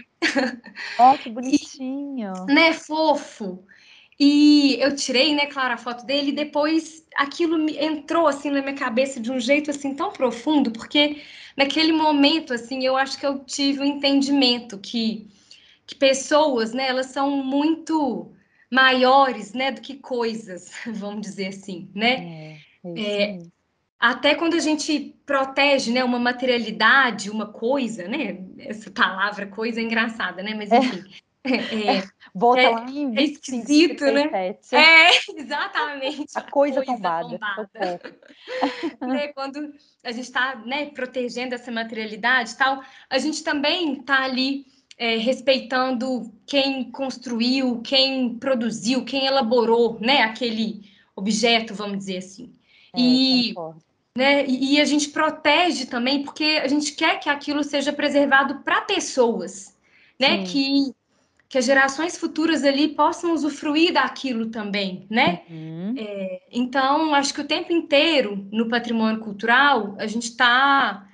Ó, 0.96 1.12
oh, 1.12 1.18
que 1.18 1.30
bonitinho. 1.30 2.32
E, 2.48 2.54
né, 2.54 2.72
fofo. 2.72 3.66
E 4.18 4.78
eu 4.80 4.96
tirei, 4.96 5.34
né, 5.34 5.46
claro, 5.46 5.74
a 5.74 5.76
foto 5.76 6.06
dele, 6.06 6.30
e 6.30 6.34
depois 6.34 7.04
aquilo 7.16 7.58
me 7.58 7.76
entrou 7.76 8.26
assim 8.26 8.50
na 8.50 8.62
minha 8.62 8.74
cabeça 8.74 9.20
de 9.20 9.30
um 9.30 9.38
jeito 9.38 9.70
assim 9.70 9.94
tão 9.94 10.10
profundo, 10.10 10.70
porque 10.70 11.22
naquele 11.56 11.92
momento 11.92 12.54
assim, 12.54 12.84
eu 12.84 12.96
acho 12.96 13.18
que 13.18 13.26
eu 13.26 13.40
tive 13.40 13.80
o 13.80 13.82
um 13.82 13.86
entendimento 13.86 14.78
que 14.78 15.28
que 15.86 15.94
pessoas, 15.94 16.72
né, 16.72 16.88
elas 16.88 17.06
são 17.06 17.30
muito 17.30 18.32
maiores, 18.70 19.52
né, 19.52 19.70
do 19.70 19.80
que 19.80 19.94
coisas, 19.94 20.72
vamos 20.94 21.20
dizer 21.20 21.48
assim, 21.48 21.88
né? 21.94 22.58
É, 22.84 23.00
é, 23.00 23.22
é 23.22 23.38
até 23.98 24.34
quando 24.34 24.54
a 24.54 24.60
gente 24.60 25.14
protege, 25.24 25.90
né, 25.90 26.04
uma 26.04 26.18
materialidade, 26.18 27.30
uma 27.30 27.46
coisa, 27.46 28.06
né? 28.06 28.38
Essa 28.58 28.90
palavra 28.90 29.46
coisa 29.46 29.80
é 29.80 29.82
engraçada, 29.82 30.42
né? 30.42 30.54
Mas 30.54 30.70
é. 30.70 30.78
enfim, 30.78 30.98
é, 30.98 31.20
Volta 32.34 32.60
é, 32.60 32.68
lá 32.68 32.90
em 32.90 33.16
é 33.16 33.22
esquisito, 33.22 34.04
né? 34.04 34.30
É, 34.72 35.10
exatamente. 35.40 36.26
A 36.34 36.42
coisa, 36.42 36.76
coisa 36.76 36.92
tombada. 36.92 37.38
tombada. 37.38 38.00
né, 39.00 39.28
quando 39.28 39.72
a 40.04 40.12
gente 40.12 40.24
está 40.24 40.56
né, 40.66 40.86
protegendo 40.86 41.54
essa 41.54 41.70
materialidade 41.70 42.52
e 42.52 42.56
tal, 42.56 42.82
a 43.08 43.18
gente 43.18 43.42
também 43.42 43.94
está 43.94 44.22
ali 44.22 44.66
é, 44.98 45.16
respeitando 45.16 46.32
quem 46.46 46.90
construiu, 46.90 47.80
quem 47.82 48.38
produziu, 48.38 49.04
quem 49.04 49.26
elaborou 49.26 49.98
né, 50.00 50.22
aquele 50.22 50.82
objeto, 51.14 51.74
vamos 51.74 51.98
dizer 51.98 52.18
assim. 52.18 52.52
É, 52.94 53.00
e, 53.00 53.54
né, 54.16 54.46
e 54.46 54.80
a 54.80 54.84
gente 54.84 55.08
protege 55.08 55.86
também 55.86 56.22
porque 56.22 56.60
a 56.62 56.68
gente 56.68 56.92
quer 56.92 57.18
que 57.18 57.28
aquilo 57.28 57.62
seja 57.62 57.92
preservado 57.92 58.62
para 58.62 58.82
pessoas, 58.82 59.76
né? 60.18 60.44
Que 60.44 60.94
que 61.48 61.58
as 61.58 61.64
gerações 61.64 62.16
futuras 62.16 62.64
ali 62.64 62.88
possam 62.88 63.32
usufruir 63.32 63.92
daquilo 63.92 64.46
também, 64.46 65.06
né? 65.08 65.42
Uhum. 65.48 65.94
É, 65.96 66.42
então, 66.50 67.14
acho 67.14 67.32
que 67.32 67.40
o 67.40 67.46
tempo 67.46 67.72
inteiro 67.72 68.46
no 68.50 68.68
patrimônio 68.68 69.20
cultural 69.20 69.94
a 69.98 70.06
gente 70.06 70.24
está 70.24 71.06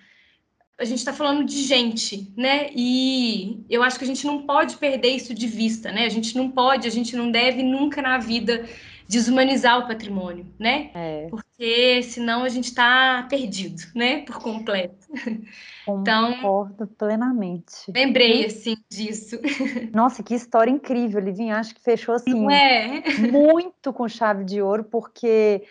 a 0.79 0.85
gente 0.85 0.99
está 0.99 1.13
falando 1.13 1.45
de 1.45 1.63
gente, 1.63 2.33
né? 2.37 2.71
E 2.75 3.65
eu 3.71 3.85
acho 3.85 3.99
que 3.99 4.05
a 4.05 4.07
gente 4.07 4.27
não 4.27 4.43
pode 4.43 4.77
perder 4.79 5.11
isso 5.11 5.33
de 5.33 5.47
vista, 5.47 5.93
né? 5.93 6.07
A 6.07 6.09
gente 6.09 6.37
não 6.37 6.51
pode, 6.51 6.89
a 6.89 6.91
gente 6.91 7.15
não 7.15 7.31
deve 7.31 7.63
nunca 7.63 8.03
na 8.03 8.19
vida 8.19 8.67
desumanizar 9.13 9.79
o 9.79 9.87
patrimônio, 9.87 10.47
né? 10.59 10.91
É. 10.95 11.27
Porque 11.29 12.03
senão 12.03 12.45
a 12.45 12.49
gente 12.49 12.65
está 12.65 13.27
perdido, 13.29 13.83
né? 13.95 14.23
Por 14.23 14.41
completo. 14.41 15.07
Então, 15.85 16.35
Concordo 16.35 16.87
plenamente. 16.87 17.91
Lembrei, 17.93 18.47
assim, 18.47 18.77
disso. 18.89 19.37
Nossa, 19.93 20.23
que 20.23 20.33
história 20.33 20.71
incrível, 20.71 21.21
Livinha. 21.21 21.57
Acho 21.57 21.75
que 21.75 21.81
fechou, 21.81 22.15
assim, 22.15 22.53
é? 22.53 23.03
muito 23.33 23.93
com 23.93 24.09
chave 24.09 24.45
de 24.45 24.63
ouro, 24.63 24.85
porque 24.85 25.65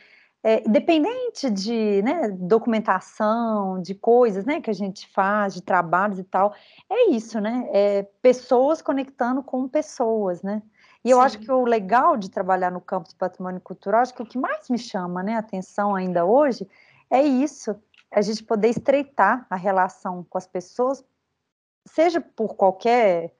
é, 0.43 0.67
independente 0.67 1.49
de 1.49 2.01
né, 2.01 2.27
documentação, 2.29 3.81
de 3.81 3.95
coisas 3.95 4.43
né, 4.43 4.59
que 4.59 4.69
a 4.69 4.73
gente 4.73 5.07
faz, 5.13 5.53
de 5.53 5.61
trabalhos 5.61 6.19
e 6.19 6.25
tal, 6.25 6.53
é 6.89 7.11
isso, 7.11 7.39
né? 7.39 7.69
É 7.71 8.03
pessoas 8.21 8.81
conectando 8.81 9.41
com 9.41 9.65
pessoas, 9.65 10.43
né? 10.43 10.61
E 11.03 11.09
eu 11.09 11.17
Sim. 11.17 11.23
acho 11.23 11.39
que 11.39 11.51
o 11.51 11.65
legal 11.65 12.15
de 12.15 12.29
trabalhar 12.29 12.71
no 12.71 12.81
campo 12.81 13.09
do 13.09 13.15
patrimônio 13.15 13.59
cultural, 13.61 14.01
acho 14.01 14.13
que 14.13 14.21
o 14.21 14.25
que 14.25 14.37
mais 14.37 14.69
me 14.69 14.77
chama 14.77 15.23
né, 15.23 15.35
atenção 15.35 15.95
ainda 15.95 16.25
hoje 16.25 16.67
é 17.09 17.21
isso, 17.21 17.75
a 18.11 18.21
gente 18.21 18.43
poder 18.43 18.69
estreitar 18.69 19.45
a 19.49 19.55
relação 19.55 20.25
com 20.29 20.37
as 20.37 20.45
pessoas, 20.45 21.03
seja 21.85 22.21
por 22.21 22.55
qualquer 22.55 23.33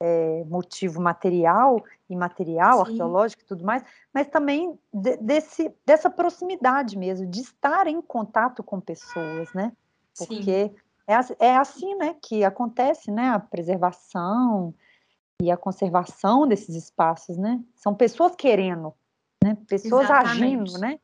é, 0.00 0.44
motivo 0.44 1.00
material, 1.00 1.82
imaterial, 2.08 2.84
Sim. 2.84 2.92
arqueológico 2.92 3.42
e 3.42 3.46
tudo 3.46 3.64
mais, 3.64 3.82
mas 4.12 4.28
também 4.28 4.78
de, 4.92 5.16
desse, 5.16 5.74
dessa 5.86 6.10
proximidade 6.10 6.98
mesmo, 6.98 7.26
de 7.26 7.40
estar 7.40 7.86
em 7.86 8.00
contato 8.02 8.62
com 8.62 8.80
pessoas, 8.80 9.52
né? 9.54 9.72
Porque 10.16 10.72
é, 11.06 11.46
é 11.46 11.56
assim, 11.56 11.94
né, 11.94 12.14
que 12.20 12.44
acontece, 12.44 13.10
né, 13.10 13.30
a 13.30 13.38
preservação 13.38 14.74
e 15.42 15.50
a 15.50 15.56
conservação 15.56 16.46
desses 16.46 16.74
espaços, 16.74 17.36
né? 17.36 17.60
São 17.74 17.94
pessoas 17.94 18.34
querendo, 18.36 18.94
né? 19.42 19.56
Pessoas 19.68 20.04
Exatamente. 20.04 20.44
agindo, 20.44 20.78
né? 20.78 20.98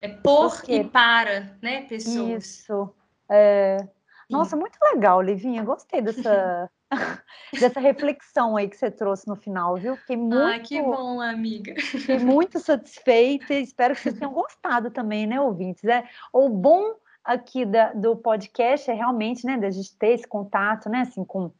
É 0.00 0.08
por 0.08 0.62
e 0.68 0.84
para, 0.84 1.56
né, 1.62 1.82
pessoas. 1.82 2.44
Isso. 2.44 2.90
É... 3.28 3.86
Nossa, 4.28 4.56
muito 4.56 4.78
legal, 4.82 5.20
Livinha. 5.20 5.62
Gostei 5.62 6.00
dessa 6.02 6.70
dessa 7.58 7.80
reflexão 7.80 8.56
aí 8.56 8.68
que 8.68 8.76
você 8.76 8.90
trouxe 8.90 9.26
no 9.26 9.36
final, 9.36 9.76
viu? 9.76 9.96
Fiquei 9.96 10.16
muito. 10.16 10.36
Ah, 10.38 10.58
que 10.58 10.80
bom, 10.80 11.20
amiga. 11.20 11.74
Fiquei 11.80 12.18
muito 12.18 12.58
satisfeita 12.58 13.54
e 13.54 13.62
espero 13.62 13.94
que 13.94 14.02
vocês 14.02 14.18
tenham 14.18 14.32
gostado 14.32 14.90
também, 14.90 15.26
né, 15.26 15.40
ouvintes? 15.40 15.84
É, 15.84 16.04
o 16.32 16.48
bom 16.48 16.94
aqui 17.24 17.64
da, 17.64 17.92
do 17.92 18.16
podcast 18.16 18.90
é 18.90 18.94
realmente, 18.94 19.46
né, 19.46 19.56
da 19.56 19.70
gente 19.70 19.96
ter 19.96 20.08
esse 20.08 20.26
contato, 20.26 20.88
né, 20.88 21.00
assim, 21.00 21.24
com 21.24 21.52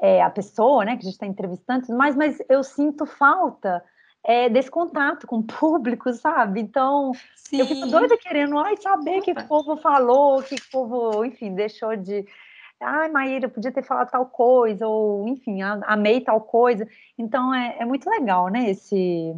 é, 0.00 0.22
a 0.22 0.30
pessoa, 0.30 0.84
né, 0.84 0.92
que 0.92 1.00
a 1.00 1.04
gente 1.04 1.12
está 1.12 1.26
entrevistando, 1.26 1.86
mas, 1.90 2.16
mas 2.16 2.38
eu 2.48 2.62
sinto 2.62 3.04
falta 3.04 3.84
é, 4.24 4.48
desse 4.48 4.70
contato 4.70 5.26
com 5.26 5.38
o 5.38 5.42
público, 5.42 6.12
sabe? 6.12 6.60
Então, 6.60 7.12
Sim. 7.36 7.60
eu 7.60 7.66
fico 7.66 7.86
doida 7.86 8.16
querendo 8.16 8.58
ai, 8.58 8.76
saber 8.76 9.18
o 9.18 9.22
que 9.22 9.32
o 9.32 9.46
povo 9.46 9.76
falou, 9.76 10.38
o 10.38 10.42
que 10.42 10.54
o 10.54 10.70
povo, 10.70 11.24
enfim, 11.24 11.54
deixou 11.54 11.96
de 11.96 12.26
ai, 12.80 13.10
Maíra, 13.10 13.48
podia 13.48 13.70
ter 13.70 13.82
falado 13.82 14.10
tal 14.10 14.26
coisa, 14.26 14.86
ou 14.86 15.28
enfim, 15.28 15.60
amei 15.62 16.20
tal 16.22 16.40
coisa. 16.40 16.88
Então 17.18 17.54
é, 17.54 17.76
é 17.78 17.84
muito 17.84 18.08
legal, 18.08 18.48
né? 18.48 18.70
Esse, 18.70 19.34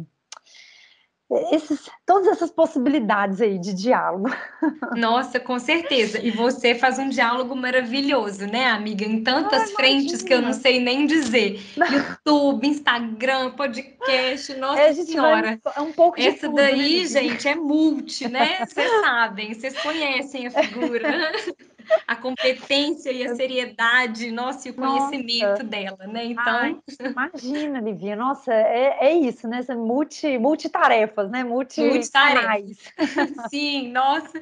esses, 1.51 1.89
todas 2.05 2.27
essas 2.27 2.51
possibilidades 2.51 3.41
aí 3.41 3.57
de 3.57 3.73
diálogo. 3.73 4.29
Nossa, 4.95 5.39
com 5.39 5.59
certeza. 5.59 6.19
E 6.19 6.31
você 6.31 6.75
faz 6.75 6.99
um 6.99 7.09
diálogo 7.09 7.55
maravilhoso, 7.55 8.45
né, 8.47 8.67
amiga? 8.67 9.05
Em 9.05 9.23
tantas 9.23 9.61
Ai, 9.61 9.67
frentes 9.67 10.21
que 10.21 10.33
eu 10.33 10.41
não 10.41 10.53
sei 10.53 10.79
nem 10.79 11.05
dizer. 11.05 11.61
YouTube, 12.25 12.67
Instagram, 12.67 13.51
podcast, 13.51 14.53
nossa 14.55 14.81
é, 14.81 14.93
senhora. 14.93 15.59
É 15.75 15.81
um 15.81 15.91
pouco 15.91 16.17
de 16.19 16.27
Essa 16.27 16.47
tudo, 16.47 16.55
daí, 16.55 17.01
né, 17.01 17.07
gente, 17.07 17.47
é 17.47 17.55
multi, 17.55 18.27
né? 18.27 18.65
Vocês 18.65 19.01
sabem, 19.01 19.53
vocês 19.53 19.77
conhecem 19.81 20.47
a 20.47 20.51
figura. 20.51 21.31
a 22.07 22.15
competência 22.15 23.11
e 23.11 23.25
a 23.25 23.35
seriedade, 23.35 24.31
nossa, 24.31 24.67
e 24.67 24.71
o 24.71 24.73
conhecimento 24.73 25.49
nossa. 25.49 25.63
dela, 25.63 26.07
né? 26.07 26.25
Então. 26.25 26.43
Ai, 26.45 26.77
imagina, 26.99 27.79
Livia, 27.79 28.15
nossa, 28.15 28.53
é, 28.53 28.97
é 28.99 29.13
isso, 29.13 29.47
né? 29.47 29.59
Essa 29.59 29.75
multi, 29.75 30.37
multitarefas, 30.37 31.29
né? 31.29 31.43
Multi 31.43 31.81
multitarefas. 31.81 32.77
Sim, 33.49 33.91
nossa, 33.91 34.41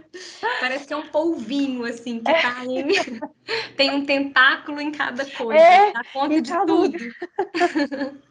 parece 0.59 0.88
que 0.88 0.93
é 0.93 0.97
um 0.97 1.07
polvinho, 1.07 1.85
assim, 1.85 2.19
que 2.19 2.31
é. 2.31 2.41
tá 2.41 2.65
em... 2.65 2.88
tem 3.76 3.91
um 3.91 4.05
tentáculo 4.05 4.80
em 4.81 4.91
cada 4.91 5.26
coisa, 5.26 5.61
é, 5.61 5.91
dá 5.91 6.03
conta 6.11 6.41
de 6.41 6.51
tudo. 6.65 6.97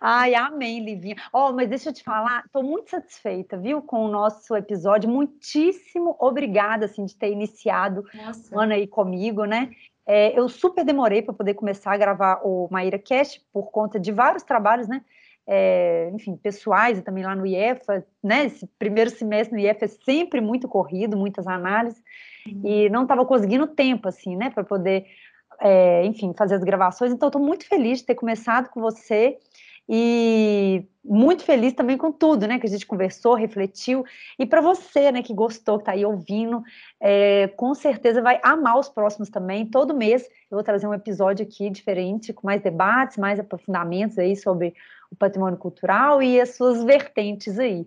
Ai, 0.00 0.34
amém, 0.34 0.84
Livinha. 0.84 1.16
Ó, 1.32 1.48
oh, 1.48 1.52
mas 1.52 1.68
deixa 1.68 1.88
eu 1.88 1.92
te 1.92 2.02
falar, 2.02 2.42
estou 2.44 2.62
muito 2.62 2.90
satisfeita, 2.90 3.56
viu, 3.56 3.80
com 3.80 4.04
o 4.04 4.08
nosso 4.08 4.54
episódio. 4.54 5.08
Muitíssimo 5.08 6.16
obrigada, 6.18 6.86
assim, 6.86 7.04
de 7.04 7.16
ter 7.16 7.30
iniciado 7.30 8.04
Nossa. 8.14 8.54
o 8.54 8.60
ano 8.60 8.74
aí 8.74 8.86
comigo, 8.86 9.44
né? 9.44 9.70
É, 10.06 10.38
eu 10.38 10.48
super 10.48 10.84
demorei 10.84 11.22
para 11.22 11.32
poder 11.32 11.54
começar 11.54 11.92
a 11.92 11.96
gravar 11.96 12.40
o 12.44 12.68
Maíra 12.70 12.98
Cast 12.98 13.40
por 13.52 13.70
conta 13.70 13.98
de 13.98 14.12
vários 14.12 14.42
trabalhos, 14.42 14.86
né? 14.86 15.02
É, 15.46 16.10
enfim, 16.14 16.36
pessoais 16.36 16.98
e 16.98 17.02
também 17.02 17.24
lá 17.24 17.34
no 17.34 17.46
IEFA, 17.46 18.04
né? 18.22 18.46
Esse 18.46 18.66
primeiro 18.78 19.10
semestre 19.10 19.54
no 19.54 19.60
IEFA 19.60 19.86
é 19.86 19.88
sempre 19.88 20.40
muito 20.40 20.68
corrido, 20.68 21.16
muitas 21.16 21.46
análises, 21.46 22.02
uhum. 22.46 22.60
e 22.64 22.88
não 22.88 23.02
estava 23.02 23.24
conseguindo 23.24 23.66
tempo, 23.66 24.08
assim, 24.08 24.36
né, 24.36 24.50
para 24.50 24.64
poder 24.64 25.06
é, 25.60 26.04
enfim, 26.04 26.32
fazer 26.36 26.56
as 26.56 26.64
gravações. 26.64 27.12
Então, 27.12 27.28
estou 27.28 27.42
muito 27.42 27.66
feliz 27.66 27.98
de 27.98 28.06
ter 28.06 28.14
começado 28.14 28.68
com 28.70 28.80
você 28.80 29.38
e 29.88 30.86
muito 31.04 31.44
feliz 31.44 31.74
também 31.74 31.98
com 31.98 32.10
tudo, 32.10 32.46
né, 32.46 32.58
que 32.58 32.66
a 32.66 32.70
gente 32.70 32.86
conversou, 32.86 33.34
refletiu. 33.34 34.04
E 34.38 34.46
para 34.46 34.62
você, 34.62 35.12
né, 35.12 35.22
que 35.22 35.34
gostou, 35.34 35.76
que 35.76 35.82
está 35.82 35.92
aí 35.92 36.04
ouvindo, 36.04 36.62
é, 36.98 37.48
com 37.48 37.74
certeza 37.74 38.22
vai 38.22 38.40
amar 38.42 38.78
os 38.78 38.88
próximos 38.88 39.28
também. 39.28 39.66
Todo 39.66 39.94
mês 39.94 40.22
eu 40.50 40.56
vou 40.56 40.62
trazer 40.62 40.86
um 40.86 40.94
episódio 40.94 41.44
aqui 41.44 41.68
diferente, 41.68 42.32
com 42.32 42.46
mais 42.46 42.62
debates, 42.62 43.18
mais 43.18 43.38
aprofundamentos 43.38 44.18
aí 44.18 44.34
sobre 44.34 44.74
o 45.14 45.16
patrimônio 45.16 45.56
cultural 45.56 46.22
e 46.22 46.40
as 46.40 46.56
suas 46.56 46.84
vertentes 46.84 47.58
aí. 47.58 47.86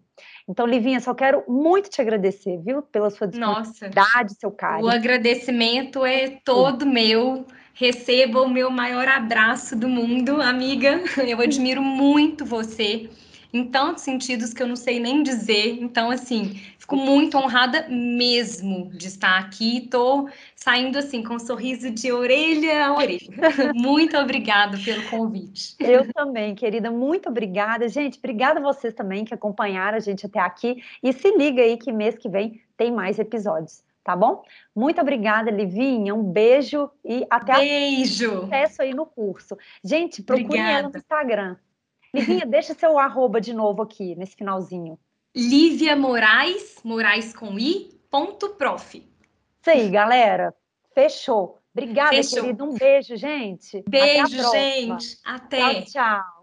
Então, 0.50 0.66
Livinha, 0.66 1.00
só 1.00 1.14
quero 1.14 1.44
muito 1.48 1.90
te 1.90 2.02
agradecer, 2.02 2.58
viu, 2.58 2.82
pela 2.82 3.10
sua 3.10 3.28
disponibilidade, 3.28 4.34
seu 4.40 4.50
carinho. 4.50 4.88
O 4.88 4.90
agradecimento 4.90 6.06
é 6.06 6.40
todo 6.44 6.86
meu. 6.86 7.46
Receba 7.74 8.42
o 8.42 8.50
meu 8.50 8.72
maior 8.72 9.08
abraço 9.08 9.76
do 9.76 9.88
mundo, 9.88 10.42
amiga. 10.42 11.02
Eu 11.28 11.40
admiro 11.42 11.82
muito 11.82 12.44
você 12.46 13.10
em 13.54 13.66
tantos 13.66 14.04
sentidos 14.04 14.54
que 14.54 14.62
eu 14.62 14.68
não 14.68 14.76
sei 14.76 15.00
nem 15.00 15.24
dizer. 15.24 15.78
Então, 15.82 16.10
assim, 16.12 16.60
fico 16.78 16.96
muito 16.96 17.38
honrada 17.38 17.88
mesmo 17.90 18.90
de 18.90 19.08
estar 19.08 19.38
aqui. 19.38 19.80
Estou 19.80 20.30
saindo 20.56 20.98
assim 20.98 21.24
com 21.24 21.36
um 21.36 21.40
sorriso 21.40 21.92
de 21.92 22.12
orelha 22.12 22.86
a 22.86 22.94
orelha. 22.96 23.20
muito 23.76 24.18
obrigada 24.18 24.78
pelo 24.78 25.04
convite. 25.10 25.76
Eu 25.80 26.12
também, 26.14 26.56
querida, 26.56 26.92
muito 26.92 27.30
obrigada. 27.30 27.88
Gente, 27.88 28.18
obrigada 28.18 28.60
a 28.60 28.64
vocês 28.64 28.94
também 28.94 29.26
que 29.26 29.34
acompanharam 29.34 29.98
a 29.98 30.02
gente 30.02 30.26
até 30.26 30.40
aqui. 30.40 30.84
E 31.02 31.14
se 31.14 31.36
liga 31.38 31.62
aí 31.62 31.78
que 31.78 31.92
mês 31.92 32.18
que 32.18 32.30
vem 32.30 32.62
tem 32.76 32.92
mais 32.92 33.20
episódios 33.20 33.86
tá 34.08 34.16
bom? 34.16 34.42
Muito 34.74 35.02
obrigada, 35.02 35.52
Livinha. 35.52 36.16
Um 36.16 36.24
beijo 36.24 36.90
e 37.04 37.28
até 37.30 37.58
beijo. 37.58 38.44
sucesso 38.44 38.82
aí 38.82 38.94
no 38.94 39.06
curso. 39.06 39.58
Gente, 39.84 40.24
procure 40.24 40.58
ela 40.58 40.88
no 40.88 40.98
Instagram. 40.98 41.58
Livinha, 42.20 42.46
deixa 42.46 42.74
seu 42.74 42.98
arroba 42.98 43.40
de 43.40 43.54
novo 43.54 43.82
aqui 43.82 44.16
nesse 44.16 44.36
finalzinho. 44.36 45.00
Lívia 45.36 45.96
Moraes, 45.96 46.78
Moraes 46.84 47.34
com 47.34 47.60
i, 47.60 47.90
ponto 48.10 48.50
prof. 48.50 48.98
Isso 48.98 49.70
aí, 49.70 49.90
galera. 49.90 50.54
Fechou. 50.94 51.60
Obrigada, 51.74 52.16
Fechou. 52.16 52.42
querida. 52.42 52.64
Um 52.64 52.74
beijo, 52.74 53.16
gente. 53.16 53.84
Beijo, 53.88 54.52
gente. 54.52 55.20
Até. 55.24 55.82
Tchau, 55.82 55.84
tchau. 55.86 56.37